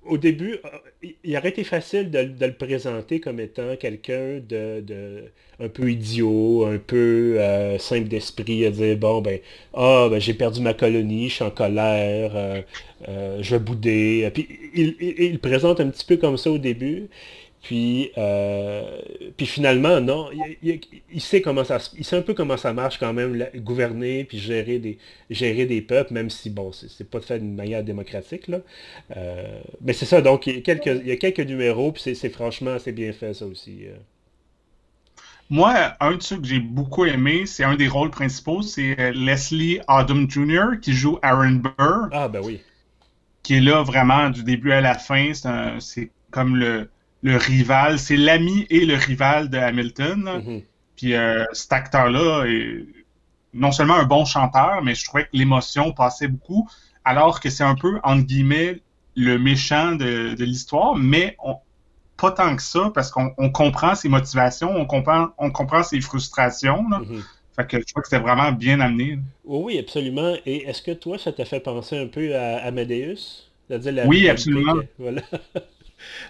au 0.04 0.18
début, 0.18 0.58
euh, 0.64 1.08
il 1.24 1.36
aurait 1.36 1.50
été 1.50 1.64
facile 1.64 2.10
de, 2.10 2.34
le 2.40 2.52
présenter 2.52 3.20
comme 3.20 3.40
étant 3.40 3.76
quelqu'un 3.76 4.40
de, 4.46 5.24
un 5.60 5.68
peu 5.68 5.90
idiot, 5.90 6.66
un 6.66 6.78
peu 6.78 7.36
euh, 7.38 7.78
simple 7.78 8.08
d'esprit, 8.08 8.66
à 8.66 8.70
dire 8.70 8.96
bon 8.96 9.20
ben 9.20 9.38
ah 9.74 10.08
ben, 10.10 10.20
j'ai 10.20 10.34
perdu 10.34 10.60
ma 10.60 10.74
colonie, 10.74 11.28
je 11.28 11.34
suis 11.34 11.44
en 11.44 11.50
colère, 11.50 12.32
euh, 13.08 13.38
je 13.40 13.56
vais 13.56 13.62
bouder. 13.62 14.30
Puis 14.34 14.48
il, 14.74 14.96
il, 15.00 15.38
présente 15.38 15.80
un 15.80 15.88
petit 15.88 16.04
peu 16.04 16.16
comme 16.16 16.36
ça 16.36 16.50
au 16.50 16.58
début. 16.58 17.08
Puis, 17.62 18.10
euh, 18.18 19.00
puis 19.36 19.46
finalement, 19.46 20.00
non, 20.00 20.30
il, 20.62 21.20
sait 21.20 21.40
comment 21.40 21.62
ça, 21.62 21.78
il 21.96 22.04
sait 22.04 22.16
un 22.16 22.22
peu 22.22 22.34
comment 22.34 22.56
ça 22.56 22.72
marche 22.72 22.98
quand 22.98 23.12
même, 23.12 23.46
gouverner 23.56 24.24
puis 24.24 24.38
gérer 24.38 24.80
des, 24.80 24.98
gérer 25.30 25.64
des 25.66 25.80
peuples, 25.80 26.12
même 26.12 26.28
si 26.28 26.50
bon, 26.50 26.72
c'est 26.72 27.08
pas 27.08 27.20
fait 27.20 27.38
d'une 27.38 27.54
manière 27.54 27.84
démocratique 27.84 28.48
là. 28.48 28.58
Euh, 29.16 29.60
mais 29.80 29.92
c'est 29.92 30.06
ça, 30.06 30.20
donc 30.20 30.48
il 30.48 30.56
y 30.56 30.58
a 30.58 30.60
quelques, 30.60 30.86
il 30.86 31.06
y 31.06 31.12
a 31.12 31.16
quelques 31.16 31.46
numéros, 31.46 31.92
puis 31.92 32.16
c'est 32.16 32.30
franchement 32.30 32.72
assez 32.72 32.90
bien 32.90 33.12
fait 33.12 33.32
ça 33.32 33.46
aussi. 33.46 33.86
Euh. 33.86 33.94
Moi, 35.48 35.94
un 36.00 36.16
de 36.16 36.22
ceux 36.22 36.38
que 36.38 36.46
j'ai 36.46 36.58
beaucoup 36.58 37.04
aimé, 37.04 37.46
c'est 37.46 37.62
un 37.62 37.76
des 37.76 37.86
rôles 37.86 38.10
principaux, 38.10 38.62
c'est 38.62 39.12
Leslie 39.12 39.78
Odom 39.86 40.28
Jr. 40.28 40.80
qui 40.80 40.94
joue 40.94 41.20
Aaron 41.22 41.60
Burr. 41.62 42.08
Ah 42.10 42.26
ben 42.26 42.40
oui. 42.42 42.60
Qui 43.44 43.54
est 43.54 43.60
là 43.60 43.82
vraiment 43.82 44.30
du 44.30 44.42
début 44.42 44.72
à 44.72 44.80
la 44.80 44.94
fin. 44.94 45.32
C'est 45.78 46.10
comme 46.30 46.56
le 46.56 46.88
le 47.22 47.36
rival, 47.36 47.98
c'est 47.98 48.16
l'ami 48.16 48.66
et 48.68 48.84
le 48.84 48.96
rival 48.96 49.48
de 49.48 49.58
Hamilton. 49.58 50.24
Mm-hmm. 50.24 50.64
Puis 50.96 51.14
euh, 51.14 51.44
cet 51.52 51.72
acteur-là 51.72 52.44
est 52.46 52.84
non 53.54 53.70
seulement 53.70 53.96
un 53.96 54.04
bon 54.04 54.24
chanteur, 54.24 54.82
mais 54.82 54.94
je 54.94 55.04
trouvais 55.04 55.24
que 55.24 55.30
l'émotion 55.32 55.92
passait 55.92 56.28
beaucoup, 56.28 56.68
alors 57.04 57.40
que 57.40 57.50
c'est 57.50 57.64
un 57.64 57.74
peu, 57.74 58.00
entre 58.02 58.22
guillemets, 58.22 58.80
le 59.14 59.38
méchant 59.38 59.92
de, 59.92 60.34
l'histoire, 60.42 60.96
mais 60.96 61.36
pas 62.16 62.30
tant 62.30 62.56
que 62.56 62.62
ça, 62.62 62.90
parce 62.94 63.10
qu'on 63.10 63.50
comprend 63.50 63.94
ses 63.94 64.08
motivations, 64.08 64.70
on 64.74 64.86
comprend, 64.86 65.28
on 65.38 65.50
comprend 65.50 65.82
ses 65.82 66.00
frustrations. 66.00 66.82
Mm-hmm. 66.82 67.22
Fait 67.56 67.66
que 67.66 67.78
je 67.78 67.92
crois 67.92 68.02
que 68.02 68.08
c'était 68.08 68.22
vraiment 68.22 68.50
bien 68.52 68.80
amené. 68.80 69.18
Oui, 69.44 69.78
absolument. 69.78 70.34
Et 70.46 70.64
est-ce 70.68 70.80
que 70.80 70.92
toi, 70.92 71.18
ça 71.18 71.32
t'a 71.32 71.44
fait 71.44 71.60
penser 71.60 71.98
un 71.98 72.06
peu 72.06 72.34
à 72.34 72.64
Amadeus? 72.64 73.50
oui, 74.06 74.28
absolument. 74.28 74.76
Voilà. 74.98 75.22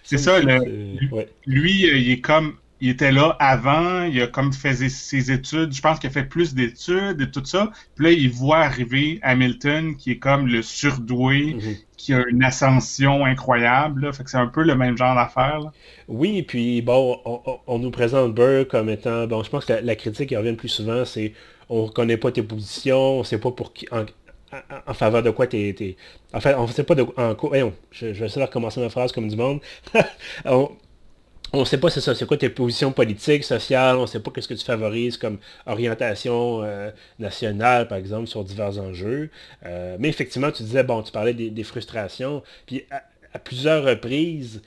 C'est 0.03 0.19
ça, 0.19 0.41
lui, 0.41 1.91
euh, 1.91 1.97
il 1.97 2.11
est 2.11 2.21
comme 2.21 2.57
il 2.83 2.89
était 2.89 3.13
là 3.13 3.37
avant, 3.39 4.03
il 4.03 4.21
a 4.21 4.27
comme 4.27 4.53
fait 4.53 4.75
ses 4.75 5.31
études, 5.31 5.73
je 5.73 5.81
pense 5.81 6.01
qu'il 6.01 6.11
a 6.11 6.13
fait 6.13 6.25
plus 6.25 6.53
d'études 6.53 7.21
et 7.21 7.31
tout 7.31 7.45
ça. 7.45 7.71
Puis 7.95 8.05
là, 8.05 8.11
il 8.11 8.29
voit 8.29 8.59
arriver 8.59 9.21
Hamilton 9.23 9.97
qui 9.97 10.11
est 10.11 10.19
comme 10.19 10.49
le 10.49 10.63
surdoué, 10.63 11.55
mhm. 11.55 11.77
qui 11.97 12.13
a 12.13 12.25
une 12.27 12.43
ascension 12.43 13.25
incroyable. 13.25 14.13
Fait 14.13 14.25
que 14.25 14.31
c'est 14.31 14.37
un 14.37 14.49
peu 14.49 14.65
le 14.65 14.75
même 14.75 14.99
genre 14.99 15.15
d'affaire. 15.15 15.71
Oui, 16.09 16.43
puis 16.43 16.83
bon, 16.83 17.21
on, 17.69 17.79
nous 17.79 17.93
présente 17.93 18.35
Burr 18.35 18.67
comme 18.69 18.89
étant. 18.89 19.29
Bon, 19.29 19.45
je 19.45 19.51
pense 19.51 19.65
que 19.65 19.75
la, 19.75 19.95
critique 19.95 20.31
qui 20.31 20.37
revient 20.37 20.51
le 20.51 20.57
plus 20.57 20.69
souvent, 20.69 21.05
c'est 21.05 21.35
on 21.69 21.83
ne 21.83 21.87
reconnaît 21.87 22.17
pas 22.17 22.33
tes 22.33 22.43
positions, 22.43 23.21
on 23.21 23.25
sait 23.25 23.39
pas 23.39 23.53
pour 23.53 23.73
qui, 23.73 23.87
en 23.93 24.05
faveur 24.95 25.23
de 25.23 25.31
quoi 25.31 25.47
tu 25.47 25.57
es, 25.57 25.97
En 26.33 26.41
fait, 26.41 26.55
on 26.55 26.67
ne 26.67 26.73
sait 26.73 26.85
pas 26.85 26.95
de 26.95 27.03
en 27.17 27.35
quoi. 27.35 27.51
Voyons, 27.51 27.73
je, 27.91 28.07
vais 28.07 28.27
essayer 28.27 28.41
de 28.41 28.47
recommencer 28.47 28.81
ma 28.81 28.91
phrase 28.91 29.13
comme 29.13 29.29
du 29.29 29.37
monde. 29.37 29.61
on 31.55 31.61
ne 31.61 31.65
sait 31.65 31.79
pas 31.79 31.91
c'est 31.91 32.01
ça, 32.01 32.15
c'est 32.15 32.27
quoi 32.27 32.37
tes 32.37 32.49
positions 32.49 32.93
politiques, 32.93 33.45
sociales, 33.45 33.97
on 33.97 34.07
sait 34.07 34.21
pas 34.21 34.31
qu'est-ce 34.31 34.49
que 34.49 34.55
tu 34.55 34.65
favorises 34.65 35.19
comme 35.19 35.39
orientation 35.67 36.63
euh, 36.63 36.91
nationale, 37.19 37.89
par 37.89 37.99
exemple, 37.99 38.27
sur 38.27 38.43
divers 38.43 38.79
enjeux. 38.79 39.31
Euh, 39.67 39.97
mais 39.99 40.09
effectivement, 40.09 40.51
tu 40.51 40.63
disais, 40.63 40.83
bon, 40.83 41.03
tu 41.03 41.13
parlais 41.13 41.35
des, 41.35 41.65
frustrations, 41.65 42.43
puis 42.67 42.85
à 42.91 43.39
plusieurs 43.39 43.85
reprises, 43.85 44.63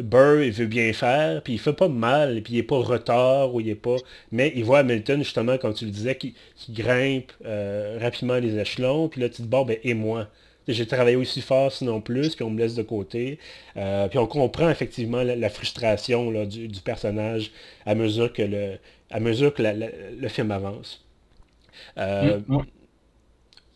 Burr, 0.00 0.42
il 0.42 0.52
veut 0.52 0.66
bien 0.66 0.92
faire, 0.92 1.42
puis 1.42 1.54
il 1.54 1.58
fait 1.58 1.72
pas 1.72 1.88
mal, 1.88 2.42
puis 2.42 2.54
il 2.54 2.58
est 2.58 2.62
pas 2.62 2.76
retard, 2.76 3.54
ou 3.54 3.60
il 3.60 3.68
est 3.68 3.74
pas... 3.74 3.96
Mais 4.30 4.52
il 4.54 4.64
voit 4.64 4.80
Hamilton, 4.80 5.22
justement, 5.22 5.58
comme 5.58 5.74
tu 5.74 5.84
le 5.84 5.90
disais, 5.90 6.16
qui, 6.16 6.34
grimpe 6.70 7.32
euh, 7.44 7.98
rapidement 8.00 8.38
les 8.38 8.58
échelons, 8.58 9.08
puis 9.08 9.20
là, 9.20 9.28
tu 9.28 9.36
te 9.36 9.42
dis, 9.42 9.48
bon, 9.48 9.64
ben, 9.64 9.78
et 9.82 9.94
moi? 9.94 10.28
J'ai 10.68 10.86
travaillé 10.86 11.16
aussi 11.16 11.40
fort, 11.40 11.72
sinon 11.72 12.00
plus, 12.00 12.36
puis 12.36 12.44
on 12.44 12.50
me 12.50 12.58
laisse 12.58 12.76
de 12.76 12.82
côté. 12.82 13.38
Euh, 13.76 14.06
puis 14.08 14.18
on 14.18 14.28
comprend 14.28 14.70
effectivement 14.70 15.22
la, 15.24 15.48
frustration 15.48 16.30
du, 16.44 16.68
personnage 16.84 17.50
à 17.84 17.96
mesure 17.96 18.32
que 18.32 18.42
le, 18.42 18.78
à 19.10 19.18
mesure 19.18 19.52
que 19.52 19.62
le 19.62 20.28
film 20.28 20.52
avance. 20.52 21.04
Mm, 21.96 22.60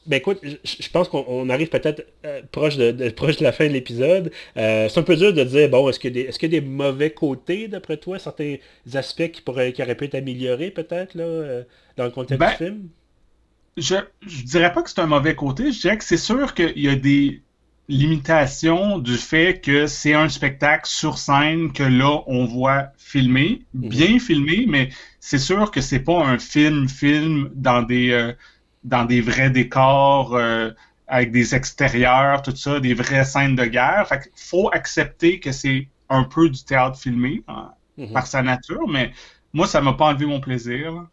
ben 0.06 0.16
écoute, 0.16 0.38
je 0.42 0.88
pense 0.90 1.08
qu'on 1.08 1.48
arrive 1.48 1.68
peut-être 1.68 2.06
euh, 2.24 2.40
proche, 2.52 2.76
de, 2.76 3.10
proche 3.10 3.38
de 3.38 3.44
la 3.44 3.52
fin 3.52 3.66
de 3.66 3.72
l'épisode. 3.72 4.30
Euh, 4.56 4.88
c'est 4.88 5.00
un 5.00 5.02
peu 5.02 5.16
dur 5.16 5.32
de 5.32 5.42
dire, 5.42 5.68
bon, 5.68 5.88
est-ce 5.88 5.98
qu'il 5.98 6.16
y, 6.16 6.20
est-ce 6.20 6.40
y, 6.42 6.46
a 6.46 6.48
des 6.48 6.60
mauvais 6.60 7.10
côtés, 7.10 7.68
d'après 7.68 7.96
toi, 7.96 8.18
certains 8.18 8.56
aspects 8.94 9.30
qui, 9.30 9.42
pourraient, 9.42 9.72
qui 9.72 9.82
auraient 9.82 9.96
pu 9.96 10.04
être 10.04 10.14
améliorés, 10.14 10.70
peut-être, 10.70 11.14
là, 11.14 11.24
euh, 11.24 11.62
dans 11.96 12.04
le 12.04 12.10
contexte 12.10 12.32
du 12.32 12.38
ben, 12.38 12.50
film? 12.50 12.88
Je, 13.76 13.96
je 14.26 14.42
dirais 14.44 14.72
pas 14.72 14.82
que 14.82 14.90
c'est 14.90 15.00
un 15.00 15.06
mauvais 15.06 15.34
côté, 15.34 15.72
je 15.72 15.80
dirais 15.80 15.98
que 15.98 16.04
c'est 16.04 16.16
sûr 16.16 16.54
qu'il 16.54 16.78
y 16.78 16.88
a 16.88 16.94
des 16.94 17.42
limitations 17.88 18.98
du 18.98 19.16
fait 19.16 19.60
que 19.60 19.86
c'est 19.86 20.14
un 20.14 20.28
spectacle 20.28 20.88
sur 20.88 21.18
scène 21.18 21.72
que 21.72 21.84
là, 21.84 22.22
on 22.26 22.44
voit 22.46 22.88
filmer, 22.96 23.62
mhm. 23.74 23.88
bien 23.88 24.18
filmé, 24.18 24.66
mais 24.68 24.88
c'est 25.20 25.38
sûr 25.38 25.70
que 25.70 25.80
c'est 25.80 26.00
pas 26.00 26.24
un 26.24 26.38
film-film 26.38 27.50
dans 27.54 27.82
des 27.82 28.32
dans 28.86 29.04
des 29.04 29.20
vrais 29.20 29.50
décors, 29.50 30.34
euh, 30.34 30.70
avec 31.08 31.32
des 31.32 31.54
extérieurs, 31.54 32.42
tout 32.42 32.54
ça, 32.56 32.80
des 32.80 32.94
vraies 32.94 33.24
scènes 33.24 33.56
de 33.56 33.64
guerre. 33.64 34.06
Fait 34.08 34.30
faut 34.34 34.70
accepter 34.72 35.40
que 35.40 35.52
c'est 35.52 35.88
un 36.08 36.24
peu 36.24 36.48
du 36.48 36.62
théâtre 36.64 36.98
filmé 36.98 37.42
hein, 37.48 37.72
mhm. 37.98 38.12
par 38.12 38.26
sa 38.26 38.42
nature, 38.42 38.88
mais 38.88 39.12
moi, 39.52 39.66
ça 39.66 39.80
m'a 39.80 39.92
pas 39.92 40.06
enlevé 40.06 40.26
mon 40.26 40.40
plaisir. 40.40 41.06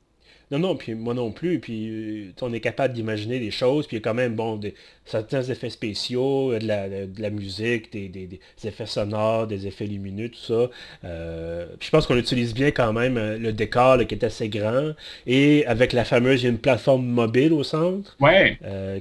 Non, 0.53 0.59
non, 0.59 0.75
puis 0.75 0.93
moi 0.93 1.15
non 1.15 1.31
plus. 1.31 1.59
Puis 1.59 1.89
euh, 1.89 2.31
on 2.41 2.53
est 2.53 2.59
capable 2.59 2.93
d'imaginer 2.93 3.39
des 3.39 3.49
choses, 3.49 3.87
puis 3.87 3.97
il 3.97 3.99
y 3.99 4.03
a 4.03 4.03
quand 4.03 4.13
même 4.13 4.35
bon, 4.35 4.55
des, 4.55 4.75
certains 5.03 5.41
effets 5.41 5.71
spéciaux, 5.71 6.51
euh, 6.51 6.59
de 6.59 6.67
la, 6.67 6.87
de, 6.87 7.09
la 7.19 7.31
musique, 7.31 7.91
des, 7.91 8.07
des, 8.07 8.39
effets 8.63 8.85
sonores, 8.85 9.47
des 9.47 9.65
effets 9.65 9.87
lumineux, 9.87 10.29
tout 10.29 10.37
ça. 10.37 10.69
Euh, 11.05 11.65
puis 11.79 11.87
je 11.87 11.89
pense 11.89 12.05
qu'on 12.05 12.17
utilise 12.17 12.53
bien 12.53 12.69
quand 12.69 12.93
même 12.93 13.17
le 13.17 13.51
décor 13.51 13.97
qui 14.05 14.13
est 14.13 14.23
assez 14.23 14.47
grand. 14.47 14.91
Et 15.25 15.65
avec 15.65 15.91
la 15.91 16.05
fameuse, 16.05 16.41
il 16.41 16.43
y 16.43 16.47
a 16.47 16.51
une 16.51 16.59
plateforme 16.59 17.03
mobile 17.03 17.51
au 17.51 17.63
centre. 17.63 18.15
Ouais. 18.19 18.59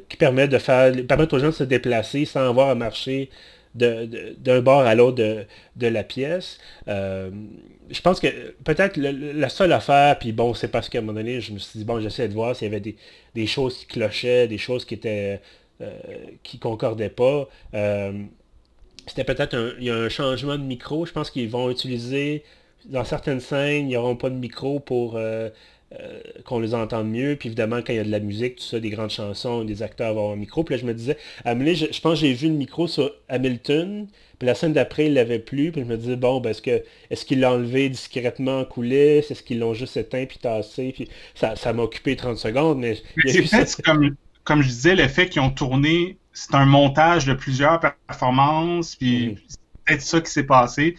qui 0.09 0.17
permet 0.17 0.49
de 0.49 0.57
faire. 0.57 0.91
permettre 1.07 1.35
aux 1.37 1.39
gens 1.39 1.49
de 1.49 1.53
se 1.53 1.65
déplacer 1.65 2.25
sans 2.25 2.49
avoir 2.49 2.71
à 2.71 2.75
marcher 2.75 3.29
d'un 3.75 4.61
bord 4.61 4.83
à 4.83 4.95
l'autre 4.95 5.17
de, 5.17 5.45
de, 5.77 5.87
la 5.87 6.05
pièce. 6.05 6.59
Euh, 6.89 7.31
je 7.93 8.01
pense 8.01 8.21
que 8.21 8.53
peut-être 8.65 8.97
la 8.99 9.49
seule 9.49 9.73
affaire, 9.73 10.19
puis 10.19 10.33
bon, 10.33 10.55
c'est 10.55 10.69
parce 10.69 10.89
qu'à 10.89 10.99
un 10.99 11.03
moment 11.03 11.19
donné, 11.19 11.41
je 11.41 11.53
me 11.53 11.59
suis 11.59 11.79
dit, 11.81 11.85
bon, 11.85 12.01
j'essaie 12.01 12.29
de 12.29 12.35
voir 12.35 12.57
s'il 12.57 12.67
y 12.67 12.71
avait 12.71 12.81
des, 12.81 12.97
des, 13.35 13.47
choses 13.47 13.77
qui 13.79 13.87
clochaient, 13.87 14.49
des 14.49 14.59
choses 14.59 14.85
qui 14.85 14.95
étaient 14.95 15.41
euh, 15.81 15.99
qui 16.43 16.59
concordaient 16.59 17.11
pas. 17.11 17.49
Euh, 17.75 18.13
c'était 19.07 19.25
peut-être 19.25 19.55
un, 19.55 19.73
il 19.79 19.85
y 19.85 19.91
a 19.91 19.97
un 19.97 20.09
changement 20.09 20.57
de 20.57 20.63
micro. 20.63 21.07
Je 21.07 21.13
pense 21.13 21.31
qu'ils 21.31 21.51
vont 21.51 21.71
utiliser, 21.71 22.45
dans 22.87 23.05
certaines 23.05 23.41
scènes, 23.41 23.91
ils 23.91 23.95
n'auront 23.95 24.17
pas 24.17 24.31
de 24.31 24.37
micro 24.37 24.81
pour 24.81 25.19
qu'on 26.45 26.61
les 26.61 26.75
entende 26.75 27.09
mieux. 27.09 27.37
Puis 27.37 27.49
évidemment, 27.49 27.79
quand 27.79 27.93
il 27.93 27.97
y 27.97 27.99
a 28.01 28.05
de 28.05 28.11
la 28.11 28.21
musique, 28.21 28.57
tout 28.57 28.65
ça, 28.65 28.81
des 28.81 28.91
grandes 28.91 29.11
chansons, 29.11 29.65
des 29.65 29.83
acteurs 29.83 30.15
vont 30.15 30.21
avoir 30.21 30.33
un 30.35 30.37
micro. 30.37 30.65
Puis 30.65 30.75
là, 30.75 30.81
je 30.81 30.87
me 30.87 30.95
disais, 30.95 31.17
je, 31.45 31.87
je 31.93 32.01
pense 32.01 32.21
que 32.21 32.27
j'ai 32.27 32.33
vu 32.33 32.49
le 32.49 32.55
micro 32.55 32.87
sur 32.87 33.13
Hamilton. 33.29 34.07
Puis 34.39 34.47
la 34.47 34.55
scène 34.55 34.73
d'après, 34.73 35.07
il 35.07 35.15
l'avait 35.15 35.39
plus. 35.39 35.71
Puis 35.71 35.83
je 35.83 35.87
me 35.87 35.97
disais, 35.97 36.17
bon, 36.17 36.41
ben, 36.41 36.51
est-ce 36.51 36.63
que 36.63 36.83
est-ce 37.11 37.25
qu'il 37.25 37.41
l'a 37.41 37.53
enlevé 37.53 37.89
discrètement 37.89 38.61
en 38.61 38.65
coulisses? 38.65 39.31
Est-ce 39.31 39.43
qu'ils 39.43 39.59
l'ont 39.59 39.75
juste 39.75 39.97
éteint 39.97 40.25
puis 40.27 40.39
tassé? 40.39 40.93
Puis 40.93 41.09
ça, 41.35 41.55
ça 41.57 41.73
m'a 41.73 41.83
occupé 41.83 42.17
30 42.17 42.39
secondes. 42.39 42.79
Mais, 42.79 43.01
c'est 43.27 43.43
peut-être 43.43 43.83
comme, 43.83 44.17
comme 44.45 44.63
je 44.63 44.69
disais, 44.69 44.97
le 44.97 45.09
fait 45.09 45.29
qu'ils 45.29 45.43
ont 45.43 45.51
tourné, 45.51 46.17
c'est 46.33 46.55
un 46.55 46.65
montage 46.65 47.27
de 47.27 47.35
plusieurs 47.35 47.79
performances. 48.09 48.97
Puis 48.97 49.29
mm. 49.29 49.37
c'est 49.47 49.61
peut-être 49.85 50.03
ça 50.03 50.21
qui 50.21 50.31
s'est 50.31 50.45
passé. 50.45 50.97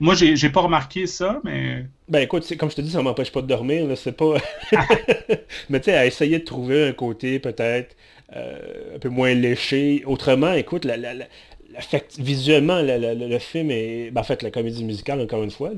Moi, 0.00 0.14
j'ai, 0.14 0.36
j'ai 0.36 0.50
pas 0.50 0.62
remarqué 0.62 1.06
ça, 1.06 1.40
mais. 1.44 1.86
Ben 2.08 2.20
écoute, 2.20 2.44
comme 2.58 2.70
je 2.70 2.76
te 2.76 2.80
dis, 2.80 2.90
ça 2.90 3.02
m'empêche 3.02 3.32
pas 3.32 3.42
de 3.42 3.46
dormir, 3.46 3.86
là, 3.86 3.96
c'est 3.96 4.12
pas. 4.16 4.34
mais 5.68 5.80
tu 5.80 5.84
sais, 5.86 5.96
à 5.96 6.06
essayer 6.06 6.38
de 6.38 6.44
trouver 6.44 6.88
un 6.88 6.92
côté 6.92 7.38
peut-être 7.38 7.96
euh, 8.36 8.96
un 8.96 8.98
peu 8.98 9.08
moins 9.08 9.34
léché. 9.34 10.02
Autrement, 10.06 10.52
écoute, 10.52 10.84
la, 10.84 10.96
la, 10.96 11.14
visuellement, 12.18 12.80
le, 12.82 13.38
film 13.38 13.70
est. 13.70 14.10
Ben, 14.10 14.20
en 14.20 14.24
fait, 14.24 14.42
la 14.42 14.50
comédie 14.50 14.84
musicale, 14.84 15.20
encore 15.20 15.42
une 15.42 15.50
fois, 15.50 15.70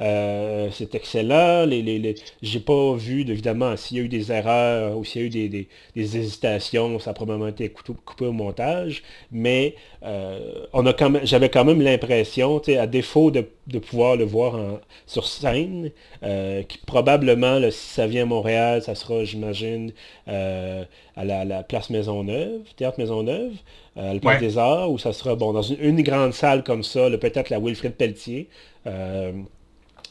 euh, 0.00 0.68
c'est 0.72 0.94
excellent. 0.94 1.66
Les, 1.66 1.82
les, 1.82 2.14
J'ai 2.42 2.60
pas 2.60 2.94
vu, 2.94 3.20
évidemment, 3.20 3.76
s'il 3.76 3.98
y 3.98 4.00
a 4.00 4.04
eu 4.04 4.08
des 4.08 4.32
erreurs 4.32 4.96
ou 4.96 5.04
s'il 5.04 5.22
y 5.22 5.24
a 5.24 5.26
eu 5.26 5.30
des, 5.30 5.68
des, 5.96 6.16
hésitations, 6.16 6.98
ça 6.98 7.10
a 7.10 7.14
probablement 7.14 7.48
été 7.48 7.68
coupé, 7.68 8.26
au 8.26 8.32
montage. 8.32 9.02
Mais 9.32 9.74
euh, 10.02 10.66
on 10.72 10.86
a 10.86 10.92
quand 10.92 11.10
même, 11.10 11.26
j'avais 11.26 11.48
quand 11.48 11.64
même 11.64 11.80
l'impression, 11.80 12.60
à 12.78 12.86
défaut 12.86 13.30
de, 13.30 13.46
pouvoir 13.78 14.16
le 14.16 14.24
voir 14.24 14.58
sur 15.06 15.26
scène, 15.26 15.90
euh, 16.22 16.62
qui 16.62 16.78
probablement, 16.78 17.60
si 17.70 17.94
ça 17.94 18.06
vient 18.06 18.22
à 18.22 18.26
Montréal, 18.26 18.82
ça 18.82 18.94
sera, 18.94 19.24
j'imagine, 19.24 19.92
à 20.26 21.24
la, 21.24 21.44
la, 21.44 21.62
place 21.62 21.90
Maisonneuve, 21.90 22.62
Théâtre 22.76 22.98
Maisonneuve. 22.98 23.52
Euh, 23.96 24.14
le 24.14 24.20
Parc 24.20 24.40
des 24.40 24.56
Arts, 24.56 24.90
où 24.90 24.98
ça 24.98 25.12
sera 25.12 25.34
bon 25.34 25.52
dans 25.52 25.62
une, 25.62 26.02
grande 26.02 26.32
salle 26.32 26.62
comme 26.62 26.84
ça, 26.84 27.10
peut-être 27.10 27.50
la 27.50 27.58
Wilfrid 27.58 27.92
Pelletier. 27.92 28.48
Euh, 28.86 29.32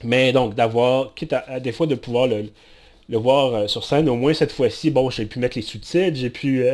mais 0.04 0.34
donc 0.34 0.54
d'avoir, 0.54 1.14
quitte 1.14 1.34
à, 1.34 1.60
des 1.60 1.72
fois 1.72 1.88
de 1.88 1.96
pouvoir 1.96 2.28
le, 2.28 2.46
voir 3.18 3.54
euh, 3.54 3.68
sur 3.68 3.84
scène, 3.84 4.08
au 4.10 4.16
moins 4.16 4.34
cette 4.34 4.52
fois-ci, 4.52 4.92
bon, 4.92 5.10
j'ai 5.10 5.26
pu 5.26 5.40
mettre 5.40 5.58
les 5.58 5.64
sous-titres, 5.64 6.16
j'ai 6.16 6.30
pu... 6.30 6.66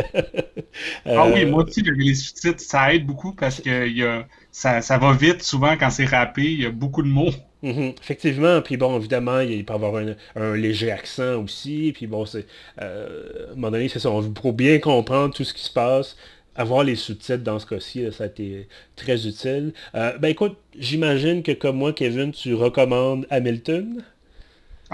ah 1.05 1.29
oui, 1.33 1.45
moi 1.45 1.63
aussi, 1.63 1.81
les 1.81 2.15
sous-titres, 2.15 2.59
ça 2.59 2.93
aide 2.93 3.05
beaucoup 3.05 3.33
parce 3.33 3.61
que 3.61 3.87
y 3.87 4.03
a, 4.03 4.27
ça, 4.51 4.97
va 4.97 5.13
vite 5.13 5.43
souvent 5.43 5.75
quand 5.77 5.89
c'est 5.89 6.05
rappé, 6.05 6.43
il 6.43 6.61
y 6.61 6.65
a 6.65 6.71
beaucoup 6.71 7.03
de 7.03 7.07
mots. 7.07 7.31
Mhm, 7.63 7.93
effectivement, 8.01 8.61
puis 8.61 8.77
bon, 8.77 8.97
évidemment, 8.97 9.39
il 9.39 9.65
peut 9.65 9.73
y 9.73 9.75
avoir 9.75 10.03
un, 10.35 10.55
léger 10.55 10.91
accent 10.91 11.43
aussi, 11.43 11.91
puis 11.95 12.05
bon, 12.05 12.25
c'est... 12.25 12.45
à 12.77 12.85
un 12.85 13.55
moment 13.55 13.71
donné, 13.71 13.89
c'est 13.89 13.99
ça, 13.99 14.09
pour 14.35 14.53
bien 14.53 14.79
comprendre 14.79 15.33
tout 15.33 15.43
ce 15.43 15.53
qui 15.53 15.63
se 15.63 15.71
passe, 15.71 16.15
avoir 16.55 16.83
les 16.83 16.95
sous-titres 16.95 17.43
dans 17.43 17.59
ce 17.59 17.65
cas-ci, 17.65 18.05
ça 18.11 18.23
a 18.23 18.27
été 18.27 18.67
très 18.95 19.27
utile. 19.27 19.73
Euh, 19.93 20.17
ben 20.17 20.29
écoute, 20.29 20.57
j'imagine 20.77 21.43
que 21.43 21.51
comme 21.51 21.77
moi, 21.77 21.93
Kevin, 21.93 22.31
tu 22.31 22.53
recommandes 22.53 23.27
Hamilton? 23.29 24.03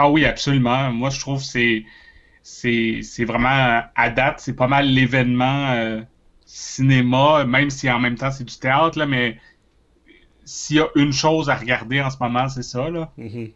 Ah 0.04 0.10
oui, 0.10 0.26
absolument. 0.26 0.92
Moi, 0.92 1.12
je 1.12 1.20
trouve 1.20 1.40
que 1.40 1.46
c'est, 2.42 3.04
c'est, 3.04 3.24
vraiment, 3.24 3.84
à 3.96 4.10
date, 4.10 4.40
c'est 4.40 4.56
pas 4.56 4.68
mal 4.68 4.88
l'événement 4.88 5.74
euh, 5.74 6.02
cinéma, 6.44 7.46
même 7.46 7.70
si 7.70 7.88
en 7.88 8.00
même 8.00 8.16
temps 8.16 8.32
c'est 8.32 8.44
du 8.44 8.58
théâtre, 8.58 8.98
là, 8.98 9.06
mais 9.06 9.38
s'il 10.44 10.78
y 10.78 10.80
a 10.80 10.88
une 10.96 11.14
chose 11.14 11.52
à 11.52 11.56
regarder 11.56 12.02
en 12.02 12.10
ce 12.10 12.18
moment, 12.20 12.50
c'est 12.50 12.64
ça. 12.64 12.90
Là. 12.90 13.12
Mm-hmm. 13.20 13.52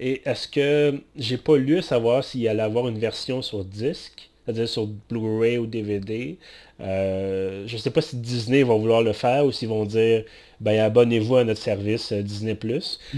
Et 0.00 0.22
est-ce 0.24 0.48
que 0.48 1.02
j'ai 1.16 1.36
pas 1.36 1.58
lu 1.58 1.76
à 1.76 1.82
savoir 1.82 2.24
s'il 2.24 2.48
allait 2.48 2.62
avoir 2.62 2.88
une 2.88 2.98
version 2.98 3.42
sur 3.42 3.62
disque? 3.62 4.29
C'est-à-dire 4.44 4.68
sur 4.68 4.88
Blu-ray 5.08 5.58
ou 5.58 5.66
DVD. 5.66 6.38
Euh, 6.80 7.64
je 7.66 7.74
ne 7.74 7.78
sais 7.78 7.90
pas 7.90 8.00
si 8.00 8.16
Disney 8.16 8.62
va 8.62 8.74
vouloir 8.74 9.02
le 9.02 9.12
faire 9.12 9.44
ou 9.44 9.52
s'ils 9.52 9.68
vont 9.68 9.84
dire 9.84 10.24
ben, 10.60 10.78
abonnez-vous 10.80 11.36
à 11.36 11.44
notre 11.44 11.60
service 11.60 12.12
euh, 12.12 12.22
Disney+. 12.22 12.58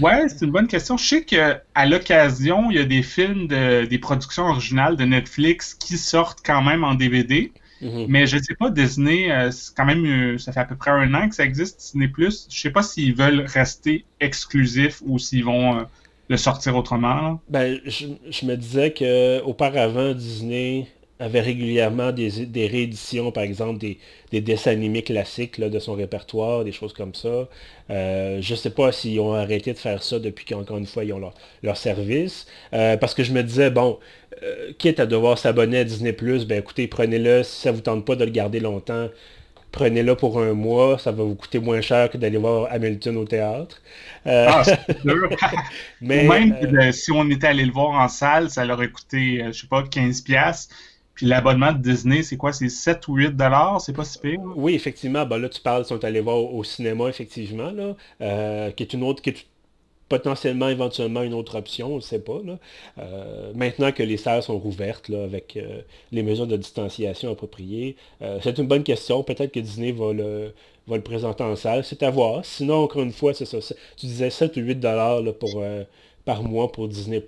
Ouais, 0.01 0.27
c'est 0.27 0.45
une 0.45 0.51
bonne 0.51 0.67
question. 0.67 0.97
Je 0.97 1.05
sais 1.05 1.23
qu'à 1.23 1.61
l'occasion, 1.85 2.69
il 2.71 2.77
y 2.77 2.79
a 2.79 2.85
des 2.85 3.03
films, 3.03 3.47
de, 3.47 3.85
des 3.85 3.97
productions 3.97 4.43
originales 4.43 4.97
de 4.97 5.05
Netflix 5.05 5.73
qui 5.73 5.97
sortent 5.97 6.39
quand 6.45 6.61
même 6.61 6.83
en 6.83 6.93
DVD. 6.95 7.51
Mhm. 7.81 8.05
Mais 8.07 8.27
je 8.27 8.37
ne 8.37 8.41
sais 8.41 8.55
pas, 8.55 8.69
Disney, 8.69 9.31
euh, 9.31 9.51
c'est 9.51 9.75
quand 9.75 9.85
même, 9.85 10.37
ça 10.39 10.51
fait 10.51 10.61
à 10.61 10.65
peu 10.65 10.75
près 10.75 10.91
un 10.91 11.13
an 11.13 11.27
que 11.27 11.35
ça 11.35 11.43
existe, 11.43 11.79
Disney+. 11.79 12.09
Je 12.17 12.25
ne 12.25 12.31
sais 12.49 12.69
pas 12.69 12.83
s'ils 12.83 13.15
veulent 13.15 13.45
rester 13.45 14.05
exclusifs 14.19 15.01
ou 15.05 15.19
s'ils 15.19 15.43
vont 15.43 15.85
le 16.29 16.37
sortir 16.37 16.75
autrement. 16.77 17.41
Ben, 17.49 17.79
je, 17.85 18.07
je, 18.29 18.45
me 18.45 18.55
disais 18.55 18.91
que 18.91 19.41
auparavant 19.41 20.13
Disney 20.13 20.87
avait 21.23 21.41
régulièrement 21.41 22.11
des, 22.11 22.67
rééditions, 22.67 23.31
par 23.31 23.43
exemple, 23.43 23.79
des, 23.79 24.41
dessins 24.41 24.71
animés 24.71 25.03
classiques 25.03 25.59
de 25.59 25.79
son 25.79 25.93
répertoire, 25.93 26.63
des 26.63 26.71
choses 26.71 26.93
comme 26.93 27.13
ça. 27.15 27.47
Euh, 27.89 28.39
je 28.41 28.51
ne 28.51 28.57
sais 28.57 28.69
pas 28.69 28.91
s'ils 28.91 29.19
ont 29.19 29.33
arrêté 29.33 29.73
de 29.73 29.77
faire 29.77 30.03
ça 30.03 30.19
depuis 30.19 30.45
qu'encore 30.45 30.77
une 30.77 30.85
fois, 30.85 31.03
ils 31.05 31.13
ont 31.13 31.31
leur, 31.63 31.77
service. 31.77 32.45
Euh, 32.73 32.97
parce 32.97 33.13
que 33.13 33.23
je 33.23 33.31
me 33.31 33.41
disais, 33.41 33.69
bon, 33.69 33.99
euh, 34.43 34.73
quitte 34.77 34.99
à 34.99 35.05
devoir 35.05 35.37
s'abonner 35.37 35.79
à 35.79 35.83
Disney+, 35.85 36.11
ben 36.11 36.59
écoutez, 36.59 36.87
prenez-le. 36.87 37.43
Si 37.43 37.61
ça 37.61 37.71
ne 37.71 37.75
vous 37.75 37.81
tente 37.81 38.05
pas 38.05 38.15
de 38.15 38.25
le 38.25 38.31
garder 38.31 38.59
longtemps, 38.59 39.07
prenez-le 39.71 40.15
pour 40.15 40.41
un 40.41 40.53
mois, 40.53 40.99
ça 40.99 41.11
va 41.11 41.23
vous 41.23 41.35
coûter 41.35 41.59
moins 41.59 41.81
cher 41.81 42.09
que 42.09 42.17
d'aller 42.17 42.37
voir 42.37 42.67
Hamilton 42.69 43.15
au 43.17 43.25
théâtre. 43.25 43.81
Ah, 44.25 44.63
c'est 44.65 45.01
sûr. 45.01 45.29
Mais, 46.01 46.27
même 46.27 46.91
si 46.91 47.11
on 47.13 47.29
était 47.29 47.47
allé 47.47 47.63
le 47.63 47.71
voir 47.71 47.91
en 47.91 48.09
salle, 48.09 48.49
ça 48.49 48.65
leur 48.65 48.77
aurait 48.77 48.89
coûté, 48.89 49.41
je 49.47 49.61
sais 49.61 49.67
pas, 49.67 49.83
15$. 49.83 50.67
Puis 51.15 51.27
l'abonnement 51.27 51.71
de 51.71 51.77
Disney, 51.77 52.23
c'est 52.23 52.37
quoi? 52.37 52.53
C'est 52.53 52.69
7 52.69 53.07
ou 53.07 53.15
8 53.15 53.35
dollars? 53.35 53.81
C'est 53.81 53.93
pas 53.93 54.03
si 54.03 54.17
pire? 54.17 54.39
Oui, 54.55 54.73
effectivement. 54.73 55.25
Ben 55.25 55.37
là, 55.37 55.49
tu 55.49 55.61
parles, 55.61 55.83
ils 55.83 55.87
sont 55.87 56.03
allés 56.03 56.21
voir 56.21 56.37
au 56.37 56.63
cinéma, 56.63 57.07
effectivement, 57.07 57.71
là, 57.71 57.95
euh, 58.21 58.71
qui 58.71 58.83
est 58.83 58.93
une 58.93 59.03
autre, 59.03 59.21
qui 59.21 59.29
est 59.29 59.45
potentiellement, 60.09 60.69
éventuellement, 60.69 61.23
une 61.23 61.33
autre 61.33 61.57
option, 61.57 61.93
on 61.93 61.95
ne 61.97 62.01
sait 62.01 62.19
pas. 62.19 62.39
Euh, 62.99 63.51
maintenant 63.55 63.91
que 63.91 64.03
les 64.03 64.17
salles 64.17 64.43
sont 64.43 64.59
rouvertes 64.59 65.09
là, 65.09 65.23
avec 65.23 65.57
euh, 65.57 65.81
les 66.11 66.23
mesures 66.23 66.47
de 66.47 66.57
distanciation 66.57 67.31
appropriées, 67.31 67.95
c'est 68.41 68.57
une 68.57 68.67
bonne 68.67 68.83
question. 68.83 69.23
Peut-être 69.23 69.51
que 69.51 69.59
Disney 69.59 69.91
va 69.91 70.13
le, 70.13 70.53
va 70.87 70.97
le 70.97 71.03
présenter 71.03 71.43
en 71.43 71.55
salle. 71.55 71.83
C'est 71.83 72.03
à 72.03 72.09
voir. 72.09 72.43
Sinon, 72.45 72.83
encore 72.83 73.03
une 73.03 73.11
fois, 73.11 73.33
c'est 73.33 73.45
ça. 73.45 73.57
Tu 73.97 74.05
disais 74.05 74.29
7 74.29 74.57
ou 74.57 74.61
8 74.61 74.75
dollars 74.75 75.21
pour, 75.39 75.63
par 76.25 76.43
mois 76.43 76.71
pour 76.71 76.87
Disney+. 76.87 77.23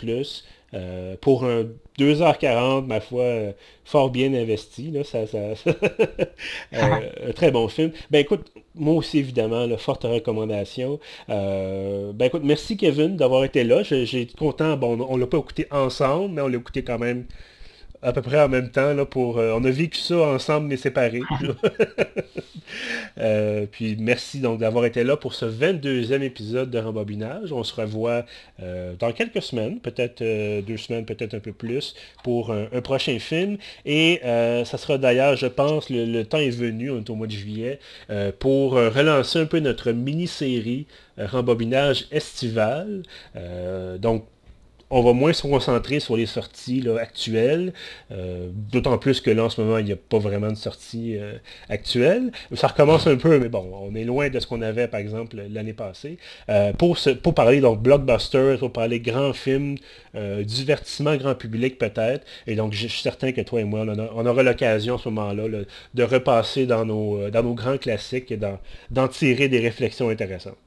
Euh, 0.73 1.15
pour 1.21 1.45
un 1.45 1.67
2h40, 1.99 2.85
ma 2.85 2.99
foi, 2.99 3.21
euh, 3.23 3.51
fort 3.83 4.09
bien 4.09 4.33
investi. 4.33 4.91
Là, 4.91 5.03
ça, 5.03 5.25
ça, 5.27 5.37
euh, 6.73 7.33
très 7.33 7.51
bon 7.51 7.67
film. 7.67 7.91
Ben 8.11 8.19
écoute, 8.19 8.51
moi 8.75 8.95
aussi, 8.95 9.19
évidemment, 9.19 9.65
la 9.65 9.77
forte 9.77 10.03
recommandation. 10.03 10.99
ben 11.27 12.21
écoute, 12.21 12.43
merci 12.43 12.77
Kevin 12.77 13.15
d'avoir 13.15 13.43
été 13.45 13.63
là. 13.63 13.83
J'ai 13.83 14.21
été 14.21 14.33
content. 14.37 14.75
Bon, 14.77 15.05
on 15.09 15.15
ne 15.15 15.21
l'a 15.21 15.27
pas 15.27 15.37
écouté 15.37 15.67
ensemble, 15.71 16.33
mais 16.33 16.41
on 16.41 16.47
l'a 16.47 16.57
écouté 16.57 16.83
quand 16.83 16.99
même 16.99 17.25
à 18.01 18.13
peu 18.13 18.21
près 18.21 18.41
en 18.41 18.49
même 18.49 18.69
temps. 18.69 18.93
Là, 18.93 19.05
pour, 19.05 19.37
euh, 19.37 19.53
on 19.55 19.63
a 19.63 19.71
vécu 19.71 19.99
ça 19.99 20.17
ensemble 20.17 20.67
mais 20.67 20.77
séparés. 20.77 21.21
euh, 23.19 23.65
puis 23.71 23.95
merci 23.99 24.39
donc 24.39 24.59
d'avoir 24.59 24.85
été 24.85 25.03
là 25.03 25.17
pour 25.17 25.33
ce 25.33 25.45
22e 25.45 26.21
épisode 26.21 26.69
de 26.69 26.79
Rembobinage. 26.79 27.51
On 27.51 27.63
se 27.63 27.73
revoit 27.73 28.25
euh, 28.61 28.93
dans 28.99 29.11
quelques 29.11 29.41
semaines, 29.41 29.79
peut-être 29.79 30.23
deux 30.61 30.77
semaines, 30.77 31.05
peut-être 31.05 31.33
un 31.33 31.39
peu 31.39 31.51
plus, 31.51 31.95
pour 32.23 32.51
un, 32.51 32.81
prochain 32.81 33.19
film. 33.19 33.57
Et 33.85 34.21
ça 34.23 34.77
sera 34.77 34.97
d'ailleurs, 34.97 35.35
je 35.35 35.47
pense, 35.47 35.89
le, 35.89 36.05
le, 36.05 36.25
temps 36.25 36.37
est 36.37 36.49
venu, 36.49 36.91
on 36.91 36.99
est 36.99 37.09
au 37.09 37.15
mois 37.15 37.27
de 37.27 37.31
juillet, 37.31 37.79
pour 38.39 38.73
relancer 38.73 39.39
un 39.39 39.45
peu 39.45 39.59
notre 39.59 39.91
mini-série 39.91 40.87
Rembobinage 41.17 42.05
estival. 42.11 43.03
donc 43.99 44.25
on 44.89 45.01
va 45.01 45.13
moins 45.13 45.33
se 45.33 45.41
concentrer 45.41 45.99
sur 45.99 46.15
les 46.15 46.25
sorties 46.25 46.83
actuelles, 46.99 47.73
euh, 48.11 48.49
d'autant 48.71 48.97
plus 48.97 49.21
que 49.21 49.31
là 49.31 49.45
en 49.45 49.49
ce 49.49 49.59
moment 49.61 49.77
il 49.77 49.85
n'y 49.85 49.91
a 49.91 49.95
pas 49.95 50.19
vraiment 50.19 50.49
de 50.49 50.55
sorties 50.57 51.17
euh, 51.17 51.37
actuelles. 51.69 52.31
Ça 52.53 52.67
recommence 52.67 53.07
un 53.07 53.15
peu, 53.15 53.39
mais 53.39 53.49
bon, 53.49 53.69
on 53.73 53.95
est 53.95 54.03
loin 54.03 54.29
de 54.29 54.39
ce 54.39 54.47
qu'on 54.47 54.61
avait 54.61 54.87
par 54.87 54.99
exemple 54.99 55.37
l'année 55.49 55.73
passée. 55.73 56.17
Euh, 56.49 56.73
pour, 56.73 56.97
parler 57.33 57.61
donc 57.61 57.81
blockbuster, 57.81 58.55
pour 58.59 58.71
parler 58.71 58.99
grands 58.99 59.33
films, 59.33 59.77
divertissement 60.43 61.17
grand 61.17 61.35
public 61.35 61.77
peut-être, 61.77 62.25
et 62.47 62.55
donc 62.55 62.73
je 62.73 62.87
suis 62.87 63.01
certain 63.01 63.31
que 63.33 63.41
toi 63.41 63.59
et 63.59 63.65
moi, 63.65 63.85
on, 64.15 64.25
aura 64.25 64.43
l'occasion 64.43 64.95
à 64.95 64.97
ce 64.97 65.09
moment-là 65.09 65.43
de 65.93 66.03
repasser 66.03 66.65
dans 66.65 66.85
nos 66.85 67.53
grands 67.53 67.77
classiques 67.77 68.31
et 68.31 68.37
d'en 68.37 69.07
tirer 69.09 69.49
des 69.49 69.59
réflexions 69.59 70.09
intéressantes. 70.09 70.57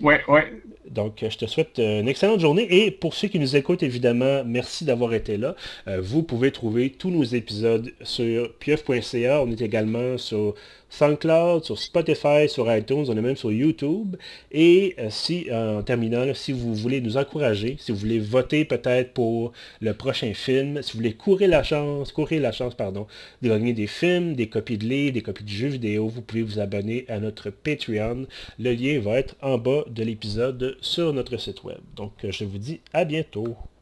Ouais, 0.00 0.20
ouais. 0.28 0.52
Donc, 0.90 1.18
je 1.22 1.36
te 1.36 1.46
souhaite 1.46 1.78
une 1.78 2.08
excellente 2.08 2.40
journée. 2.40 2.66
Et 2.68 2.90
pour 2.90 3.14
ceux 3.14 3.28
qui 3.28 3.38
nous 3.38 3.54
écoutent, 3.54 3.82
évidemment, 3.82 4.42
merci 4.44 4.84
d'avoir 4.84 5.14
été 5.14 5.36
là. 5.36 5.54
vous 5.86 6.22
pouvez 6.22 6.50
trouver 6.50 6.90
tous 6.90 7.10
nos 7.10 7.22
épisodes 7.22 7.92
sur 8.02 8.52
pieuf.ca. 8.54 9.42
On 9.42 9.50
est 9.50 9.60
également 9.60 10.18
sur 10.18 10.54
SoundCloud, 10.90 11.64
sur 11.64 11.78
Spotify, 11.78 12.48
sur 12.48 12.72
iTunes, 12.74 13.06
on 13.08 13.16
est 13.16 13.22
même 13.22 13.36
sur 13.36 13.50
YouTube. 13.50 14.16
Et 14.52 14.94
euh, 14.98 15.08
si, 15.08 15.46
euh, 15.50 15.78
en 15.78 15.82
terminant, 15.82 16.26
si 16.34 16.52
vous 16.52 16.74
voulez 16.74 17.00
nous 17.00 17.16
encourager, 17.16 17.76
si 17.78 17.92
vous 17.92 17.98
voulez 17.98 18.18
voter 18.18 18.64
peut-être 18.64 19.12
pour 19.14 19.52
le 19.80 19.94
prochain 19.94 20.34
film, 20.34 20.82
si 20.82 20.92
vous 20.92 20.98
voulez 20.98 21.14
courir 21.14 21.48
la 21.48 21.62
chance, 21.62 22.12
courir 22.12 22.42
la 22.42 22.52
chance, 22.52 22.74
pardon, 22.74 23.06
de 23.40 23.48
gagner 23.48 23.72
des 23.72 23.86
films, 23.86 24.34
des 24.34 24.48
copies 24.48 24.78
de 24.78 24.84
livres, 24.84 25.14
des 25.14 25.22
copies 25.22 25.44
de 25.44 25.48
jeux 25.48 25.68
vidéo, 25.68 26.08
vous 26.08 26.22
pouvez 26.22 26.42
vous 26.42 26.58
abonner 26.58 27.04
à 27.08 27.20
notre 27.20 27.50
Patreon. 27.50 28.26
Le 28.58 28.72
lien 28.72 29.00
va 29.00 29.18
être 29.18 29.36
en 29.40 29.58
bas 29.58 29.84
de 29.88 30.02
l'épisode 30.02 30.76
sur 30.80 31.12
notre 31.12 31.36
site 31.38 31.62
web. 31.64 31.78
Donc, 31.96 32.12
je 32.28 32.44
vous 32.44 32.58
dis 32.58 32.80
à 32.92 33.04
bientôt. 33.04 33.56